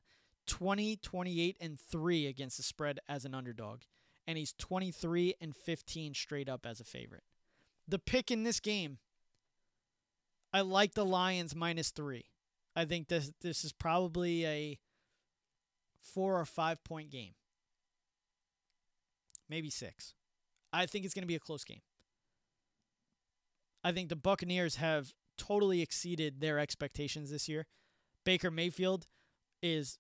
20 0.48 0.98
28 0.98 1.58
and 1.60 1.80
3 1.80 2.28
against 2.28 2.58
the 2.58 2.64
spread 2.64 3.00
as 3.08 3.26
an 3.26 3.34
underdog, 3.34 3.82
and 4.28 4.38
he's 4.38 4.54
23 4.54 5.36
and 5.42 5.56
15 5.56 6.14
straight 6.14 6.50
up 6.50 6.66
as 6.66 6.80
a 6.80 6.86
favorite 6.86 7.24
the 7.88 8.00
pick 8.00 8.32
in 8.32 8.44
this 8.44 8.60
game, 8.60 8.98
I 10.54 10.62
like 10.62 10.94
the 10.94 11.06
Lions 11.06 11.56
minus 11.56 11.92
three. 11.92 12.26
I 12.76 12.86
think 12.86 13.08
this 13.08 13.32
this 13.42 13.64
is 13.64 13.72
probably 13.72 14.46
a 14.46 14.80
four 16.14 16.40
or 16.40 16.46
five 16.46 16.84
point 16.84 17.12
game. 17.12 17.34
Maybe 19.50 19.70
six. 19.70 20.14
I 20.72 20.86
think 20.86 21.06
it's 21.06 21.14
going 21.14 21.24
to 21.24 21.28
be 21.28 21.36
a 21.36 21.40
close 21.40 21.64
game. 21.64 21.82
I 23.84 23.92
think 23.92 24.10
the 24.10 24.16
Buccaneers 24.16 24.78
have 24.78 25.14
totally 25.38 25.82
exceeded 25.82 26.40
their 26.40 26.60
expectations 26.60 27.30
this 27.30 27.48
year. 27.48 27.68
Baker 28.24 28.50
Mayfield 28.50 29.08
is 29.62 30.00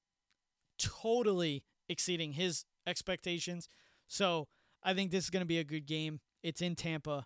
totally 0.80 1.64
exceeding 1.88 2.34
his 2.34 2.66
expectations. 2.88 3.70
So 4.08 4.47
I 4.84 4.93
think 4.93 5.12
this 5.12 5.26
is 5.26 5.30
going 5.30 5.41
to 5.41 5.47
be 5.47 5.60
a 5.60 5.64
good 5.64 5.86
game. 5.86 6.20
It's 6.43 6.62
in 6.62 6.76
Tampa. 6.76 7.26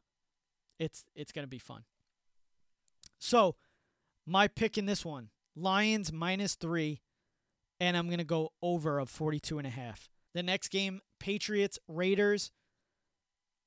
It's 0.80 1.06
it's 1.16 1.32
going 1.32 1.44
to 1.44 1.50
be 1.50 1.60
fun. 1.60 1.84
So, 3.20 3.56
my 4.26 4.48
pick 4.48 4.78
in 4.78 4.86
this 4.86 5.04
one, 5.04 5.30
Lions 5.56 6.14
minus 6.14 6.56
3 6.56 7.02
and 7.80 7.96
I'm 7.96 8.08
going 8.08 8.20
to 8.20 8.24
go 8.24 8.52
over 8.62 9.00
of 9.00 9.10
42 9.10 9.58
and 9.58 9.68
a 9.68 9.72
half. 9.72 10.10
The 10.34 10.44
next 10.44 10.70
game, 10.70 11.02
Patriots 11.20 11.80
Raiders. 11.88 12.52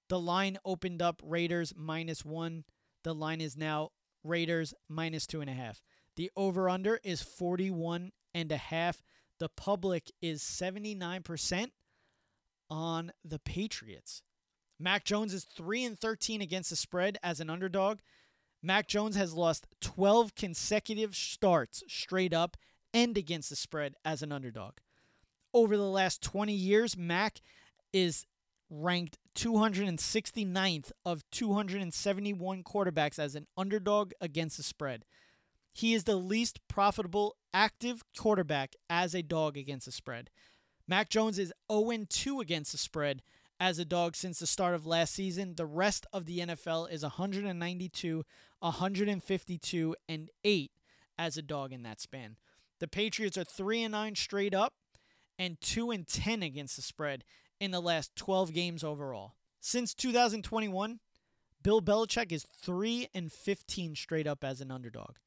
The 0.09 0.21
line 0.21 0.59
opened 0.65 1.01
up 1.01 1.21
Raiders 1.25 1.73
minus 1.77 2.25
1. 2.25 2.65
The 3.05 3.15
line 3.15 3.41
is 3.41 3.57
now 3.57 3.91
Raiders 4.25 4.75
minus 4.89 5.27
two 5.27 5.41
and 5.41 5.51
a 5.51 5.55
half. 5.55 5.83
The 6.17 6.31
over 6.37 6.69
under 6.69 7.01
is 7.03 7.23
41 7.23 8.13
and 8.35 8.53
a 8.53 8.57
half. 8.57 9.03
The 9.39 9.49
public 9.49 10.11
is 10.21 10.43
79% 10.43 11.71
on 12.71 13.13
the 13.25 13.39
Patriots. 13.39 14.23
Mac 14.79 15.05
Jones 15.05 15.35
is 15.35 15.45
3 15.45 15.85
and 15.85 15.99
13 15.99 16.41
against 16.41 16.71
the 16.71 16.77
spread 16.77 17.19
as 17.23 17.41
an 17.41 17.51
underdog. 17.51 17.99
Mac 18.63 18.87
Jones 18.87 19.17
has 19.17 19.35
lost 19.35 19.67
12 19.81 20.35
consecutive 20.35 21.17
starts 21.17 21.83
straight 21.89 22.33
up 22.33 22.57
and 22.95 23.17
against 23.17 23.51
the 23.51 23.57
spread 23.57 23.95
as 24.05 24.23
an 24.23 24.33
underdog. 24.33 24.75
Over 25.55 25.77
the 25.77 25.83
last 25.83 26.23
20 26.23 26.53
years, 26.53 26.97
Mac 26.97 27.41
is 27.93 28.27
ranked 28.71 29.19
269th 29.37 30.93
of 31.05 31.25
271 31.31 32.65
quarterbacks 32.65 33.19
as 33.19 33.35
an 33.35 33.47
underdog 33.57 34.13
against 34.21 34.57
the 34.57 34.63
spread. 34.63 35.05
He 35.73 35.95
is 35.95 36.05
the 36.05 36.17
least 36.17 36.61
profitable 36.69 37.37
active 37.55 38.03
quarterback 38.17 38.75
as 38.89 39.15
a 39.15 39.23
dog 39.23 39.57
against 39.57 39.87
the 39.87 39.93
spread. 39.93 40.31
Mac 40.87 41.11
Jones 41.11 41.39
is 41.39 41.53
0 41.71 42.07
2 42.09 42.41
against 42.41 42.73
the 42.73 42.79
spread 42.79 43.23
as 43.61 43.79
a 43.79 43.85
dog 43.85 44.17
since 44.17 44.39
the 44.39 44.47
start 44.47 44.75
of 44.75 44.87
last 44.87 45.15
season. 45.15 45.55
The 45.55 45.67
rest 45.67 46.07
of 46.13 46.27
the 46.27 46.41
NFL 46.41 46.91
is 46.91 47.03
192, 47.03 48.25
152, 48.61 49.97
and 50.09 50.31
8 50.45 50.71
as 51.19 51.37
a 51.37 51.43
dog 51.43 51.73
in 51.73 51.83
that 51.85 52.01
span. 52.01 52.37
The 52.83 52.89
Patriots 52.89 53.39
are 53.39 53.45
3 53.45 53.85
and 53.85 53.93
9 53.93 54.17
straight 54.17 54.53
up 54.53 54.75
and 55.39 55.57
2 55.61 55.93
and 55.93 56.05
10 56.05 56.43
against 56.43 56.75
the 56.75 56.83
spread 56.83 57.23
in 57.61 57.71
the 57.71 57.79
last 57.79 58.17
12 58.17 58.53
games 58.53 58.83
overall. 58.83 59.37
Since 59.61 59.95
2021, 59.95 60.99
Bill 61.63 61.81
Belichick 61.81 62.33
is 62.33 62.45
3 62.61 63.07
and 63.15 63.31
15 63.31 63.95
straight 63.95 64.27
up 64.27 64.43
as 64.43 64.61
an 64.61 64.73
underdog. 64.73 65.19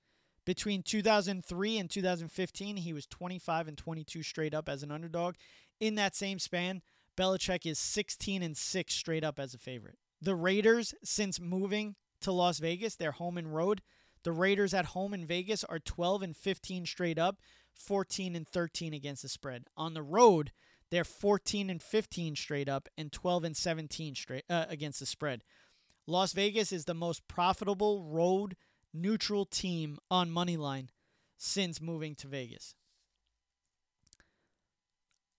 Between 0.44 0.84
2003 0.84 1.78
and 1.78 1.90
2015, 1.90 2.76
he 2.76 2.92
was 2.92 3.06
25 3.06 3.70
and 3.70 3.78
22 3.78 4.22
straight 4.22 4.54
up 4.54 4.68
as 4.68 4.84
an 4.84 4.92
underdog. 4.92 5.36
In 5.80 5.96
that 5.96 6.14
same 6.14 6.40
span, 6.40 6.82
Belichick 7.16 7.66
is 7.66 7.80
16 7.80 8.44
and 8.44 8.58
6 8.58 8.94
straight 8.94 9.24
up 9.24 9.40
as 9.40 9.54
a 9.54 9.58
favorite. 9.58 9.98
The 10.22 10.36
Raiders, 10.36 10.94
since 11.06 11.40
moving 11.40 11.96
to 12.20 12.34
Las 12.34 12.60
Vegas, 12.60 12.98
they're 12.98 13.14
home 13.14 13.38
and 13.38 13.56
road. 13.56 13.82
The 14.26 14.34
Raiders 14.34 14.74
at 14.74 14.88
home 14.88 15.14
in 15.14 15.26
Vegas 15.26 15.64
are 15.64 15.80
12 15.80 16.24
and 16.24 16.36
15 16.36 16.88
straight 16.88 17.20
up, 17.20 17.38
14 17.76 18.36
and 18.36 18.48
13 18.48 18.94
against 18.94 19.22
the 19.22 19.30
spread. 19.30 19.68
On 19.78 19.94
the 19.94 20.02
road, 20.02 20.52
they're 20.92 21.04
14 21.04 21.70
and 21.70 21.82
15 21.82 22.36
straight 22.36 22.68
up 22.68 22.90
and 22.98 23.12
12 23.12 23.44
and 23.44 23.56
17 23.56 24.16
straight 24.16 24.44
uh, 24.50 24.66
against 24.68 25.00
the 25.00 25.06
spread. 25.06 25.44
Las 26.08 26.34
Vegas 26.34 26.72
is 26.72 26.86
the 26.86 26.94
most 26.96 27.28
profitable 27.28 28.04
road 28.04 28.58
neutral 28.94 29.46
team 29.46 30.00
on 30.10 30.32
money 30.32 30.58
line 30.58 30.90
since 31.38 31.80
moving 31.80 32.16
to 32.16 32.28
Vegas 32.28 32.76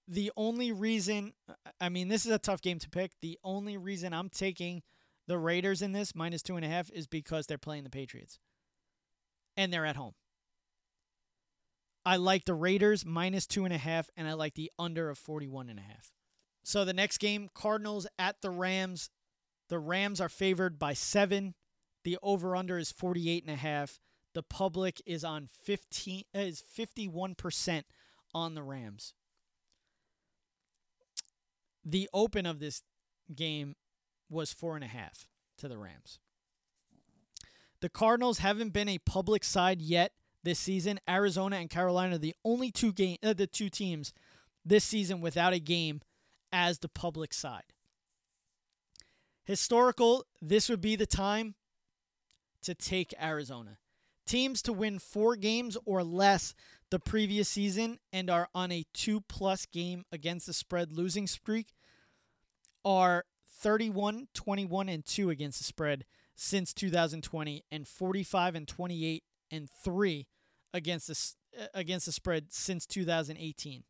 the 0.09 0.30
only 0.37 0.72
reason, 0.72 1.32
I 1.80 1.89
mean, 1.89 2.09
this 2.09 2.26
is 2.26 2.32
a 2.32 2.39
tough 2.39 2.62
game 2.62 2.78
to 2.78 2.89
pick. 2.89 3.12
The 3.20 3.39
only 3.43 3.76
reason 3.76 4.12
I'm 4.12 4.28
taking 4.28 4.82
the 5.26 5.39
Raiders 5.39 5.82
in 5.82 5.93
this 5.93 6.14
minus 6.14 6.43
two 6.43 6.57
and 6.57 6.64
a 6.64 6.68
half 6.68 6.91
is 6.91 7.07
because 7.07 7.47
they're 7.47 7.59
playing 7.59 7.84
the 7.84 7.91
Patriots 7.91 8.39
and 9.57 9.72
they're 9.72 9.86
at 9.86 9.96
home. 9.96 10.14
I 12.04 12.16
like 12.16 12.44
the 12.44 12.54
Raiders 12.54 13.04
minus 13.04 13.46
two 13.46 13.64
and 13.64 13.74
a 13.74 13.78
half, 13.78 14.09
and 14.16 14.28
I 14.28 14.34
like 14.34 14.54
the 14.54 14.70
under 14.78 15.11
of 15.11 15.18
41 15.18 15.68
and 15.68 15.78
a 15.78 15.82
half. 15.82 16.12
So 16.62 16.84
the 16.84 16.92
next 16.92 17.18
game, 17.18 17.48
Cardinals 17.54 18.07
at 18.18 18.42
the 18.42 18.50
Rams. 18.50 19.11
The 19.68 19.78
Rams 19.78 20.20
are 20.20 20.28
favored 20.28 20.78
by 20.78 20.92
seven. 20.92 21.54
The 22.04 22.18
over 22.22 22.54
under 22.54 22.78
is 22.78 22.92
48 22.92 23.44
and 23.44 23.52
a 23.52 23.57
half. 23.57 23.98
The 24.34 24.42
public 24.42 25.02
is 25.04 25.24
on 25.24 25.48
15 25.64 26.22
uh, 26.34 26.38
is 26.38 26.62
51% 26.76 27.82
on 28.34 28.54
the 28.54 28.62
Rams 28.62 29.14
the 31.86 32.11
open 32.12 32.44
of 32.46 32.59
this 32.59 32.82
game 33.32 33.76
was 34.28 34.52
four 34.52 34.74
and 34.74 34.84
a 34.84 34.88
half 34.88 35.28
to 35.59 35.68
the 35.68 35.78
Rams. 35.78 36.18
The 37.81 37.89
Cardinals 37.89 38.39
haven't 38.39 38.72
been 38.72 38.89
a 38.89 38.99
public 38.99 39.45
side 39.45 39.81
yet 39.81 40.12
this 40.43 40.59
season. 40.59 40.99
Arizona 41.09 41.57
and 41.57 41.68
Carolina 41.68 42.14
are 42.14 42.18
the 42.18 42.35
only 42.45 42.70
two 42.70 42.93
game 42.93 43.18
uh, 43.22 43.33
the 43.33 43.47
two 43.47 43.68
teams 43.68 44.12
this 44.64 44.85
season 44.85 45.20
without 45.20 45.53
a 45.53 45.59
game 45.59 46.01
as 46.53 46.79
the 46.79 46.89
public 46.89 47.35
side. 47.35 47.72
Historical, 49.45 50.24
this 50.41 50.68
would 50.68 50.81
be 50.81 50.97
the 50.97 51.07
time 51.07 51.55
to 52.62 52.74
take 52.74 53.14
Arizona. 53.22 53.79
Teams 54.27 54.61
to 54.62 54.72
win 54.72 54.99
4 54.99 55.37
games 55.37 55.77
or 55.85 56.03
less 56.03 56.53
the 56.91 56.99
previous 56.99 57.49
season 57.49 57.99
and 58.12 58.29
are 58.29 58.49
on 58.55 58.72
a 58.72 58.85
2 58.93 59.20
plus 59.20 59.66
game 59.66 60.05
against 60.11 60.47
the 60.47 60.53
spread 60.53 60.91
losing 60.91 61.29
streak 61.29 61.74
are 62.85 63.24
31, 63.61 64.29
21, 64.35 64.89
and 64.89 65.05
2 65.05 65.31
against 65.31 65.59
the 65.59 65.64
spread 65.64 66.05
since 66.37 66.72
2020 66.74 67.64
and 67.72 67.89
45 67.89 68.55
and 68.55 68.68
28 68.68 69.24
and 69.51 69.68
3 69.70 70.28
against 70.72 71.09
the, 71.09 71.34
uh, 71.61 71.66
against 71.74 72.07
the 72.07 72.12
spread 72.12 72.53
since 72.53 72.87
2018. 72.87 73.82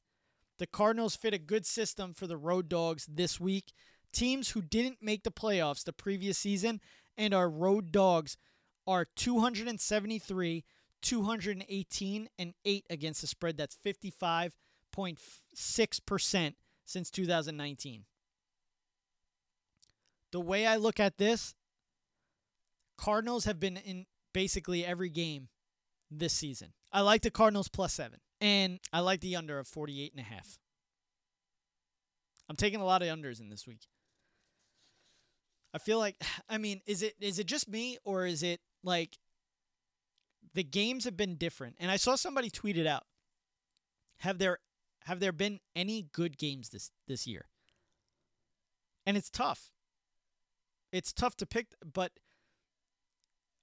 The 0.59 0.67
Cardinals 0.67 1.17
fit 1.17 1.35
a 1.35 1.39
good 1.39 1.67
system 1.67 2.15
for 2.15 2.27
the 2.27 2.39
road 2.39 2.71
dogs 2.71 3.07
this 3.07 3.39
week. 3.39 3.75
Teams 4.13 4.51
who 4.51 4.63
didn't 4.63 5.03
make 5.03 5.25
the 5.25 5.31
playoffs 5.31 5.85
the 5.85 5.93
previous 5.93 6.39
season 6.39 6.81
and 7.19 7.35
are 7.35 7.51
road 7.51 7.93
dogs 7.93 8.39
are 8.87 9.07
273, 9.17 10.65
218, 11.03 12.29
and 12.39 12.55
8 12.65 12.87
against 12.89 13.21
the 13.21 13.27
spread. 13.27 13.57
That's 13.57 13.77
55.6% 13.85 16.55
since 16.85 17.11
2019. 17.11 18.05
The 20.33 20.41
way 20.41 20.67
I 20.67 20.77
look 20.77 20.99
at 21.01 21.19
this, 21.19 21.55
Cardinals 22.97 23.45
have 23.45 23.61
been 23.61 23.77
in 23.77 24.07
basically 24.33 24.85
every 24.85 25.09
game 25.09 25.49
this 26.11 26.33
season. 26.33 26.73
I 26.93 27.01
like 27.01 27.23
the 27.23 27.31
Cardinals 27.31 27.69
plus 27.69 27.93
7 27.95 28.19
and 28.41 28.81
I 28.93 29.01
like 29.01 29.21
the 29.21 29.37
under 29.37 29.59
of 29.59 29.67
48 29.67 30.13
and 30.13 30.21
a 30.21 30.25
half. 30.25 30.59
I'm 32.49 32.57
taking 32.57 32.81
a 32.81 32.85
lot 32.85 33.03
of 33.03 33.09
unders 33.09 33.41
in 33.41 33.49
this 33.49 33.67
week. 33.67 33.89
I 35.75 35.79
feel 35.79 35.99
like 35.99 36.17
I 36.49 36.59
mean, 36.59 36.81
is 36.87 37.03
it 37.03 37.15
is 37.21 37.39
it 37.39 37.47
just 37.47 37.69
me 37.69 37.99
or 38.05 38.27
is 38.27 38.43
it 38.43 38.61
like 38.83 39.19
the 40.55 40.65
games 40.65 41.05
have 41.05 41.17
been 41.17 41.37
different? 41.37 41.77
And 41.79 41.91
I 41.91 41.97
saw 41.97 42.15
somebody 42.15 42.51
tweet 42.51 42.79
it 42.79 42.87
out. 42.87 43.05
Have 44.21 44.39
there 44.39 44.59
have 45.05 45.21
there 45.21 45.33
been 45.33 45.61
any 45.75 46.09
good 46.13 46.39
games 46.39 46.71
this 46.71 46.91
this 47.07 47.27
year? 47.27 47.47
And 49.05 49.17
it's 49.17 49.31
tough. 49.31 49.71
It's 50.93 51.13
tough 51.13 51.37
to 51.37 51.47
pick, 51.47 51.69
but 51.85 52.13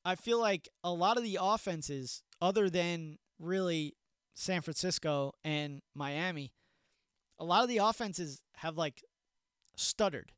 I 0.05 0.15
feel 0.15 0.39
like 0.39 0.69
a 0.83 0.91
lot 0.91 1.17
of 1.17 1.23
the 1.23 1.37
offenses, 1.41 2.23
other 2.41 2.69
than 2.69 3.17
really 3.39 3.95
San 4.33 4.61
Francisco 4.61 5.33
and 5.43 5.81
Miami, 5.95 6.51
a 7.39 7.45
lot 7.45 7.63
of 7.63 7.69
the 7.69 7.77
offenses 7.77 8.41
have 8.57 8.77
like 8.77 9.03
stuttered 9.75 10.31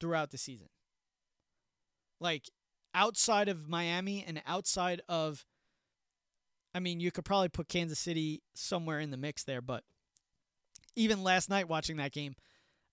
throughout 0.00 0.30
the 0.30 0.38
season. 0.38 0.68
Like 2.20 2.48
outside 2.94 3.48
of 3.48 3.68
Miami 3.68 4.24
and 4.26 4.42
outside 4.46 5.02
of 5.08 5.44
I 6.74 6.78
mean, 6.78 7.00
you 7.00 7.10
could 7.10 7.24
probably 7.24 7.48
put 7.48 7.68
Kansas 7.68 7.98
City 7.98 8.42
somewhere 8.54 9.00
in 9.00 9.10
the 9.10 9.16
mix 9.16 9.44
there, 9.44 9.62
but 9.62 9.82
even 10.94 11.22
last 11.22 11.48
night 11.48 11.68
watching 11.68 11.96
that 11.96 12.12
game, 12.12 12.34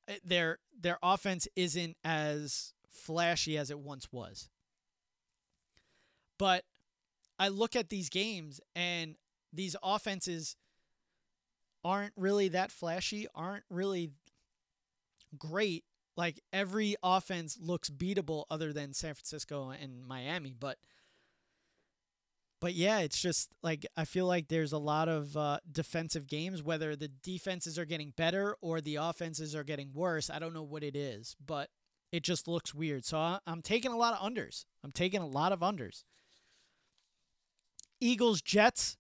eh, 0.08 0.20
their 0.24 0.60
their 0.80 0.98
offense 1.04 1.48
isn't 1.56 1.98
as 2.04 2.74
flashy 2.90 3.58
as 3.58 3.70
it 3.70 3.80
once 3.80 4.08
was. 4.12 4.50
But 6.44 6.66
I 7.40 7.48
look 7.48 7.74
at 7.74 7.88
these 7.88 8.10
games 8.10 8.60
and 8.76 9.16
these 9.54 9.78
offenses 9.82 10.58
aren't 11.86 12.12
really 12.18 12.50
that 12.50 12.70
flashy, 12.70 13.28
aren't 13.34 13.64
really 13.70 14.12
great. 15.38 15.86
Like 16.18 16.42
every 16.52 16.98
offense 17.02 17.58
looks 17.62 17.90
beatable 17.90 18.44
other 18.52 18.74
than 18.74 18.92
San 18.92 19.14
Francisco 19.14 19.70
and 19.70 20.06
Miami, 20.06 20.54
but 20.60 20.80
but 22.60 22.74
yeah, 22.74 23.00
it's 23.00 23.22
just 23.22 23.48
like 23.62 23.86
I 23.96 24.04
feel 24.04 24.26
like 24.26 24.50
there's 24.50 24.74
a 24.74 24.78
lot 24.78 25.08
of 25.08 25.38
uh, 25.38 25.60
defensive 25.72 26.28
games, 26.28 26.62
whether 26.62 26.94
the 26.94 27.08
defenses 27.08 27.80
are 27.80 27.86
getting 27.86 28.12
better 28.18 28.58
or 28.60 28.82
the 28.82 28.98
offenses 28.98 29.56
are 29.56 29.64
getting 29.64 29.92
worse. 29.94 30.30
I 30.30 30.40
don't 30.40 30.54
know 30.54 30.64
what 30.64 30.84
it 30.84 30.98
is, 30.98 31.38
but 31.46 31.70
it 32.12 32.22
just 32.22 32.50
looks 32.50 32.76
weird. 32.76 33.06
So 33.06 33.18
I, 33.18 33.40
I'm 33.48 33.62
taking 33.62 33.94
a 33.94 33.98
lot 33.98 34.14
of 34.14 34.20
unders. 34.20 34.66
I'm 34.84 34.92
taking 34.92 35.22
a 35.22 35.26
lot 35.26 35.54
of 35.54 35.62
unders. 35.62 36.04
Eagles 38.04 38.42
Jets. 38.42 38.98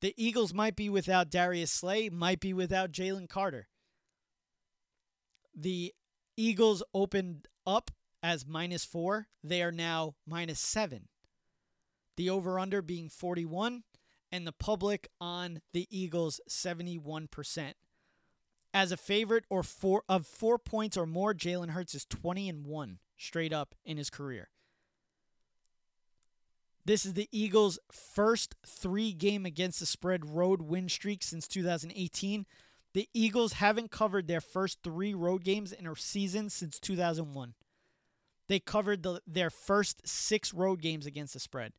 The 0.00 0.14
Eagles 0.16 0.54
might 0.54 0.76
be 0.76 0.88
without 0.88 1.30
Darius 1.30 1.72
Slay, 1.72 2.08
might 2.08 2.40
be 2.40 2.52
without 2.52 2.92
Jalen 2.92 3.28
Carter. 3.28 3.68
The 5.54 5.92
Eagles 6.36 6.82
opened 6.94 7.48
up 7.66 7.90
as 8.22 8.46
minus 8.46 8.84
four. 8.84 9.26
They 9.42 9.62
are 9.62 9.72
now 9.72 10.14
minus 10.26 10.60
seven 10.60 11.08
the 12.18 12.28
over 12.28 12.58
under 12.58 12.82
being 12.82 13.08
41, 13.08 13.84
and 14.32 14.46
the 14.46 14.52
public 14.52 15.08
on 15.20 15.60
the 15.72 15.86
Eagles 15.88 16.40
71%. 16.50 17.72
As 18.74 18.92
a 18.92 18.96
favorite 18.96 19.44
or 19.48 19.62
four 19.62 20.02
of 20.08 20.26
four 20.26 20.58
points 20.58 20.96
or 20.96 21.06
more, 21.06 21.32
Jalen 21.32 21.70
Hurts 21.70 21.94
is 21.94 22.04
20 22.04 22.48
and 22.48 22.66
1 22.66 22.98
straight 23.16 23.52
up 23.52 23.76
in 23.84 23.96
his 23.96 24.10
career. 24.10 24.50
This 26.88 27.04
is 27.04 27.12
the 27.12 27.28
Eagles' 27.30 27.78
first 27.92 28.54
three 28.66 29.12
game 29.12 29.44
against 29.44 29.78
the 29.78 29.84
spread 29.84 30.34
road 30.34 30.62
win 30.62 30.88
streak 30.88 31.22
since 31.22 31.46
2018. 31.46 32.46
The 32.94 33.10
Eagles 33.12 33.52
haven't 33.52 33.90
covered 33.90 34.26
their 34.26 34.40
first 34.40 34.78
three 34.82 35.12
road 35.12 35.44
games 35.44 35.70
in 35.70 35.86
a 35.86 35.94
season 35.94 36.48
since 36.48 36.80
2001. 36.80 37.52
They 38.48 38.58
covered 38.58 39.02
the, 39.02 39.20
their 39.26 39.50
first 39.50 40.08
six 40.08 40.54
road 40.54 40.80
games 40.80 41.04
against 41.04 41.34
the 41.34 41.40
spread. 41.40 41.74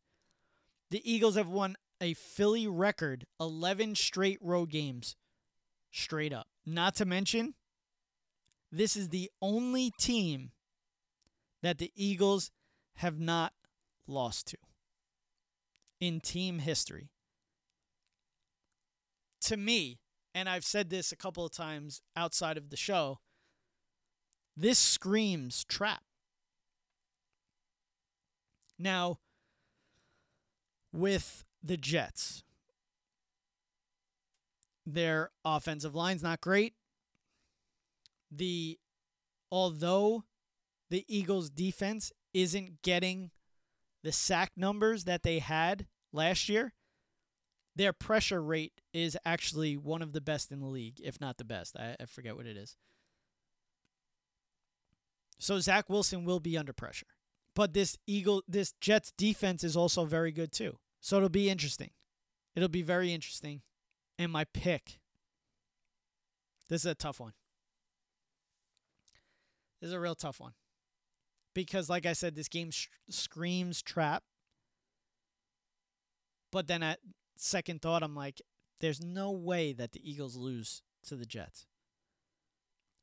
The 0.91 1.01
Eagles 1.11 1.35
have 1.35 1.49
won 1.49 1.75
a 1.99 2.13
Philly 2.13 2.67
record 2.67 3.25
11 3.39 3.95
straight 3.95 4.37
road 4.43 4.69
games 4.69 5.15
straight 5.89 6.33
up. 6.33 6.45
Not 6.67 6.93
to 6.97 7.05
mention, 7.05 7.55
this 8.71 8.95
is 8.95 9.09
the 9.09 9.31
only 9.41 9.89
team 9.89 10.51
that 11.63 11.79
the 11.79 11.91
Eagles 11.95 12.51
have 12.97 13.19
not 13.19 13.53
lost 14.05 14.49
to 14.49 14.57
in 15.99 16.19
team 16.19 16.59
history. 16.59 17.09
To 19.41 19.57
me, 19.57 19.99
and 20.33 20.47
I've 20.47 20.65
said 20.65 20.89
this 20.89 21.11
a 21.11 21.15
couple 21.15 21.45
of 21.45 21.51
times 21.51 22.01
outside 22.15 22.57
of 22.57 22.69
the 22.69 22.77
show, 22.77 23.19
this 24.55 24.77
screams 24.77 25.63
trap. 25.63 26.03
Now, 28.77 29.19
with 30.91 31.43
the 31.61 31.77
Jets. 31.77 32.43
Their 34.85 35.31
offensive 35.45 35.95
line's 35.95 36.23
not 36.23 36.41
great. 36.41 36.73
The 38.31 38.79
although 39.51 40.23
the 40.89 41.05
Eagles 41.07 41.49
defense 41.49 42.11
isn't 42.33 42.81
getting 42.81 43.31
the 44.03 44.11
sack 44.11 44.51
numbers 44.55 45.03
that 45.05 45.23
they 45.23 45.39
had 45.39 45.87
last 46.11 46.49
year, 46.49 46.73
their 47.75 47.93
pressure 47.93 48.41
rate 48.41 48.73
is 48.93 49.17
actually 49.25 49.77
one 49.77 50.01
of 50.01 50.13
the 50.13 50.21
best 50.21 50.51
in 50.51 50.59
the 50.59 50.67
league, 50.67 50.99
if 51.03 51.19
not 51.21 51.37
the 51.37 51.45
best. 51.45 51.77
I, 51.77 51.95
I 51.99 52.05
forget 52.05 52.35
what 52.35 52.45
it 52.45 52.57
is. 52.57 52.77
So 55.39 55.59
Zach 55.59 55.89
Wilson 55.89 56.25
will 56.25 56.39
be 56.39 56.57
under 56.57 56.73
pressure. 56.73 57.07
But 57.55 57.73
this 57.73 57.97
Eagle 58.05 58.43
this 58.47 58.73
Jets 58.79 59.11
defense 59.17 59.63
is 59.63 59.75
also 59.75 60.05
very 60.05 60.31
good 60.31 60.51
too. 60.51 60.77
So 61.01 61.17
it'll 61.17 61.29
be 61.29 61.49
interesting. 61.49 61.91
It'll 62.55 62.69
be 62.69 62.81
very 62.81 63.13
interesting. 63.13 63.61
And 64.17 64.31
my 64.31 64.45
pick. 64.45 64.99
This 66.67 66.81
is 66.81 66.91
a 66.91 66.95
tough 66.95 67.19
one. 67.19 67.33
This 69.81 69.87
is 69.87 69.93
a 69.93 69.99
real 69.99 70.15
tough 70.15 70.39
one. 70.39 70.53
Because 71.65 71.89
like 71.89 72.05
I 72.05 72.13
said 72.13 72.35
this 72.35 72.47
game 72.47 72.71
sh- 72.71 72.87
screams 73.09 73.81
trap. 73.81 74.23
But 76.51 76.67
then 76.67 76.83
at 76.83 76.99
second 77.35 77.81
thought 77.81 78.03
I'm 78.03 78.15
like 78.15 78.41
there's 78.79 79.01
no 79.01 79.31
way 79.31 79.73
that 79.73 79.91
the 79.91 80.09
Eagles 80.09 80.35
lose 80.35 80.81
to 81.07 81.15
the 81.15 81.25
Jets. 81.25 81.65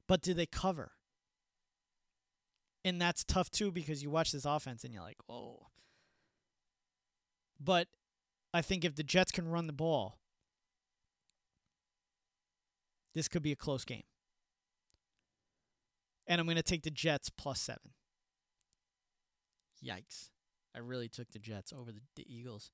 But 0.08 0.22
do 0.22 0.34
they 0.34 0.46
cover? 0.46 0.92
And 2.84 3.00
that's 3.00 3.24
tough 3.24 3.50
too 3.50 3.72
because 3.72 4.02
you 4.02 4.10
watch 4.10 4.32
this 4.32 4.44
offense 4.44 4.84
and 4.84 4.94
you're 4.94 5.02
like, 5.02 5.18
"Oh, 5.28 5.66
but 7.60 7.88
I 8.54 8.62
think 8.62 8.84
if 8.84 8.94
the 8.94 9.02
Jets 9.02 9.32
can 9.32 9.48
run 9.48 9.66
the 9.66 9.72
ball, 9.72 10.18
this 13.14 13.28
could 13.28 13.42
be 13.42 13.52
a 13.52 13.56
close 13.56 13.84
game. 13.84 14.04
And 16.26 16.40
I'm 16.40 16.46
going 16.46 16.56
to 16.56 16.62
take 16.62 16.82
the 16.82 16.90
Jets 16.90 17.30
plus 17.30 17.60
seven. 17.60 17.92
Yikes. 19.84 20.30
I 20.74 20.80
really 20.80 21.08
took 21.08 21.30
the 21.30 21.38
Jets 21.38 21.72
over 21.72 21.92
the, 21.92 22.00
the 22.16 22.26
Eagles. 22.28 22.70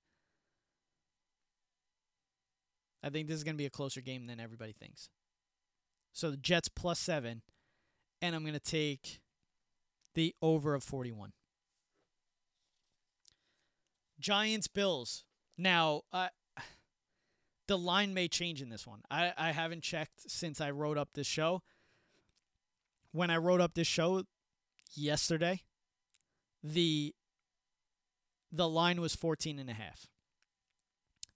I 3.02 3.10
think 3.10 3.28
this 3.28 3.36
is 3.36 3.44
going 3.44 3.54
to 3.54 3.58
be 3.58 3.66
a 3.66 3.70
closer 3.70 4.00
game 4.00 4.26
than 4.26 4.40
everybody 4.40 4.72
thinks. 4.72 5.08
So 6.12 6.30
the 6.30 6.36
Jets 6.36 6.68
plus 6.68 6.98
seven, 6.98 7.42
and 8.20 8.34
I'm 8.34 8.42
going 8.42 8.54
to 8.54 8.60
take 8.60 9.20
the 10.14 10.34
over 10.42 10.74
of 10.74 10.84
41. 10.84 11.32
Giants 14.20 14.68
Bills. 14.68 15.24
Now, 15.58 16.02
uh, 16.12 16.28
the 17.66 17.78
line 17.78 18.14
may 18.14 18.28
change 18.28 18.62
in 18.62 18.68
this 18.68 18.86
one. 18.86 19.02
I, 19.10 19.32
I 19.36 19.52
haven't 19.52 19.82
checked 19.82 20.30
since 20.30 20.60
I 20.60 20.70
wrote 20.70 20.98
up 20.98 21.10
this 21.14 21.26
show. 21.26 21.62
When 23.10 23.30
I 23.30 23.36
wrote 23.36 23.60
up 23.60 23.74
this 23.74 23.86
show 23.86 24.22
yesterday, 24.94 25.62
the 26.62 27.14
the 28.50 28.68
line 28.68 29.00
was 29.00 29.14
14 29.14 29.58
and 29.58 29.70
a 29.70 29.74
half. 29.74 30.06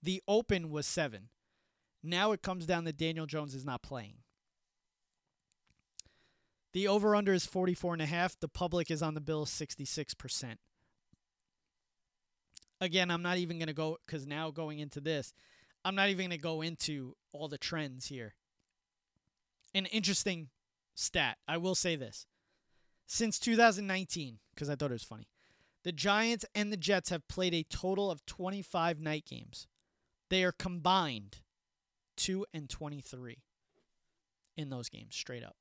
The 0.03 0.21
open 0.27 0.69
was 0.69 0.85
7. 0.85 1.29
Now 2.03 2.31
it 2.31 2.43
comes 2.43 2.67
down 2.67 2.83
that 2.83 2.97
Daniel 2.97 3.25
Jones 3.25 3.55
is 3.55 3.65
not 3.65 3.81
playing. 3.81 4.17
The 6.73 6.87
over 6.87 7.15
under 7.15 7.33
is 7.33 7.47
44 7.47 7.93
and 7.93 8.01
a 8.03 8.05
half. 8.05 8.39
The 8.39 8.47
public 8.47 8.91
is 8.91 9.01
on 9.01 9.15
the 9.15 9.21
Bills 9.21 9.49
66% 9.49 10.57
again, 12.81 13.11
I'm 13.11 13.21
not 13.21 13.37
even 13.37 13.57
going 13.57 13.67
to 13.67 13.73
go 13.73 13.97
because 14.05 14.25
now 14.25 14.51
going 14.51 14.79
into 14.79 14.99
this, 14.99 15.33
I'm 15.83 15.95
not 15.95 16.09
even 16.09 16.27
going 16.27 16.37
to 16.37 16.43
go 16.43 16.61
into 16.61 17.15
all 17.31 17.47
the 17.47 17.57
trends 17.57 18.07
here. 18.07 18.35
An 19.73 19.85
interesting 19.87 20.49
stat. 20.95 21.37
I 21.47 21.57
will 21.57 21.75
say 21.75 21.95
this. 21.95 22.25
Since 23.07 23.39
2019, 23.39 24.39
because 24.53 24.69
I 24.69 24.75
thought 24.75 24.91
it 24.91 24.93
was 24.93 25.03
funny, 25.03 25.27
the 25.83 25.91
Giants 25.91 26.45
and 26.53 26.71
the 26.71 26.77
Jets 26.77 27.09
have 27.09 27.27
played 27.27 27.53
a 27.53 27.63
total 27.63 28.11
of 28.11 28.25
25 28.25 28.99
night 28.99 29.25
games. 29.25 29.67
They 30.29 30.43
are 30.43 30.51
combined 30.51 31.37
2 32.17 32.45
and 32.53 32.69
23 32.69 33.37
in 34.57 34.69
those 34.69 34.89
games, 34.89 35.15
straight 35.15 35.43
up. 35.43 35.55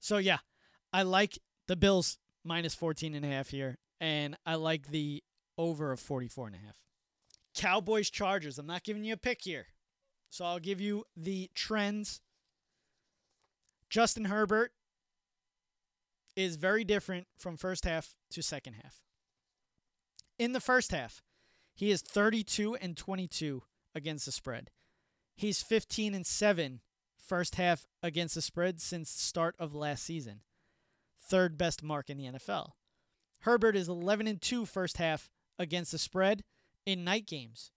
So, 0.00 0.16
yeah, 0.16 0.38
I 0.92 1.02
like 1.02 1.38
the 1.66 1.76
Bills 1.76 2.18
minus 2.42 2.74
14 2.74 3.14
and 3.14 3.24
a 3.24 3.28
half 3.28 3.50
here, 3.50 3.78
and 4.00 4.36
I 4.46 4.54
like 4.54 4.88
the 4.88 5.22
over 5.58 5.92
of 5.92 6.00
44 6.00 6.46
and 6.46 6.56
a 6.56 6.58
half. 6.60 6.76
Cowboys 7.54 8.10
Chargers. 8.10 8.58
I'm 8.58 8.66
not 8.66 8.82
giving 8.82 9.04
you 9.04 9.12
a 9.12 9.18
pick 9.18 9.42
here. 9.42 9.66
So 10.30 10.44
I'll 10.44 10.58
give 10.58 10.80
you 10.80 11.04
the 11.16 11.50
trends. 11.54 12.20
Justin 13.88 14.24
Herbert 14.24 14.72
is 16.36 16.56
very 16.56 16.84
different 16.84 17.26
from 17.38 17.56
first 17.56 17.84
half 17.84 18.14
to 18.30 18.42
second 18.42 18.74
half. 18.74 19.00
In 20.38 20.52
the 20.52 20.60
first 20.60 20.90
half, 20.90 21.22
he 21.74 21.90
is 21.90 22.02
32 22.02 22.76
and 22.76 22.96
22 22.96 23.62
against 23.94 24.26
the 24.26 24.32
spread. 24.32 24.70
He's 25.36 25.62
15 25.62 26.14
and 26.14 26.26
7 26.26 26.80
first 27.16 27.56
half 27.56 27.86
against 28.02 28.34
the 28.34 28.42
spread 28.42 28.80
since 28.80 29.10
start 29.10 29.54
of 29.58 29.74
last 29.74 30.04
season. 30.04 30.40
Third 31.18 31.56
best 31.56 31.82
mark 31.82 32.10
in 32.10 32.18
the 32.18 32.26
NFL. 32.26 32.70
Herbert 33.40 33.76
is 33.76 33.88
11 33.88 34.26
and 34.26 34.40
2 34.40 34.66
first 34.66 34.98
half 34.98 35.30
against 35.58 35.92
the 35.92 35.98
spread 35.98 36.44
in 36.86 37.04
night 37.04 37.26
games. 37.26 37.70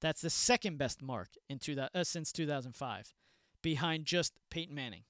That's 0.00 0.20
the 0.20 0.30
second 0.30 0.76
best 0.76 1.02
mark 1.02 1.30
in 1.48 1.58
two, 1.58 1.80
uh, 1.80 2.04
since 2.04 2.30
2005, 2.32 3.14
behind 3.62 4.04
just 4.04 4.34
Peyton 4.50 4.74
Manning. 4.74 5.04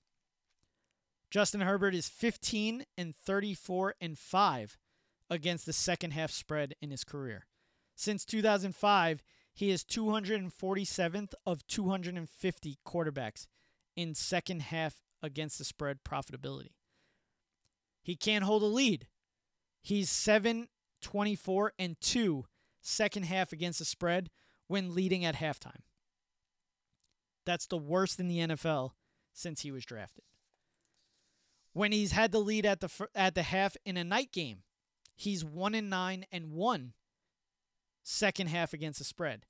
Justin 1.34 1.62
Herbert 1.62 1.96
is 1.96 2.08
15 2.08 2.84
and 2.96 3.16
34 3.16 3.96
and 4.00 4.16
5 4.16 4.78
against 5.28 5.66
the 5.66 5.72
second 5.72 6.12
half 6.12 6.30
spread 6.30 6.76
in 6.80 6.92
his 6.92 7.02
career. 7.02 7.46
Since 7.96 8.24
2005, 8.24 9.20
he 9.52 9.72
is 9.72 9.82
247th 9.82 11.34
of 11.44 11.66
250 11.66 12.78
quarterbacks 12.86 13.48
in 13.96 14.14
second 14.14 14.62
half 14.62 15.02
against 15.24 15.58
the 15.58 15.64
spread 15.64 16.04
profitability. 16.04 16.74
He 18.00 18.14
can't 18.14 18.44
hold 18.44 18.62
a 18.62 18.66
lead. 18.66 19.08
He's 19.82 20.10
7 20.10 20.68
24 21.02 21.72
and 21.80 22.00
2 22.00 22.44
second 22.80 23.24
half 23.24 23.52
against 23.52 23.80
the 23.80 23.84
spread 23.84 24.30
when 24.68 24.94
leading 24.94 25.24
at 25.24 25.34
halftime. 25.34 25.82
That's 27.44 27.66
the 27.66 27.76
worst 27.76 28.20
in 28.20 28.28
the 28.28 28.38
NFL 28.38 28.92
since 29.32 29.62
he 29.62 29.72
was 29.72 29.84
drafted. 29.84 30.22
When 31.74 31.92
he's 31.92 32.12
had 32.12 32.32
the 32.32 32.38
lead 32.38 32.64
at 32.64 32.80
the 32.80 33.08
at 33.14 33.34
the 33.34 33.42
half 33.42 33.76
in 33.84 33.96
a 33.96 34.04
night 34.04 34.32
game, 34.32 34.62
he's 35.16 35.44
1 35.44 35.74
and 35.74 35.90
9 35.90 36.24
and 36.32 36.52
1 36.52 36.92
second 38.04 38.46
half 38.46 38.72
against 38.72 39.00
the 39.00 39.04
spread. 39.04 39.44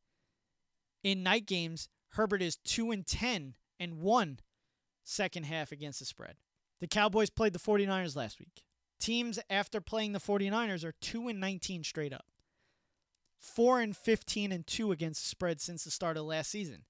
In 1.02 1.22
night 1.22 1.46
games, 1.46 1.88
Herbert 2.12 2.40
is 2.40 2.56
2 2.56 2.90
and 2.90 3.06
10 3.06 3.54
and 3.78 4.00
1 4.00 4.40
second 5.04 5.44
half 5.44 5.70
against 5.70 5.98
the 5.98 6.06
spread. 6.06 6.36
The 6.80 6.86
Cowboys 6.86 7.28
played 7.28 7.52
the 7.52 7.58
49ers 7.58 8.16
last 8.16 8.40
week. 8.40 8.62
Teams 8.98 9.38
after 9.50 9.82
playing 9.82 10.12
the 10.12 10.18
49ers 10.18 10.82
are 10.82 10.94
2 11.02 11.28
and 11.28 11.40
19 11.40 11.84
straight 11.84 12.14
up. 12.14 12.24
4 13.38 13.80
and 13.80 13.94
15 13.94 14.50
and 14.50 14.66
2 14.66 14.92
against 14.92 15.22
the 15.22 15.28
spread 15.28 15.60
since 15.60 15.84
the 15.84 15.90
start 15.90 16.16
of 16.16 16.24
last 16.24 16.50
season, 16.50 16.84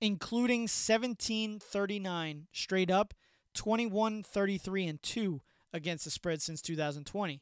including 0.00 0.66
17 0.66 1.60
39 1.60 2.48
straight 2.52 2.90
up, 2.90 3.14
21 3.54 4.22
33 4.22 4.86
and 4.86 5.02
2 5.02 5.40
against 5.72 6.04
the 6.04 6.10
spread 6.10 6.42
since 6.42 6.60
2020. 6.62 7.40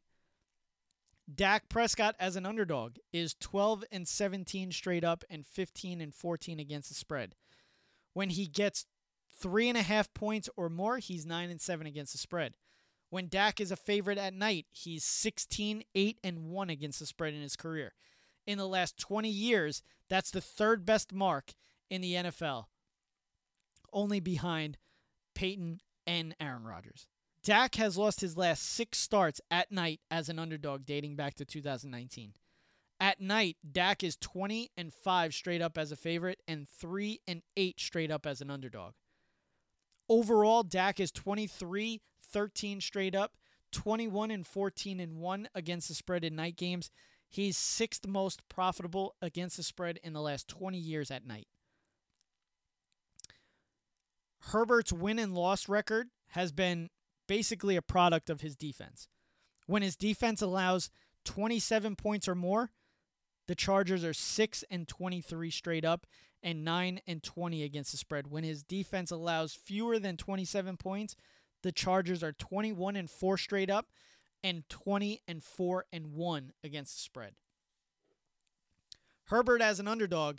Dak 1.33 1.69
Prescott 1.69 2.17
as 2.19 2.37
an 2.37 2.47
underdog 2.47 2.97
is 3.13 3.37
12 3.41 3.85
and 3.93 4.07
17 4.07 4.73
straight 4.73 5.05
up 5.05 5.25
and 5.31 5.47
15 5.47 6.01
and 6.01 6.15
14 6.15 6.59
against 6.59 6.89
the 6.89 6.95
spread. 6.95 7.35
When 8.15 8.31
he 8.31 8.47
gets 8.47 8.87
three 9.41 9.69
and 9.69 9.79
a 9.79 9.83
half 9.83 10.13
points 10.13 10.49
or 10.57 10.69
more, 10.69 10.99
he's 10.99 11.25
9 11.25 11.51
and 11.51 11.61
7 11.61 11.87
against 11.87 12.13
the 12.13 12.19
spread. 12.19 12.55
When 13.11 13.29
Dak 13.29 13.61
is 13.61 13.71
a 13.71 13.77
favorite 13.77 14.19
at 14.19 14.35
night, 14.35 14.67
he's 14.71 15.05
16, 15.05 15.83
8, 15.95 16.19
and 16.23 16.51
1 16.51 16.71
against 16.71 17.01
the 17.01 17.07
spread 17.07 17.35
in 17.35 17.43
his 17.43 17.57
career. 17.57 17.95
In 18.47 18.59
the 18.59 18.69
last 18.69 18.99
20 18.99 19.29
years, 19.29 19.83
that's 20.09 20.31
the 20.31 20.41
third 20.41 20.85
best 20.85 21.13
mark 21.13 21.55
in 21.89 22.01
the 22.01 22.15
NFL, 22.15 22.67
only 23.93 24.21
behind 24.21 24.79
Peyton 25.35 25.81
and 26.11 26.35
Aaron 26.41 26.65
Rodgers. 26.65 27.07
Dak 27.45 27.77
has 27.77 27.97
lost 27.97 28.21
his 28.21 28.37
last 28.37 28.65
six 28.65 28.99
starts 28.99 29.41
at 29.49 29.71
night 29.71 30.01
as 30.11 30.29
an 30.29 30.41
underdog 30.41 30.85
dating 30.85 31.15
back 31.15 31.35
to 31.37 31.45
2019. 31.45 32.33
At 32.99 33.21
night, 33.21 33.57
Dak 33.71 34.03
is 34.03 34.17
20 34.17 34.73
and 34.77 34.93
5 34.93 35.33
straight 35.33 35.63
up 35.63 35.79
as 35.79 35.93
a 35.93 35.97
favorite 35.97 36.43
and 36.49 36.69
3 36.69 37.21
and 37.29 37.43
8 37.57 37.81
straight 37.81 38.11
up 38.11 38.27
as 38.27 38.41
an 38.41 38.51
underdog. 38.51 38.95
Overall, 40.09 40.65
Dak 40.65 40.99
is 40.99 41.13
23 41.13 42.03
13 42.33 42.81
straight 42.81 43.15
up, 43.15 43.37
21 43.73 44.33
and 44.33 44.47
14 44.47 45.01
and 45.01 45.17
1 45.17 45.49
against 45.55 45.89
the 45.89 45.95
spread 45.95 46.25
in 46.25 46.35
night 46.35 46.57
games. 46.57 46.91
He's 47.29 47.57
sixth 47.57 48.07
most 48.07 48.47
profitable 48.49 49.15
against 49.23 49.57
the 49.57 49.63
spread 49.63 50.01
in 50.03 50.13
the 50.13 50.21
last 50.21 50.49
20 50.49 50.77
years 50.77 51.13
at 51.13 51.25
night. 51.25 51.47
Herbert's 54.49 54.93
win 54.93 55.19
and 55.19 55.35
loss 55.35 55.69
record 55.69 56.09
has 56.29 56.53
been 56.53 56.91
basically 57.27 57.77
a 57.77 57.83
product 57.83 58.31
of 58.31 58.41
his 58.41 58.57
defense. 58.57 59.09
When 59.67 59.83
his 59.83 59.97
defense 59.97 60.43
allows 60.43 60.91
27 61.25 61.97
points 61.97 62.27
or 62.27 62.35
more, 62.35 62.71
the 63.47 63.55
Chargers 63.55 64.05
are 64.05 64.15
6 64.15 64.65
and 64.71 64.89
23 64.89 65.51
straight 65.51 65.85
up 65.85 66.07
and 66.43 66.65
9 66.65 67.01
and 67.07 67.23
20 67.23 67.63
against 67.63 67.93
the 67.93 67.99
spread. 67.99 68.31
When 68.31 68.45
his 68.45 68.63
defense 68.63 69.11
allows 69.11 69.55
fewer 69.55 69.99
than 69.99 70.17
27 70.17 70.77
points, 70.77 71.17
the 71.63 71.73
Chargers 71.73 72.23
are 72.23 72.33
21 72.33 72.97
and 72.97 73.11
4 73.11 73.37
straight 73.37 73.71
up 73.71 73.87
and 74.43 74.69
20 74.69 75.21
and 75.29 75.43
4 75.43 75.85
and 75.93 76.13
1 76.15 76.53
against 76.65 76.95
the 76.95 77.01
spread. 77.01 77.35
Herbert 79.27 79.63
as 79.63 79.79
an 79.79 79.87
underdog 79.87 80.39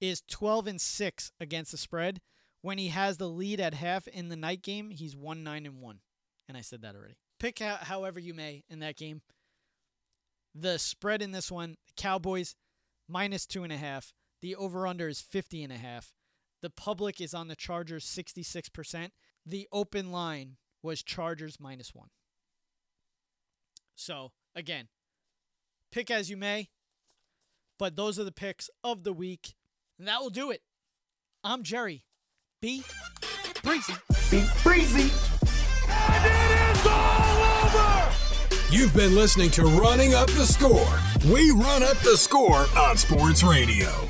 is 0.00 0.22
12 0.28 0.66
and 0.66 0.80
6 0.80 1.32
against 1.40 1.72
the 1.72 1.78
spread. 1.78 2.20
When 2.62 2.78
he 2.78 2.88
has 2.88 3.16
the 3.16 3.28
lead 3.28 3.60
at 3.60 3.74
half 3.74 4.08
in 4.08 4.28
the 4.28 4.36
night 4.36 4.62
game, 4.62 4.90
he's 4.90 5.16
1 5.16 5.42
9 5.42 5.66
and 5.66 5.80
1. 5.80 6.00
And 6.48 6.56
I 6.56 6.60
said 6.60 6.82
that 6.82 6.94
already. 6.94 7.16
Pick 7.38 7.60
out 7.60 7.84
however 7.84 8.18
you 8.18 8.34
may 8.34 8.64
in 8.68 8.80
that 8.80 8.96
game. 8.96 9.22
The 10.54 10.78
spread 10.78 11.22
in 11.22 11.30
this 11.30 11.52
one, 11.52 11.76
Cowboys 11.96 12.56
minus 13.08 13.46
two 13.46 13.62
and 13.62 13.72
a 13.72 13.76
half. 13.76 14.12
The 14.40 14.56
over 14.56 14.86
under 14.86 15.08
is 15.08 15.20
50 15.20 15.62
and 15.62 15.72
a 15.72 15.76
half. 15.76 16.12
The 16.62 16.70
public 16.70 17.20
is 17.20 17.34
on 17.34 17.48
the 17.48 17.54
Chargers 17.54 18.04
66%. 18.04 19.10
The 19.46 19.68
open 19.72 20.10
line 20.10 20.56
was 20.82 21.02
Chargers 21.02 21.58
minus 21.60 21.94
one. 21.94 22.08
So, 23.94 24.32
again, 24.54 24.88
pick 25.92 26.10
as 26.10 26.30
you 26.30 26.36
may, 26.36 26.68
but 27.78 27.96
those 27.96 28.18
are 28.18 28.24
the 28.24 28.32
picks 28.32 28.70
of 28.82 29.04
the 29.04 29.12
week. 29.12 29.54
And 29.98 30.08
that 30.08 30.20
will 30.20 30.30
do 30.30 30.50
it. 30.50 30.62
I'm 31.44 31.62
Jerry. 31.62 32.04
Be 32.60 32.82
breezy. 33.62 33.94
Be 34.32 34.44
breezy. 34.64 35.12
And 35.88 36.24
it 36.26 36.76
is 36.76 36.86
all 36.88 37.62
over. 37.62 38.12
You've 38.68 38.92
been 38.92 39.14
listening 39.14 39.50
to 39.52 39.62
Running 39.62 40.14
Up 40.14 40.26
the 40.30 40.44
Score. 40.44 40.98
We 41.32 41.52
run 41.52 41.84
up 41.84 41.98
the 41.98 42.16
score 42.16 42.66
on 42.76 42.96
Sports 42.96 43.44
Radio. 43.44 44.08